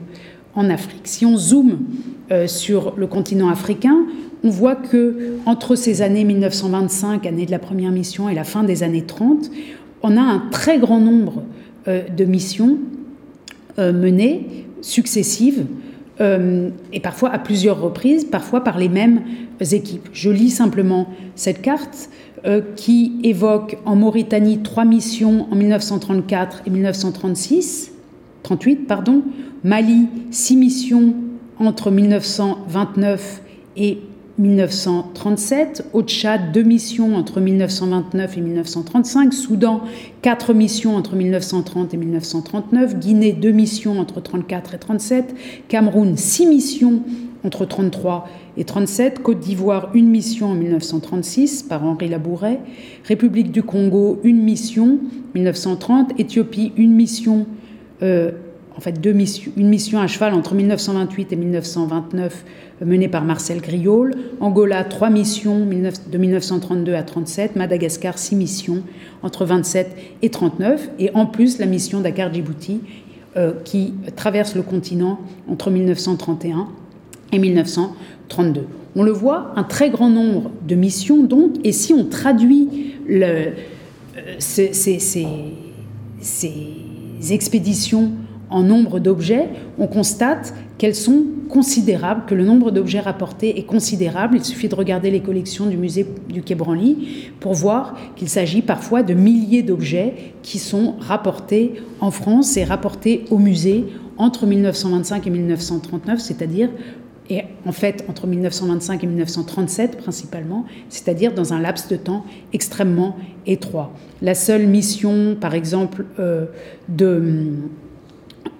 en 0.55 0.69
Afrique. 0.71 1.03
Si 1.05 1.25
on 1.25 1.37
zoome 1.37 1.79
euh, 2.31 2.47
sur 2.47 2.95
le 2.97 3.07
continent 3.07 3.49
africain, 3.49 4.07
on 4.45 4.51
voit 4.51 4.77
que 4.77 5.39
entre 5.47 5.77
ces 5.77 6.03
années 6.03 6.25
1925, 6.25 7.27
année 7.27 7.47
de 7.47 7.51
la 7.51 7.59
première 7.59 7.91
mission, 7.91 8.29
et 8.29 8.35
la 8.35 8.45
fin 8.45 8.63
des 8.63 8.83
années 8.83 9.05
30, 9.05 9.51
on 10.03 10.17
a 10.17 10.21
un 10.21 10.43
très 10.51 10.79
grand 10.79 11.01
nombre 11.01 11.43
euh, 11.89 12.03
de 12.09 12.25
missions 12.25 12.79
euh, 13.79 13.93
menées 13.93 14.67
successives 14.83 15.67
euh, 16.21 16.71
et 16.93 17.01
parfois 17.01 17.31
à 17.31 17.39
plusieurs 17.39 17.81
reprises, 17.81 18.25
parfois 18.25 18.65
par 18.65 18.79
les 18.79 18.89
mêmes 18.89 19.23
équipes. 19.61 20.09
Je 20.13 20.31
lis 20.31 20.51
simplement 20.51 21.09
cette 21.35 21.61
carte 21.61 22.09
euh, 22.47 22.63
qui 22.77 23.19
évoque 23.23 23.79
en 23.85 23.97
Mauritanie 23.97 24.63
trois 24.63 24.85
missions 24.85 25.47
en 25.51 25.57
1934 25.57 26.63
et 26.67 26.71
1936, 26.71 27.93
38 28.43 28.87
pardon, 28.87 29.23
Mali 29.65 30.07
six 30.31 30.57
missions 30.57 31.15
entre 31.59 31.91
1929 31.91 33.43
et 33.77 33.99
1937, 34.39 35.87
au 35.95 36.03
Tchad, 36.03 36.53
deux 36.53 36.63
missions 36.63 37.17
entre 37.17 37.41
1929 37.41 38.37
et 38.37 38.41
1935, 38.41 39.33
Soudan, 39.33 39.81
quatre 40.21 40.53
missions 40.53 40.95
entre 40.97 41.17
1930 41.17 41.95
et 41.95 41.97
1939, 41.97 42.99
Guinée, 42.99 43.33
deux 43.33 43.53
missions 43.53 43.99
entre 43.99 44.21
34 44.21 44.75
et 44.75 44.79
37, 44.79 45.35
Cameroun, 45.69 46.17
six 46.17 46.47
missions 46.47 47.03
entre 47.45 47.65
33 47.65 48.29
et 48.59 48.65
37, 48.65 49.23
Côte 49.23 49.41
d'Ivoire, 49.41 49.91
une 49.95 50.09
mission 50.09 50.49
en 50.49 50.55
1936 50.55 51.63
par 51.63 51.85
Henri 51.85 52.09
Labouret, 52.09 52.61
République 53.05 53.51
du 53.51 53.63
Congo, 53.63 54.21
une 54.23 54.43
mission 54.43 54.99
1930, 55.35 56.19
Éthiopie, 56.19 56.73
une 56.77 56.93
mission 56.93 57.47
euh, 58.03 58.33
en 58.77 58.81
fait 58.81 58.95
une 59.57 59.69
mission 59.69 60.01
à 60.01 60.07
cheval 60.07 60.35
entre 60.35 60.55
1928 60.55 61.33
et 61.33 61.37
1929 61.37 62.45
menée 62.85 63.09
par 63.09 63.25
Marcel 63.25 63.61
Griol, 63.61 64.15
Angola 64.41 64.85
trois 64.85 65.09
missions 65.09 65.67
de 65.67 66.19
1932 66.19 66.95
à 66.95 67.03
37, 67.03 67.57
Madagascar 67.57 68.19
six 68.19 68.37
missions 68.37 68.83
entre 69.23 69.47
27 69.47 69.97
et 70.21 70.29
39, 70.29 70.91
et 70.99 71.11
en 71.15 71.25
plus 71.27 71.59
la 71.59 71.67
mission 71.67 72.01
Dakar-Djibouti 72.01 72.81
euh, 73.37 73.53
qui 73.65 73.95
traverse 74.15 74.55
le 74.55 74.63
continent 74.63 75.21
entre 75.49 75.71
1931 75.71 76.69
et 77.33 77.39
1932. 77.39 78.67
On 78.95 79.03
le 79.03 79.13
voit, 79.13 79.53
un 79.57 79.65
très 79.65 79.89
grand 79.89 80.11
nombre 80.11 80.51
de 80.67 80.75
missions 80.75 81.23
donc, 81.23 81.55
et 81.65 81.73
si 81.73 81.95
on 81.95 82.05
traduit 82.05 82.95
euh, 83.11 83.53
ces 84.39 84.93
expéditions 87.31 88.13
en 88.51 88.63
nombre 88.63 89.01
d'objets, 89.01 89.49
on 89.79 89.87
constate 89.87 90.55
qu'elles 90.79 90.95
sont 90.95 91.25
considérables, 91.49 92.25
que 92.27 92.35
le 92.35 92.45
nombre 92.45 92.71
d'objets 92.71 93.01
rapportés 93.01 93.59
est 93.59 93.65
considérable. 93.65 94.37
Il 94.37 94.45
suffit 94.45 94.69
de 94.69 94.75
regarder 94.75 95.11
les 95.11 95.21
collections 95.21 95.67
du 95.67 95.77
musée 95.77 96.07
du 96.29 96.43
Quai 96.43 96.55
Branly 96.55 97.31
pour 97.41 97.55
voir 97.55 97.97
qu'il 98.15 98.29
s'agit 98.29 98.63
parfois 98.63 99.03
de 99.03 99.15
milliers 99.15 99.63
d'objets 99.63 100.35
qui 100.43 100.59
sont 100.59 100.95
rapportés 101.01 101.75
en 102.01 102.11
France 102.11 102.57
et 102.57 102.65
rapportés 102.65 103.25
au 103.31 103.39
musée 103.39 103.87
entre 104.19 104.47
1925 104.47 105.27
et 105.27 105.31
1939, 105.31 106.21
c'est-à-dire 106.21 106.71
et 107.29 107.43
en 107.65 107.73
fait 107.73 108.05
entre 108.09 108.27
1925 108.27 109.03
et 109.03 109.07
1937 109.07 109.99
principalement, 109.99 110.65
c'est-à-dire 110.89 111.35
dans 111.35 111.53
un 111.53 111.61
laps 111.61 111.89
de 111.89 111.97
temps 111.97 112.25
extrêmement 112.53 113.17
étroit. 113.47 113.93
La 114.23 114.35
seule 114.35 114.67
mission, 114.67 115.37
par 115.41 115.55
exemple, 115.55 116.05
euh, 116.19 116.47
de 116.89 117.55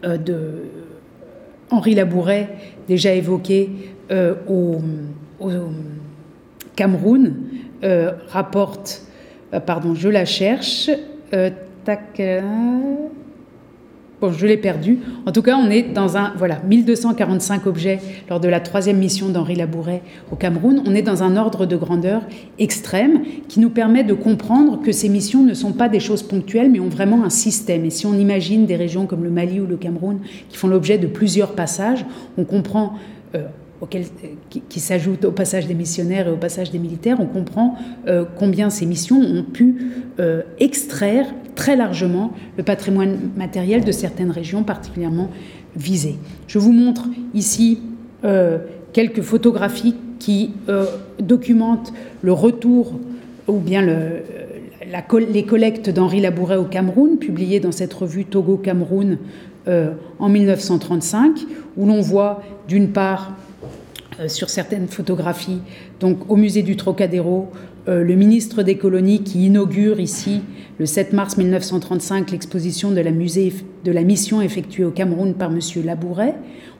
de 0.03 0.65
Henri 1.71 1.95
Labouret, 1.95 2.49
déjà 2.89 3.13
évoqué 3.13 3.71
euh, 4.11 4.35
au, 4.49 4.81
Cameroun, 6.77 7.35
euh, 7.85 8.13
rapporte, 8.29 9.03
pardon, 9.65 9.95
je 9.95 10.09
la 10.09 10.25
cherche, 10.25 10.91
tac, 11.85 12.21
Bon, 14.19 14.33
je 14.33 14.47
l'ai 14.47 14.57
perdu. 14.57 14.99
En 15.27 15.33
tout 15.33 15.43
cas, 15.43 15.59
on 15.59 15.69
est 15.69 15.93
dans 15.93 16.17
un 16.17 16.33
voilà 16.39 16.59
1245 16.67 17.67
objets 17.67 18.01
lors 18.31 18.41
de 18.41 18.49
la 18.49 18.61
troisième 18.61 18.97
mission 18.97 19.29
d'Henri 19.29 19.57
Labouret 19.57 20.01
au 20.33 20.37
Cameroun. 20.37 20.83
On 20.87 20.95
est 20.95 21.03
dans 21.03 21.23
un 21.23 21.37
ordre 21.37 21.67
de 21.67 21.77
grandeur 21.77 22.23
extrême 22.59 23.25
qui 23.47 23.61
nous 23.61 23.69
permet 23.69 24.05
de 24.05 24.15
comprendre 24.15 24.81
que 24.81 24.91
ces 24.91 25.11
missions 25.11 25.43
ne 25.43 25.53
sont 25.53 25.73
pas 25.73 25.91
des 25.91 26.01
choses 26.01 26.23
ponctuelles, 26.23 26.71
mais 26.71 26.81
ont 26.81 26.89
vraiment 26.89 27.25
un 27.25 27.31
système. 27.31 27.85
Et 27.85 27.91
si 27.91 28.07
on 28.07 28.15
imagine 28.15 28.65
des 28.65 28.77
régions 28.77 29.05
comme 29.05 29.23
le 29.23 29.31
Mali 29.31 29.61
ou 29.61 29.67
le 29.67 29.77
Cameroun 29.77 30.21
qui 30.49 30.57
font 30.57 30.69
l'objet 30.69 30.97
de 30.97 31.07
plusieurs 31.07 31.53
passages, 31.53 32.07
on 32.39 32.45
comprend 32.45 32.95
euh, 33.35 33.45
auquel, 33.81 34.05
qui, 34.69 34.81
s'ajoute 34.81 35.25
au 35.25 35.33
passage 35.33 35.67
des 35.67 35.75
missionnaires 35.75 36.29
et 36.29 36.31
au 36.31 36.37
passage 36.37 36.71
des 36.71 36.79
militaires, 36.79 37.19
on 37.21 37.27
comprend 37.27 37.77
euh, 38.07 38.25
combien 38.37 38.71
ces 38.71 38.87
missions 38.87 39.21
ont 39.21 39.43
pu 39.43 39.77
euh, 40.19 40.43
extraire 40.59 41.27
très 41.55 41.77
largement 41.77 42.33
le 42.57 42.63
patrimoine 42.63 43.19
matériel 43.37 43.85
de 43.85 43.93
certaines 43.93 44.31
régions 44.31 44.63
particulièrement 44.63 45.31
visées. 45.75 46.17
Je 46.47 46.59
vous 46.59 46.73
montre 46.73 47.07
ici 47.35 47.81
euh, 48.25 48.59
quelques 48.93 49.23
photographies 49.23 49.97
qui 50.19 50.53
documentent 51.21 51.93
le 52.23 52.33
retour 52.33 52.99
ou 53.47 53.59
bien 53.59 53.83
les 53.83 55.43
collectes 55.45 55.91
d'Henri 55.91 56.21
Labouret 56.21 56.57
au 56.57 56.65
Cameroun, 56.65 57.19
publiées 57.19 57.61
dans 57.61 57.73
cette 57.73 57.93
revue 57.93 58.25
Togo-Cameroun 58.25 59.19
en 59.67 60.29
1935, 60.31 61.41
où 61.77 61.85
l'on 61.85 62.01
voit 62.01 62.43
d'une 62.67 62.89
part 62.89 63.37
sur 64.29 64.49
certaines 64.49 64.89
photographies. 64.89 65.61
Donc 66.01 66.31
au 66.31 66.37
musée 66.37 66.63
du 66.63 66.77
Trocadéro, 66.77 67.49
le 67.87 68.15
ministre 68.15 68.63
des 68.63 68.77
colonies 68.77 69.23
qui 69.23 69.47
inaugure 69.47 70.01
ici, 70.01 70.43
le 70.79 70.87
7 70.87 71.13
mars 71.13 71.37
1935, 71.37 72.31
l'exposition 72.31 72.91
de, 72.91 73.01
la 73.01 73.13
de 73.13 73.93
la 73.93 74.03
mission 74.03 74.43
effectuée 74.43 74.85
au 74.85 74.91
Cameroun 74.91 75.35
par 75.35 75.51
M. 75.51 75.61
Labouret. 75.85 76.35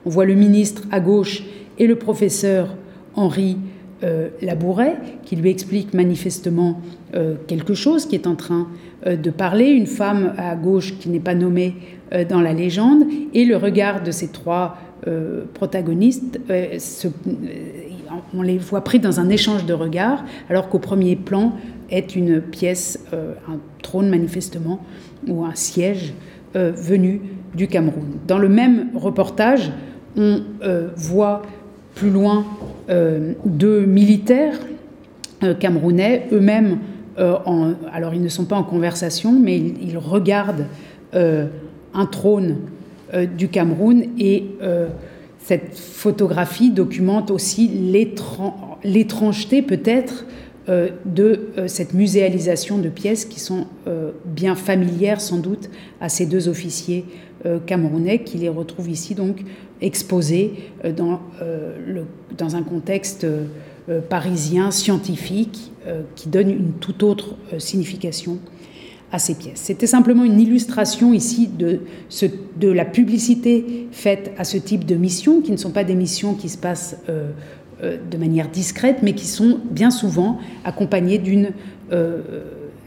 On 0.05 0.09
voit 0.09 0.25
le 0.25 0.35
ministre 0.35 0.83
à 0.91 0.99
gauche 0.99 1.43
et 1.79 1.87
le 1.87 1.95
professeur 1.95 2.75
Henri 3.15 3.57
euh, 4.03 4.29
Labouret, 4.43 4.95
qui 5.25 5.35
lui 5.35 5.49
explique 5.49 5.95
manifestement 5.95 6.81
euh, 7.15 7.33
quelque 7.47 7.73
chose, 7.73 8.05
qui 8.05 8.13
est 8.13 8.27
en 8.27 8.35
train 8.35 8.67
euh, 9.07 9.15
de 9.15 9.31
parler, 9.31 9.69
une 9.69 9.87
femme 9.87 10.33
à 10.37 10.55
gauche 10.55 10.99
qui 10.99 11.09
n'est 11.09 11.19
pas 11.19 11.35
nommée 11.35 11.75
dans 12.29 12.39
la 12.39 12.53
légende, 12.53 13.03
et 13.33 13.43
le 13.43 13.57
regard 13.57 14.01
de 14.01 14.11
ces 14.11 14.29
trois 14.29 14.77
protagonistes, 15.53 16.39
on 18.33 18.41
les 18.41 18.57
voit 18.57 18.83
pris 18.83 18.99
dans 18.99 19.19
un 19.19 19.29
échange 19.29 19.65
de 19.65 19.73
regards, 19.73 20.23
alors 20.49 20.69
qu'au 20.69 20.79
premier 20.79 21.15
plan 21.15 21.53
est 21.89 22.15
une 22.15 22.41
pièce, 22.41 22.99
un 23.13 23.57
trône 23.81 24.09
manifestement, 24.09 24.79
ou 25.27 25.45
un 25.45 25.55
siège 25.55 26.13
venu 26.53 27.21
du 27.55 27.67
Cameroun. 27.67 28.17
Dans 28.27 28.39
le 28.39 28.49
même 28.49 28.89
reportage, 28.95 29.71
on 30.17 30.41
voit 30.95 31.43
plus 31.97 32.09
loin 32.11 32.45
euh, 32.89 33.33
deux 33.45 33.85
militaires 33.85 34.57
euh, 35.43 35.53
camerounais, 35.55 36.27
eux-mêmes, 36.31 36.77
euh, 37.17 37.35
alors 37.91 38.13
ils 38.13 38.21
ne 38.21 38.29
sont 38.29 38.45
pas 38.45 38.55
en 38.55 38.63
conversation, 38.63 39.33
mais 39.33 39.57
ils, 39.57 39.97
regardent 39.97 40.65
un 41.13 42.05
trône 42.05 42.57
du 43.37 43.47
Cameroun 43.47 44.03
et 44.19 44.45
cette 45.39 45.77
photographie 45.77 46.71
documente 46.71 47.31
aussi 47.31 47.67
l'étrangeté 48.83 49.61
peut-être 49.61 50.25
de 50.67 51.49
cette 51.67 51.93
muséalisation 51.93 52.77
de 52.77 52.89
pièces 52.89 53.23
qui 53.23 53.39
sont 53.39 53.67
bien 54.25 54.55
familières 54.55 55.21
sans 55.21 55.37
doute 55.37 55.69
à 56.01 56.09
ces 56.09 56.25
deux 56.25 56.49
officiers 56.49 57.05
camerounais 57.65 58.23
qui 58.23 58.39
les 58.39 58.49
retrouvent 58.49 58.89
ici 58.89 59.15
donc 59.15 59.45
exposé 59.81 60.53
euh, 60.83 60.91
dans, 60.91 61.21
euh, 61.41 62.03
dans 62.37 62.55
un 62.55 62.63
contexte 62.63 63.23
euh, 63.25 63.45
parisien, 64.09 64.71
scientifique, 64.71 65.71
qui 66.15 66.27
donne 66.27 66.49
une 66.49 66.73
toute 66.73 67.01
autre 67.03 67.35
signification 67.57 68.39
à 69.11 69.19
ces 69.19 69.35
pièces. 69.35 69.61
C'était 69.61 69.87
simplement 69.87 70.23
une 70.23 70.39
illustration 70.39 71.13
ici 71.13 71.47
de, 71.47 71.81
la 72.61 72.85
publicité 72.85 73.87
faite 73.91 74.31
à 74.37 74.43
ce 74.43 74.57
type 74.57 74.85
de 74.85 74.95
missions, 74.95 75.41
qui 75.41 75.51
ne 75.51 75.57
sont 75.57 75.71
pas 75.71 75.83
des 75.83 75.95
missions 75.95 76.33
qui 76.33 76.49
se 76.49 76.57
passent 76.57 76.97
de 77.81 78.17
manière 78.17 78.49
discrète, 78.49 78.97
mais 79.03 79.13
qui 79.13 79.27
sont 79.27 79.59
bien 79.71 79.91
souvent 79.91 80.39
accompagnées 80.65 81.19
d'une 81.19 81.51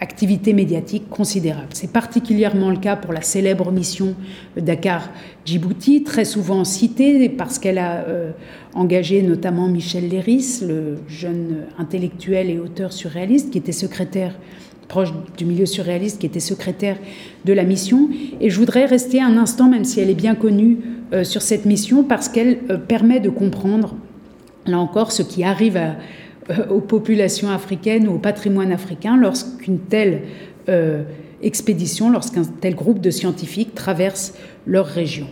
activité 0.01 0.55
médiatique 0.55 1.09
considérable. 1.11 1.69
C'est 1.75 1.93
particulièrement 1.93 2.71
le 2.71 2.79
cas 2.79 2.97
pour 2.97 3.13
la 3.13 3.21
célèbre 3.21 3.71
mission 3.71 4.15
Dakar-Djibouti, 4.57 6.05
très 6.05 6.25
souvent 6.25 6.65
citée 6.65 7.29
parce 7.29 7.59
qu'elle 7.59 7.79
a 7.79 8.05
euh, 8.09 8.31
engagé 8.75 9.23
notamment 9.23 9.69
Michel 9.69 10.09
Léris, 10.09 10.63
le 10.67 10.97
jeune 11.07 11.67
intellectuel 11.79 12.49
et 12.49 12.59
auteur 12.59 12.93
surréaliste 12.93 13.51
qui 13.51 13.59
était 13.59 13.73
secrétaire 13.73 14.35
proche 14.91 15.15
du 15.39 15.47
milieu 15.47 15.65
surréaliste, 15.65 16.19
qui 16.19 16.27
était 16.27 16.41
secrétaire 16.41 16.99
de 17.47 17.53
la 17.55 17.63
mission. 17.63 18.11
Et 18.41 18.51
je 18.51 18.59
voudrais 18.59 18.85
rester 18.85 19.23
un 19.23 19.39
instant, 19.39 19.69
même 19.69 19.85
si 19.85 20.01
elle 20.01 20.11
est 20.11 20.15
bien 20.15 20.35
connue, 20.35 20.79
euh, 21.13 21.25
sur 21.25 21.41
cette 21.41 21.65
mission, 21.65 22.03
parce 22.03 22.29
qu'elle 22.29 22.59
euh, 22.71 22.77
permet 22.77 23.21
de 23.21 23.31
comprendre, 23.31 23.95
là 24.67 24.79
encore, 24.79 25.13
ce 25.13 25.23
qui 25.23 25.45
arrive 25.45 25.77
euh, 25.79 26.67
aux 26.69 26.81
populations 26.81 27.51
africaines 27.51 28.09
ou 28.09 28.15
au 28.15 28.19
patrimoine 28.19 28.73
africain 28.73 29.17
lorsqu'une 29.17 29.79
telle 29.79 30.23
expédition, 31.43 32.11
lorsqu'un 32.11 32.43
tel 32.61 32.77
groupe 32.77 33.01
de 33.01 33.11
scientifiques 33.11 33.75
traverse 33.75 34.35
leur 34.67 34.87
région. 34.87 35.27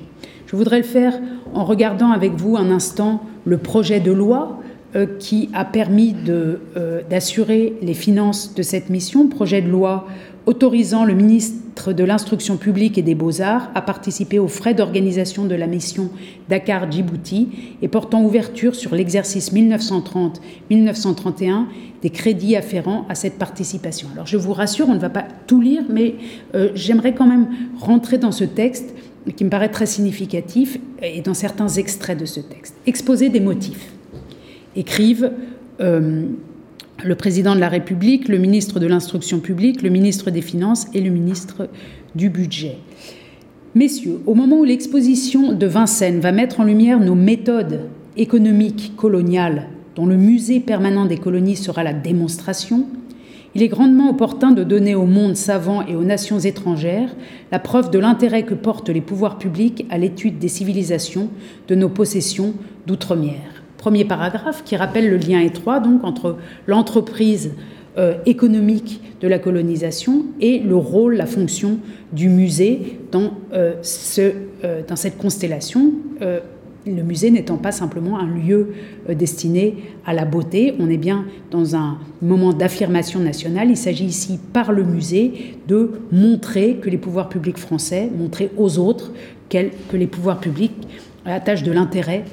Je 0.46 0.56
voudrais 0.56 0.78
le 0.78 0.84
faire 0.84 1.14
en 1.54 1.64
regardant 1.64 2.10
avec 2.10 2.32
vous 2.32 2.56
un 2.56 2.72
instant 2.72 3.22
le 3.44 3.58
projet 3.58 4.00
de 4.00 4.10
loi 4.10 4.58
qui 5.18 5.50
a 5.52 5.64
permis 5.64 6.14
d'assurer 7.10 7.74
les 7.82 7.94
finances 7.94 8.54
de 8.54 8.62
cette 8.62 8.88
mission, 8.88 9.28
projet 9.28 9.60
de 9.60 9.68
loi 9.68 10.06
autorisant 10.48 11.04
le 11.04 11.12
ministre 11.12 11.92
de 11.92 12.04
l'Instruction 12.04 12.56
publique 12.56 12.96
et 12.96 13.02
des 13.02 13.14
Beaux-Arts 13.14 13.70
à 13.74 13.82
participer 13.82 14.38
aux 14.38 14.48
frais 14.48 14.72
d'organisation 14.72 15.44
de 15.44 15.54
la 15.54 15.66
mission 15.66 16.08
Dakar-Djibouti 16.48 17.48
et 17.82 17.88
portant 17.88 18.22
ouverture 18.22 18.74
sur 18.74 18.94
l'exercice 18.94 19.52
1930-1931 19.52 21.66
des 22.00 22.08
crédits 22.08 22.56
afférents 22.56 23.04
à 23.10 23.14
cette 23.14 23.36
participation. 23.36 24.08
Alors 24.14 24.26
je 24.26 24.38
vous 24.38 24.54
rassure, 24.54 24.88
on 24.88 24.94
ne 24.94 25.00
va 25.00 25.10
pas 25.10 25.26
tout 25.46 25.60
lire, 25.60 25.82
mais 25.90 26.14
euh, 26.54 26.70
j'aimerais 26.74 27.12
quand 27.12 27.26
même 27.26 27.48
rentrer 27.78 28.16
dans 28.16 28.32
ce 28.32 28.44
texte 28.44 28.94
qui 29.36 29.44
me 29.44 29.50
paraît 29.50 29.68
très 29.68 29.84
significatif 29.84 30.78
et 31.02 31.20
dans 31.20 31.34
certains 31.34 31.68
extraits 31.68 32.18
de 32.18 32.24
ce 32.24 32.40
texte. 32.40 32.74
Exposer 32.86 33.28
des 33.28 33.40
motifs. 33.40 33.97
Écrivent 34.78 35.32
euh, 35.80 36.28
le 37.04 37.14
président 37.16 37.56
de 37.56 37.60
la 37.60 37.68
République, 37.68 38.28
le 38.28 38.38
ministre 38.38 38.78
de 38.78 38.86
l'Instruction 38.86 39.40
publique, 39.40 39.82
le 39.82 39.90
ministre 39.90 40.30
des 40.30 40.40
Finances 40.40 40.86
et 40.94 41.00
le 41.00 41.10
ministre 41.10 41.68
du 42.14 42.30
Budget. 42.30 42.76
Messieurs, 43.74 44.20
au 44.26 44.34
moment 44.34 44.60
où 44.60 44.64
l'exposition 44.64 45.52
de 45.52 45.66
Vincennes 45.66 46.20
va 46.20 46.30
mettre 46.30 46.60
en 46.60 46.64
lumière 46.64 47.00
nos 47.00 47.16
méthodes 47.16 47.88
économiques 48.16 48.92
coloniales, 48.96 49.66
dont 49.96 50.06
le 50.06 50.16
musée 50.16 50.60
permanent 50.60 51.06
des 51.06 51.18
colonies 51.18 51.56
sera 51.56 51.82
la 51.82 51.92
démonstration, 51.92 52.86
il 53.56 53.64
est 53.64 53.68
grandement 53.68 54.10
opportun 54.10 54.52
de 54.52 54.62
donner 54.62 54.94
au 54.94 55.06
monde 55.06 55.34
savant 55.34 55.84
et 55.84 55.96
aux 55.96 56.04
nations 56.04 56.38
étrangères 56.38 57.16
la 57.50 57.58
preuve 57.58 57.90
de 57.90 57.98
l'intérêt 57.98 58.44
que 58.44 58.54
portent 58.54 58.90
les 58.90 59.00
pouvoirs 59.00 59.38
publics 59.38 59.86
à 59.90 59.98
l'étude 59.98 60.38
des 60.38 60.46
civilisations 60.46 61.30
de 61.66 61.74
nos 61.74 61.88
possessions 61.88 62.54
d'outre-mer 62.86 63.57
premier 63.78 64.04
paragraphe 64.04 64.62
qui 64.64 64.76
rappelle 64.76 65.08
le 65.08 65.16
lien 65.16 65.40
étroit 65.40 65.80
donc 65.80 66.04
entre 66.04 66.36
l'entreprise 66.66 67.52
euh, 67.96 68.14
économique 68.26 69.00
de 69.20 69.26
la 69.26 69.38
colonisation 69.38 70.26
et 70.40 70.58
le 70.58 70.76
rôle, 70.76 71.14
la 71.16 71.26
fonction 71.26 71.78
du 72.12 72.28
musée 72.28 72.98
dans, 73.10 73.32
euh, 73.52 73.74
euh, 74.18 74.82
dans 74.86 74.96
cette 74.96 75.16
constellation. 75.16 75.94
le 76.86 77.02
musée 77.02 77.30
n'étant 77.30 77.56
pas 77.56 77.72
simplement 77.72 78.18
un 78.18 78.26
lieu 78.26 78.72
destiné 79.10 79.76
à 80.06 80.14
la 80.14 80.24
beauté, 80.24 80.74
on 80.78 80.88
est 80.88 80.96
bien 80.96 81.26
dans 81.50 81.76
un 81.76 81.98
moment 82.22 82.52
d'affirmation 82.52 83.20
nationale. 83.20 83.68
Il 83.68 83.76
s'agit 83.76 84.06
ici, 84.06 84.38
par 84.52 84.72
le 84.72 84.84
musée, 84.84 85.56
de 85.66 85.90
montrer 86.12 86.76
que 86.76 86.88
les 86.88 86.96
pouvoirs 86.96 87.28
publics 87.28 87.58
français, 87.58 88.08
montrer 88.16 88.50
aux 88.56 88.78
autres 88.78 89.12
que 89.50 89.96
les 89.96 90.06
pouvoirs 90.06 90.40
publics 90.40 90.72
attachent 91.26 91.62
de 91.62 91.72
l'intérêt 91.72 92.24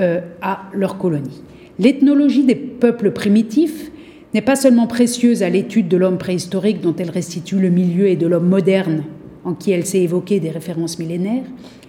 euh, 0.00 0.20
à 0.42 0.62
leur 0.72 0.98
colonie. 0.98 1.42
L'ethnologie 1.78 2.44
des 2.44 2.54
peuples 2.54 3.10
primitifs 3.10 3.90
n'est 4.34 4.42
pas 4.42 4.56
seulement 4.56 4.86
précieuse 4.86 5.42
à 5.42 5.48
l'étude 5.48 5.88
de 5.88 5.96
l'homme 5.96 6.18
préhistorique 6.18 6.80
dont 6.80 6.94
elle 6.96 7.10
restitue 7.10 7.58
le 7.58 7.70
milieu 7.70 8.06
et 8.06 8.16
de 8.16 8.26
l'homme 8.26 8.48
moderne 8.48 9.04
en 9.44 9.54
qui 9.54 9.70
elle 9.70 9.86
s'est 9.86 10.02
évoquée 10.02 10.40
des 10.40 10.50
références 10.50 10.98
millénaires, 10.98 11.44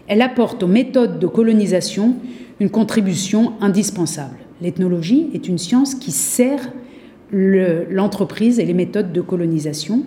elle 0.08 0.22
apporte 0.22 0.64
aux 0.64 0.68
méthodes 0.68 1.20
de 1.20 1.28
colonisation 1.28 2.16
une 2.60 2.70
contribution 2.70 3.54
indispensable. 3.62 4.38
L'ethnologie 4.62 5.30
est 5.34 5.48
une 5.48 5.58
science 5.58 5.96
qui 5.96 6.12
sert 6.12 6.72
l'entreprise 7.32 8.60
et 8.60 8.66
les 8.66 8.74
méthodes 8.74 9.14
de 9.14 9.22
colonisation, 9.22 10.04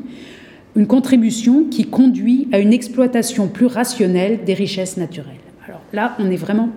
une 0.77 0.87
contribution 0.87 1.65
qui 1.65 1.85
conduit 1.85 2.49
à 2.53 2.59
une 2.59 2.73
exploitation 2.73 3.49
plus 3.49 3.67
rationnelle 3.67 4.41
des 4.45 4.55
richesses 4.55 4.97
naturelles. 4.97 5.35
Alors 5.67 5.81
là, 5.93 6.17
on 6.19 6.31
est 6.31 6.37
vraiment 6.37 6.69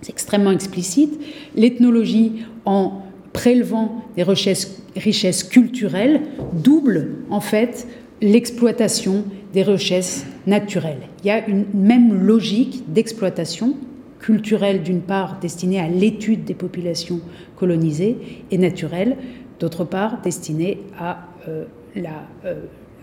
c'est 0.00 0.10
extrêmement 0.10 0.50
explicite. 0.50 1.20
L'ethnologie, 1.54 2.44
en 2.64 3.02
prélevant 3.32 4.04
des 4.16 4.22
richesses, 4.22 5.44
culturelles, 5.44 6.22
double 6.52 7.16
en 7.30 7.40
fait 7.40 7.86
l'exploitation 8.20 9.24
des 9.52 9.62
richesses 9.62 10.24
naturelles. 10.46 11.08
Il 11.22 11.28
y 11.28 11.30
a 11.30 11.46
une 11.46 11.64
même 11.74 12.26
logique 12.26 12.84
d'exploitation 12.92 13.76
culturelle 14.18 14.82
d'une 14.82 15.00
part 15.00 15.38
destinée 15.40 15.80
à 15.80 15.88
l'étude 15.88 16.44
des 16.44 16.54
populations 16.54 17.20
colonisées 17.56 18.16
et 18.50 18.58
naturelle, 18.58 19.16
d'autre 19.58 19.84
part 19.84 20.20
destinée 20.22 20.80
à, 20.98 21.28
euh, 21.48 21.64
euh, 21.96 22.54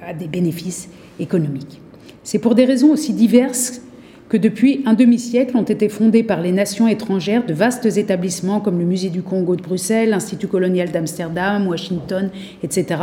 à 0.01 0.13
des 0.13 0.27
bénéfices 0.27 0.89
économiques. 1.19 1.81
C'est 2.23 2.39
pour 2.39 2.55
des 2.55 2.65
raisons 2.65 2.91
aussi 2.91 3.13
diverses 3.13 3.81
que 4.29 4.37
depuis 4.37 4.81
un 4.85 4.93
demi-siècle 4.93 5.55
ont 5.55 5.63
été 5.63 5.87
fondés 5.89 6.23
par 6.23 6.41
les 6.41 6.51
nations 6.51 6.87
étrangères 6.87 7.45
de 7.45 7.53
vastes 7.53 7.85
établissements 7.97 8.59
comme 8.59 8.77
le 8.77 8.85
Musée 8.85 9.09
du 9.09 9.21
Congo 9.21 9.55
de 9.55 9.61
Bruxelles, 9.61 10.09
l'Institut 10.09 10.47
colonial 10.47 10.91
d'Amsterdam, 10.91 11.67
Washington, 11.67 12.29
etc., 12.61 13.01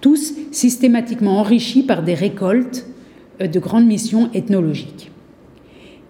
tous 0.00 0.34
systématiquement 0.52 1.38
enrichis 1.38 1.82
par 1.82 2.02
des 2.02 2.14
récoltes 2.14 2.86
euh, 3.40 3.46
de 3.46 3.58
grandes 3.58 3.86
missions 3.86 4.30
ethnologiques. 4.32 5.10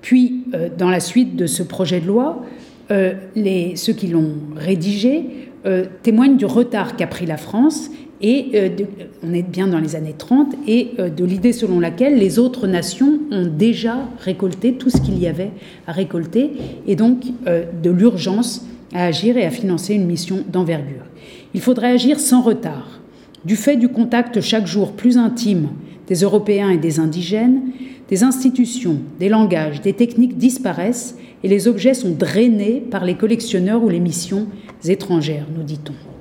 Puis, 0.00 0.44
euh, 0.54 0.68
dans 0.76 0.90
la 0.90 1.00
suite 1.00 1.36
de 1.36 1.46
ce 1.46 1.62
projet 1.62 2.00
de 2.00 2.06
loi, 2.06 2.44
les, 3.34 3.76
ceux 3.76 3.94
qui 3.94 4.08
l'ont 4.08 4.34
rédigé 4.54 5.24
témoignent 6.02 6.36
du 6.36 6.44
retard 6.44 6.96
qu'a 6.96 7.06
pris 7.06 7.24
la 7.24 7.38
France 7.38 7.88
et 8.26 8.46
on 9.22 9.34
est 9.34 9.42
bien 9.42 9.66
dans 9.66 9.78
les 9.78 9.96
années 9.96 10.14
30, 10.16 10.54
et 10.66 10.92
de 11.14 11.24
l'idée 11.26 11.52
selon 11.52 11.78
laquelle 11.78 12.16
les 12.16 12.38
autres 12.38 12.66
nations 12.66 13.18
ont 13.30 13.44
déjà 13.46 14.08
récolté 14.18 14.72
tout 14.72 14.88
ce 14.88 14.96
qu'il 14.96 15.18
y 15.18 15.26
avait 15.26 15.50
à 15.86 15.92
récolter, 15.92 16.52
et 16.86 16.96
donc 16.96 17.24
de 17.44 17.90
l'urgence 17.90 18.66
à 18.94 19.04
agir 19.04 19.36
et 19.36 19.44
à 19.44 19.50
financer 19.50 19.92
une 19.92 20.06
mission 20.06 20.38
d'envergure. 20.50 21.04
Il 21.52 21.60
faudrait 21.60 21.90
agir 21.90 22.18
sans 22.18 22.40
retard. 22.40 23.00
Du 23.44 23.56
fait 23.56 23.76
du 23.76 23.88
contact 23.88 24.40
chaque 24.40 24.66
jour 24.66 24.92
plus 24.92 25.18
intime 25.18 25.68
des 26.08 26.22
Européens 26.22 26.70
et 26.70 26.78
des 26.78 27.00
indigènes, 27.00 27.60
des 28.08 28.22
institutions, 28.22 29.00
des 29.20 29.28
langages, 29.28 29.82
des 29.82 29.92
techniques 29.92 30.38
disparaissent 30.38 31.18
et 31.42 31.48
les 31.48 31.68
objets 31.68 31.92
sont 31.92 32.12
drainés 32.12 32.82
par 32.90 33.04
les 33.04 33.16
collectionneurs 33.16 33.84
ou 33.84 33.90
les 33.90 34.00
missions 34.00 34.46
étrangères, 34.86 35.46
nous 35.54 35.62
dit-on. 35.62 36.13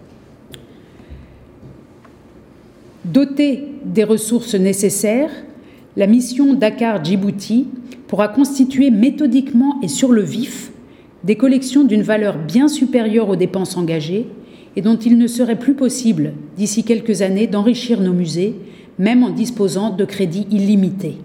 Dotée 3.06 3.66
des 3.84 4.06
ressources 4.06 4.56
nécessaires, 4.56 5.32
la 5.98 6.08
mission 6.08 6.54
Dakar-Djibouti 6.54 7.68
pourra 8.08 8.30
constituer 8.30 8.92
méthodiquement 8.92 9.80
et 9.82 9.90
sur 9.90 10.12
le 10.12 10.22
vif 10.22 10.72
des 11.26 11.36
collections 11.36 11.84
d'une 11.84 12.02
valeur 12.02 12.38
bien 12.38 12.68
supérieure 12.68 13.30
aux 13.30 13.36
dépenses 13.36 13.76
engagées 13.76 14.28
et 14.76 14.82
dont 14.82 14.96
il 14.96 15.18
ne 15.18 15.28
serait 15.28 15.60
plus 15.60 15.74
possible, 15.74 16.34
d'ici 16.56 16.84
quelques 16.84 17.22
années, 17.22 17.48
d'enrichir 17.48 18.00
nos 18.00 18.14
musées, 18.14 18.56
même 18.98 19.24
en 19.24 19.30
disposant 19.30 19.90
de 19.90 20.06
crédits 20.06 20.48
illimités. 20.50 21.18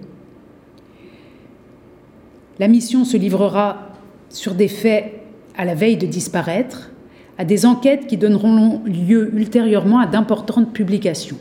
La 2.59 2.69
mission 2.69 3.05
se 3.05 3.17
livrera 3.17 3.93
sur 4.31 4.55
des 4.55 4.69
faits 4.69 5.13
à 5.57 5.65
la 5.65 5.75
veille 5.75 5.97
de 5.97 6.07
disparaître, 6.07 6.91
à 7.39 7.45
des 7.45 7.67
enquêtes 7.67 8.07
qui 8.09 8.17
donneront 8.17 8.83
lieu 8.85 9.33
ultérieurement 9.35 10.01
à 10.01 10.07
d'importantes 10.07 10.73
publications. 10.73 11.39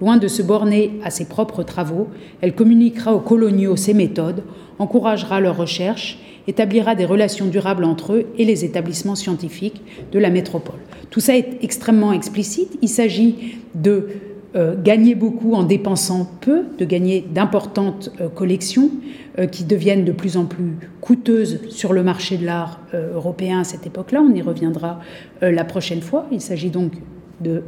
Loin 0.00 0.16
de 0.16 0.28
se 0.28 0.42
borner 0.42 0.98
à 1.04 1.10
ses 1.10 1.26
propres 1.26 1.62
travaux, 1.62 2.08
elle 2.40 2.54
communiquera 2.54 3.14
aux 3.14 3.20
coloniaux 3.20 3.76
ses 3.76 3.94
méthodes, 3.94 4.42
encouragera 4.78 5.40
leurs 5.40 5.56
recherches 5.56 6.18
établira 6.46 6.94
des 6.94 7.04
relations 7.04 7.46
durables 7.46 7.84
entre 7.84 8.14
eux 8.14 8.26
et 8.38 8.44
les 8.44 8.64
établissements 8.64 9.14
scientifiques 9.14 9.82
de 10.12 10.18
la 10.18 10.30
métropole. 10.30 10.80
Tout 11.10 11.20
ça 11.20 11.36
est 11.36 11.58
extrêmement 11.62 12.12
explicite. 12.12 12.78
Il 12.82 12.88
s'agit 12.88 13.56
de 13.74 14.08
euh, 14.56 14.74
gagner 14.80 15.14
beaucoup 15.14 15.54
en 15.54 15.64
dépensant 15.64 16.30
peu, 16.40 16.64
de 16.78 16.84
gagner 16.84 17.24
d'importantes 17.28 18.10
euh, 18.20 18.28
collections 18.28 18.90
euh, 19.38 19.46
qui 19.46 19.64
deviennent 19.64 20.04
de 20.04 20.12
plus 20.12 20.36
en 20.36 20.44
plus 20.44 20.76
coûteuses 21.00 21.60
sur 21.70 21.92
le 21.92 22.02
marché 22.02 22.36
de 22.36 22.46
l'art 22.46 22.80
européen 22.92 23.60
à 23.60 23.64
cette 23.64 23.86
époque-là. 23.86 24.22
On 24.22 24.32
y 24.34 24.40
reviendra 24.40 25.00
la 25.42 25.64
prochaine 25.64 26.00
fois. 26.00 26.26
Il 26.32 26.40
s'agit 26.40 26.70
donc 26.70 26.92
de 27.40 27.62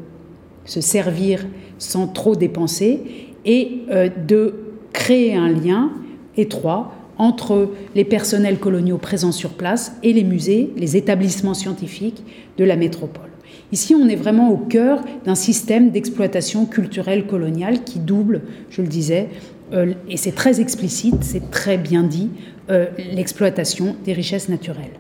se 0.67 0.81
servir 0.81 1.47
sans 1.79 2.07
trop 2.07 2.37
dépenser 2.37 3.01
et 3.45 3.83
de 4.27 4.55
créer 4.93 5.35
un 5.35 5.49
lien 5.49 5.93
étroit 6.37 6.93
entre 7.19 7.71
les 7.95 8.05
personnels 8.05 8.59
coloniaux 8.59 8.99
présents 8.99 9.33
sur 9.33 9.51
place 9.51 9.93
et 10.03 10.13
les 10.13 10.25
musées, 10.25 10.71
les 10.77 10.97
établissements 10.97 11.55
scientifiques 11.55 12.23
de 12.59 12.65
la 12.65 12.77
métropole. 12.77 13.31
Ici, 13.73 13.95
on 13.95 14.09
est 14.09 14.17
vraiment 14.17 14.51
au 14.51 14.57
cœur 14.57 15.01
d'un 15.25 15.35
système 15.35 15.91
d'exploitation 15.91 16.67
culturelle 16.67 17.27
coloniale 17.27 17.83
qui 17.85 17.99
double, 17.99 18.43
je 18.71 18.83
le 18.83 18.89
disais, 18.89 19.29
euh, 19.73 19.95
et 20.09 20.17
c'est 20.17 20.33
très 20.33 20.61
explicite, 20.61 21.25
c'est 21.25 21.51
très 21.51 21.77
bien 21.77 22.05
dit, 22.05 22.31
euh, 22.71 22.87
l'exploitation 23.13 23.97
des 24.05 24.13
richesses 24.13 24.49
naturelles. 24.49 24.93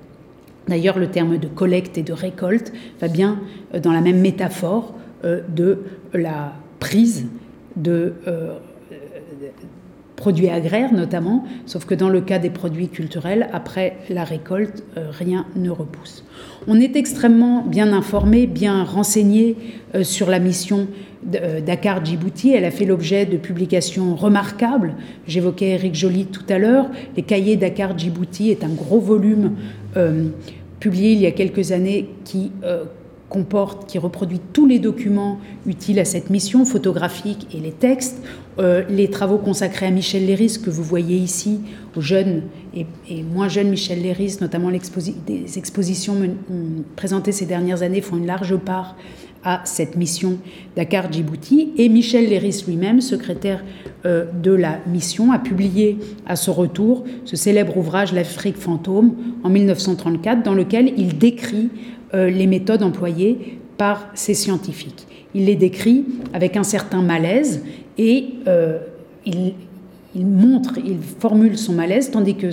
D'ailleurs, 0.66 0.98
le 0.98 1.08
terme 1.08 1.38
de 1.38 1.46
collecte 1.46 1.96
et 1.96 2.02
de 2.02 2.12
récolte 2.12 2.72
va 3.00 3.06
bien 3.06 3.38
euh, 3.74 3.78
dans 3.78 3.92
la 3.92 4.00
même 4.00 4.20
métaphore 4.20 4.94
de 5.24 5.78
la 6.12 6.52
prise 6.78 7.26
de 7.76 8.14
produits 10.16 10.48
agraires 10.48 10.92
notamment, 10.92 11.44
sauf 11.66 11.84
que 11.84 11.94
dans 11.94 12.08
le 12.08 12.20
cas 12.20 12.38
des 12.38 12.50
produits 12.50 12.88
culturels, 12.88 13.48
après 13.52 13.98
la 14.08 14.24
récolte, 14.24 14.82
euh, 14.96 15.10
rien 15.10 15.46
ne 15.54 15.70
repousse. 15.70 16.24
On 16.66 16.80
est 16.80 16.96
extrêmement 16.96 17.62
bien 17.62 17.92
informé, 17.92 18.46
bien 18.46 18.82
renseigné 18.82 19.56
euh, 19.94 20.02
sur 20.02 20.28
la 20.28 20.38
mission 20.38 20.88
euh, 21.34 21.60
Dakar 21.60 22.04
Djibouti. 22.04 22.52
Elle 22.52 22.64
a 22.64 22.70
fait 22.70 22.86
l'objet 22.86 23.26
de 23.26 23.36
publications 23.36 24.16
remarquables. 24.16 24.94
J'évoquais 25.28 25.70
Eric 25.70 25.94
Joly 25.94 26.26
tout 26.26 26.46
à 26.48 26.58
l'heure. 26.58 26.86
Les 27.16 27.22
cahiers 27.22 27.56
Dakar 27.56 27.96
Djibouti 27.96 28.50
est 28.50 28.64
un 28.64 28.74
gros 28.74 29.00
volume 29.00 29.52
publié 30.78 31.12
il 31.12 31.20
y 31.20 31.26
a 31.26 31.30
quelques 31.30 31.72
années 31.72 32.10
qui 32.24 32.52
comporte, 33.29 33.89
qui 33.89 33.99
reproduit 33.99 34.41
tous 34.53 34.66
les 34.66 34.79
documents 34.79 35.39
utiles 35.66 35.99
à 35.99 36.05
cette 36.05 36.31
mission, 36.31 36.64
photographiques 36.64 37.49
et 37.55 37.61
les 37.61 37.72
textes. 37.72 38.22
Euh, 38.59 38.85
les 38.89 39.11
travaux 39.11 39.37
consacrés 39.37 39.87
à 39.87 39.91
Michel 39.91 40.27
Léris, 40.27 40.59
que 40.64 40.70
vous 40.70 40.83
voyez 40.83 41.16
ici, 41.16 41.61
aux 41.97 42.01
jeunes 42.01 42.43
et, 42.74 42.87
moins 43.22 43.49
jeunes 43.49 43.68
Michel 43.68 44.01
Léris, 44.01 44.39
notamment 44.41 44.70
les 44.70 44.81
expositions 45.59 46.14
présentées 46.95 47.33
ces 47.33 47.47
dernières 47.47 47.83
années, 47.83 48.01
font 48.01 48.16
une 48.16 48.27
large 48.27 48.57
part 48.57 48.97
à 49.47 49.61
cette 49.64 49.97
mission 49.97 50.39
Dakar 50.74 51.11
Djibouti. 51.11 51.72
Et 51.79 51.89
Michel 51.89 52.29
Léris 52.29 52.64
lui-même, 52.66 53.01
secrétaire 53.01 53.62
euh, 54.05 54.24
de 54.43 54.51
la 54.51 54.81
mission, 54.87 55.33
a 55.33 55.39
publié 55.39 55.99
à 56.27 56.35
ce 56.35 56.51
retour 56.51 57.05
ce 57.24 57.37
célèbre 57.37 57.77
ouvrage 57.77 58.12
L'Afrique 58.12 58.57
fantôme 58.57 59.14
en 59.45 59.49
1934, 59.49 60.43
dans 60.43 60.55
lequel 60.55 60.93
il 60.97 61.16
décrit 61.18 61.70
euh, 62.14 62.30
les 62.30 62.46
méthodes 62.46 62.82
employées 62.82 63.59
par 63.78 64.07
ces 64.14 64.34
scientifiques. 64.34 65.07
Il 65.34 65.46
les 65.46 65.57
décrit 65.57 66.04
avec 66.32 66.57
un 66.57 66.62
certain 66.62 67.02
malaise 67.02 67.64
et 67.98 68.26
euh, 68.46 68.78
il, 69.24 69.54
montre, 70.14 70.78
il 70.78 70.98
formule 70.98 71.59
son 71.59 71.72
malaise, 71.72 72.11
tandis 72.11 72.36
que 72.36 72.48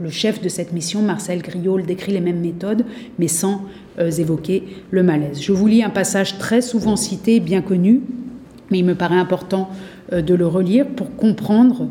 le 0.00 0.10
chef 0.10 0.40
de 0.40 0.48
cette 0.48 0.72
mission, 0.72 1.02
Marcel 1.02 1.42
Griol, 1.42 1.84
décrit 1.84 2.12
les 2.12 2.20
mêmes 2.20 2.40
méthodes, 2.40 2.84
mais 3.18 3.28
sans 3.28 3.62
euh, 3.98 4.10
évoquer 4.10 4.62
le 4.90 5.02
malaise. 5.02 5.42
Je 5.42 5.52
vous 5.52 5.66
lis 5.66 5.82
un 5.82 5.90
passage 5.90 6.38
très 6.38 6.62
souvent 6.62 6.96
cité, 6.96 7.40
bien 7.40 7.60
connu, 7.60 8.02
mais 8.70 8.78
il 8.78 8.84
me 8.84 8.94
paraît 8.94 9.18
important 9.18 9.68
de 10.10 10.34
le 10.34 10.46
relire 10.46 10.86
pour 10.86 11.14
comprendre 11.16 11.88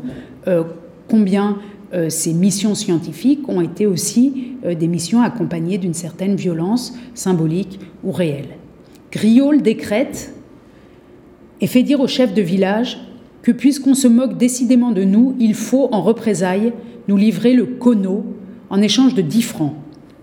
combien 1.08 1.58
euh, 1.94 2.08
ces 2.08 2.32
missions 2.32 2.74
scientifiques 2.74 3.48
ont 3.48 3.60
été 3.60 3.86
aussi 3.86 4.54
euh, 4.64 4.74
des 4.74 4.88
missions 4.88 5.20
accompagnées 5.20 5.78
d'une 5.78 5.94
certaine 5.94 6.36
violence 6.36 6.94
symbolique 7.14 7.80
ou 8.02 8.12
réelle. 8.12 8.56
Griol 9.10 9.60
décrète 9.60 10.34
et 11.60 11.66
fait 11.66 11.82
dire 11.82 12.00
au 12.00 12.06
chef 12.06 12.32
de 12.32 12.40
village 12.40 12.98
que 13.42 13.52
puisqu'on 13.52 13.94
se 13.94 14.08
moque 14.08 14.38
décidément 14.38 14.90
de 14.90 15.04
nous, 15.04 15.36
il 15.38 15.54
faut 15.54 15.88
en 15.92 16.00
représailles 16.00 16.72
nous 17.08 17.16
livrer 17.16 17.52
le 17.52 17.66
cono 17.66 18.24
en 18.70 18.80
échange 18.80 19.14
de 19.14 19.22
10 19.22 19.42
francs, 19.42 19.74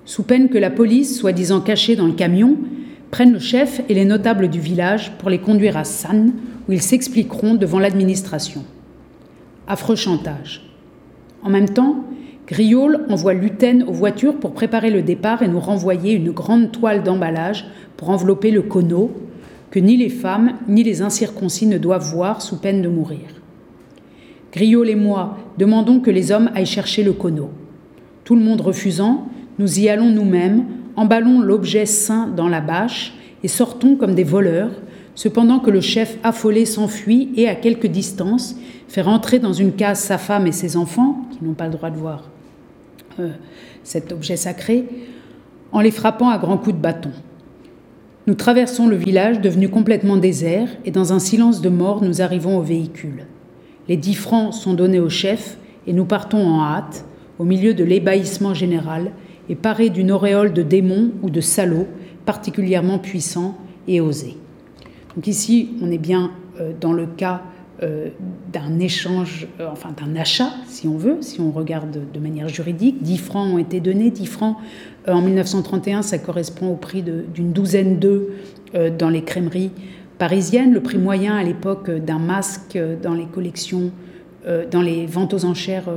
sous 0.05 0.23
peine 0.23 0.49
que 0.49 0.57
la 0.57 0.71
police, 0.71 1.19
soi-disant 1.19 1.61
cachée 1.61 1.95
dans 1.95 2.07
le 2.07 2.13
camion, 2.13 2.57
prenne 3.11 3.33
le 3.33 3.39
chef 3.39 3.81
et 3.89 3.93
les 3.93 4.05
notables 4.05 4.49
du 4.49 4.59
village 4.59 5.11
pour 5.19 5.29
les 5.29 5.39
conduire 5.39 5.77
à 5.77 5.83
Sannes, 5.83 6.33
où 6.67 6.71
ils 6.71 6.81
s'expliqueront 6.81 7.55
devant 7.55 7.79
l'administration. 7.79 8.63
Affreux 9.67 9.95
chantage. 9.95 10.68
En 11.43 11.49
même 11.49 11.69
temps, 11.69 12.05
Griol 12.47 13.05
envoie 13.09 13.33
Luten 13.33 13.83
aux 13.83 13.93
voitures 13.93 14.35
pour 14.35 14.53
préparer 14.53 14.89
le 14.89 15.01
départ 15.01 15.43
et 15.43 15.47
nous 15.47 15.59
renvoyer 15.59 16.13
une 16.13 16.31
grande 16.31 16.71
toile 16.71 17.03
d'emballage 17.03 17.67
pour 17.95 18.09
envelopper 18.09 18.51
le 18.51 18.63
cono 18.63 19.11
que 19.71 19.79
ni 19.79 19.97
les 19.97 20.09
femmes 20.09 20.53
ni 20.67 20.83
les 20.83 21.01
incirconcis 21.01 21.67
ne 21.67 21.77
doivent 21.77 22.11
voir 22.11 22.41
sous 22.41 22.57
peine 22.57 22.81
de 22.81 22.87
mourir. 22.87 23.27
Griol 24.51 24.89
et 24.89 24.95
moi 24.95 25.37
demandons 25.57 25.99
que 25.99 26.09
les 26.09 26.31
hommes 26.31 26.49
aillent 26.55 26.65
chercher 26.65 27.03
le 27.03 27.13
cono. 27.13 27.51
Tout 28.23 28.35
le 28.35 28.41
monde 28.41 28.61
refusant, 28.61 29.27
nous 29.59 29.79
y 29.79 29.89
allons 29.89 30.09
nous-mêmes, 30.09 30.65
emballons 30.95 31.41
l'objet 31.41 31.85
sain 31.85 32.27
dans 32.35 32.47
la 32.47 32.61
bâche 32.61 33.13
et 33.43 33.47
sortons 33.47 33.95
comme 33.95 34.15
des 34.15 34.23
voleurs, 34.23 34.71
cependant 35.19 35.59
que 35.59 35.69
le 35.69 35.81
chef 35.81 36.17
affolé 36.23 36.63
s'enfuit 36.63 37.29
et, 37.35 37.49
à 37.49 37.55
quelque 37.55 37.87
distance, 37.87 38.55
fait 38.87 39.01
rentrer 39.01 39.39
dans 39.39 39.51
une 39.51 39.73
case 39.73 39.99
sa 39.99 40.17
femme 40.17 40.47
et 40.47 40.53
ses 40.53 40.77
enfants, 40.77 41.25
qui 41.29 41.43
n'ont 41.43 41.55
pas 41.55 41.65
le 41.65 41.73
droit 41.73 41.89
de 41.89 41.97
voir 41.97 42.29
euh, 43.19 43.27
cet 43.83 44.13
objet 44.13 44.37
sacré, 44.37 44.85
en 45.73 45.81
les 45.81 45.91
frappant 45.91 46.29
à 46.29 46.37
grands 46.37 46.57
coups 46.57 46.77
de 46.77 46.81
bâton. 46.81 47.11
Nous 48.27 48.33
traversons 48.33 48.87
le 48.87 48.95
village 48.95 49.41
devenu 49.41 49.67
complètement 49.67 50.15
désert 50.15 50.69
et 50.85 50.91
dans 50.91 51.11
un 51.11 51.19
silence 51.19 51.59
de 51.59 51.67
mort 51.67 52.01
nous 52.01 52.21
arrivons 52.21 52.57
au 52.57 52.61
véhicule. 52.61 53.25
Les 53.89 53.97
dix 53.97 54.15
francs 54.15 54.53
sont 54.53 54.73
donnés 54.73 55.01
au 55.01 55.09
chef 55.09 55.57
et 55.85 55.91
nous 55.91 56.05
partons 56.05 56.47
en 56.47 56.63
hâte, 56.63 57.03
au 57.39 57.43
milieu 57.43 57.73
de 57.73 57.83
l'ébahissement 57.83 58.53
général 58.53 59.11
et 59.49 59.55
parés 59.55 59.89
d'une 59.89 60.13
auréole 60.13 60.53
de 60.53 60.63
démons 60.63 61.11
ou 61.21 61.29
de 61.29 61.41
salauds 61.41 61.87
particulièrement 62.25 62.99
puissants 62.99 63.57
et 63.85 63.99
osés. 63.99 64.37
Donc 65.19 65.27
ici, 65.27 65.71
on 65.81 65.91
est 65.91 65.97
bien 65.97 66.31
euh, 66.61 66.71
dans 66.79 66.93
le 66.93 67.05
cas 67.05 67.41
d'un 68.51 68.77
échange, 68.79 69.47
enfin 69.71 69.91
d'un 69.97 70.19
achat, 70.19 70.49
si 70.67 70.85
on 70.85 70.97
veut, 70.97 71.19
si 71.21 71.39
on 71.39 71.49
regarde 71.49 71.97
de 72.13 72.19
manière 72.19 72.49
juridique. 72.49 73.01
10 73.01 73.17
francs 73.17 73.53
ont 73.53 73.57
été 73.57 73.79
donnés, 73.79 74.11
10 74.11 74.25
francs 74.25 74.57
en 75.07 75.21
1931, 75.21 76.01
ça 76.01 76.17
correspond 76.17 76.73
au 76.73 76.75
prix 76.75 77.01
d'une 77.03 77.53
douzaine 77.53 77.97
d'œufs 77.97 78.27
dans 78.97 79.07
les 79.07 79.23
crèmeries 79.23 79.71
parisiennes. 80.17 80.73
Le 80.73 80.81
prix 80.81 80.97
moyen 80.97 81.37
à 81.37 81.43
l'époque 81.43 81.89
d'un 81.89 82.19
masque 82.19 82.77
dans 83.01 83.13
les 83.13 83.27
collections, 83.27 83.91
dans 84.45 84.81
les 84.81 85.05
ventes 85.05 85.33
aux 85.33 85.45
enchères 85.45 85.87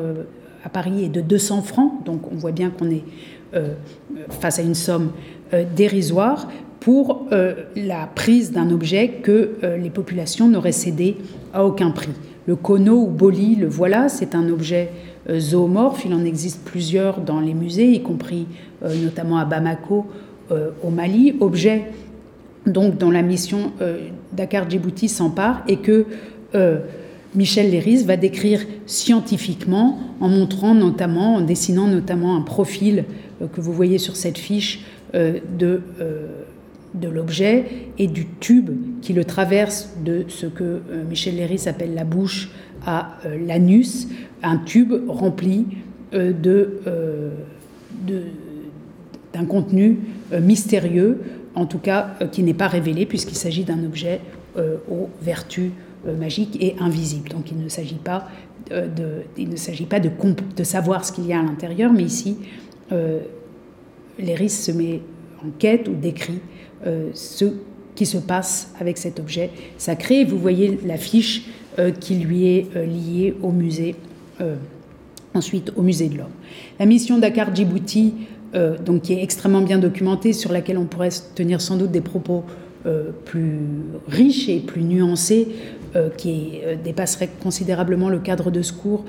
à 0.65 0.69
Paris 0.69 1.05
est 1.05 1.09
de 1.09 1.21
200 1.21 1.63
francs, 1.63 2.05
donc 2.05 2.31
on 2.31 2.37
voit 2.37 2.53
bien 2.53 2.71
qu'on 2.71 2.91
est 2.91 3.03
euh, 3.55 3.75
face 4.31 4.59
à 4.59 4.63
une 4.63 4.75
somme 4.75 5.13
euh, 5.53 5.65
dérisoire 5.77 6.49
pour 6.83 7.27
euh, 7.33 7.55
la 7.77 8.09
prise 8.13 8.53
d'un 8.53 8.71
objet 8.71 9.09
que 9.23 9.53
les 9.81 9.91
populations 9.91 10.49
n'auraient 10.49 10.73
cédé 10.73 11.17
à 11.55 11.65
aucun 11.65 11.91
prix. 11.91 12.11
Le 12.47 12.57
kono 12.57 13.05
ou 13.05 13.07
boli, 13.07 13.55
le 13.55 13.69
voilà, 13.69 14.09
c'est 14.09 14.35
un 14.35 14.49
objet 14.49 14.91
zoomorphe, 15.31 16.05
il 16.05 16.13
en 16.13 16.25
existe 16.25 16.65
plusieurs 16.65 17.21
dans 17.21 17.39
les 17.39 17.55
musées, 17.55 17.93
y 17.93 18.03
compris 18.03 18.47
notamment 18.83 19.39
à 19.39 19.45
Bamako, 19.45 20.07
au 20.51 20.91
Mali, 20.91 21.37
objet 21.39 21.93
donc 22.67 22.99
dont 22.99 23.13
la 23.13 23.23
mission 23.23 23.71
Dakar 24.33 24.69
Djibouti 24.69 25.09
s'empare 25.09 25.63
et 25.69 25.77
que 25.77 26.07
Michel 27.35 27.71
Léris 27.71 28.05
va 28.05 28.17
décrire 28.17 28.61
scientifiquement 28.87 29.99
en 30.21 30.29
montrant 30.29 30.75
notamment, 30.75 31.37
en 31.37 31.41
dessinant 31.41 31.87
notamment 31.87 32.37
un 32.37 32.43
profil 32.43 33.05
euh, 33.41 33.47
que 33.47 33.61
vous 33.61 33.73
voyez 33.73 33.99
sur 33.99 34.17
cette 34.17 34.39
fiche 34.39 34.81
euh, 35.15 35.39
de, 35.59 35.81
euh, 36.01 36.27
de 36.95 37.09
l'objet 37.09 37.65
et 37.99 38.07
du 38.07 38.27
tube 38.41 38.71
qui 39.01 39.13
le 39.13 39.25
traverse 39.25 39.91
de 40.05 40.25
ce 40.29 40.47
que 40.47 40.83
Michel 41.09 41.37
Léris 41.37 41.65
appelle 41.67 41.95
la 41.95 42.05
bouche 42.05 42.51
à 42.87 43.19
l'anus, 43.47 44.09
un 44.43 44.59
tube 44.59 44.93
rempli 45.09 45.67
de, 46.13 46.81
d'un 49.33 49.45
contenu 49.47 49.99
mystérieux, 50.39 51.21
en 51.55 51.67
tout 51.67 51.79
cas 51.79 52.17
qui 52.31 52.43
n'est 52.43 52.55
pas 52.55 52.69
révélé 52.69 53.07
puisqu'il 53.07 53.37
s'agit 53.37 53.65
d'un 53.65 53.83
objet 53.85 54.21
aux 54.59 55.09
vertus 55.23 55.71
magiques 56.19 56.59
et 56.61 56.77
invisibles. 56.79 57.31
Donc 57.31 57.51
il 57.51 57.59
ne 57.59 57.69
s'agit 57.69 57.95
pas 57.95 58.29
de, 58.71 59.23
il 59.39 59.49
ne 59.49 59.57
s'agit 59.57 59.87
pas 59.87 60.01
de, 60.01 60.11
de 60.57 60.65
savoir 60.65 61.05
ce 61.05 61.13
qu'il 61.13 61.27
y 61.27 61.33
a 61.33 61.41
à 61.41 61.43
l'intérieur, 61.43 61.93
mais 61.93 62.05
ici 62.05 62.37
euh, 62.93 63.21
Léris 64.19 64.51
se 64.51 64.73
met 64.73 65.01
en 65.45 65.51
quête 65.59 65.89
ou 65.89 65.95
décrit 65.95 66.41
euh, 66.87 67.11
ce 67.15 67.47
qui 67.95 68.07
se 68.07 68.19
passe 68.19 68.73
avec 68.81 68.99
cet 68.99 69.21
objet 69.21 69.51
sacré. 69.79 70.25
Vous 70.25 70.39
voyez 70.39 70.79
l'affiche 70.87 71.45
euh, 71.79 71.91
qui 71.91 72.17
lui 72.17 72.47
est 72.47 72.75
liée 72.75 73.35
au 73.43 73.51
musée, 73.51 73.95
ensuite 75.35 75.73
au 75.77 75.83
musée 75.83 76.09
de 76.09 76.19
l'homme. 76.19 76.33
La 76.81 76.87
mission 76.87 77.19
Dakar 77.19 77.55
Djibouti, 77.55 78.15
donc 78.85 79.03
qui 79.03 79.13
est 79.13 79.23
extrêmement 79.23 79.61
bien 79.61 79.79
documentée, 79.79 80.33
sur 80.33 80.53
laquelle 80.53 80.79
on 80.79 80.87
pourrait 80.87 81.11
tenir 81.37 81.61
sans 81.61 81.77
doute 81.77 81.93
des 81.93 82.01
propos 82.01 82.43
plus 83.25 83.61
riches 84.09 84.49
et 84.49 84.59
plus 84.59 84.83
nuancés, 84.83 85.49
qui 86.17 86.61
dépasseraient 86.83 87.31
considérablement 87.41 88.09
le 88.09 88.19
cadre 88.19 88.51
de 88.51 88.63
secours, 88.63 89.05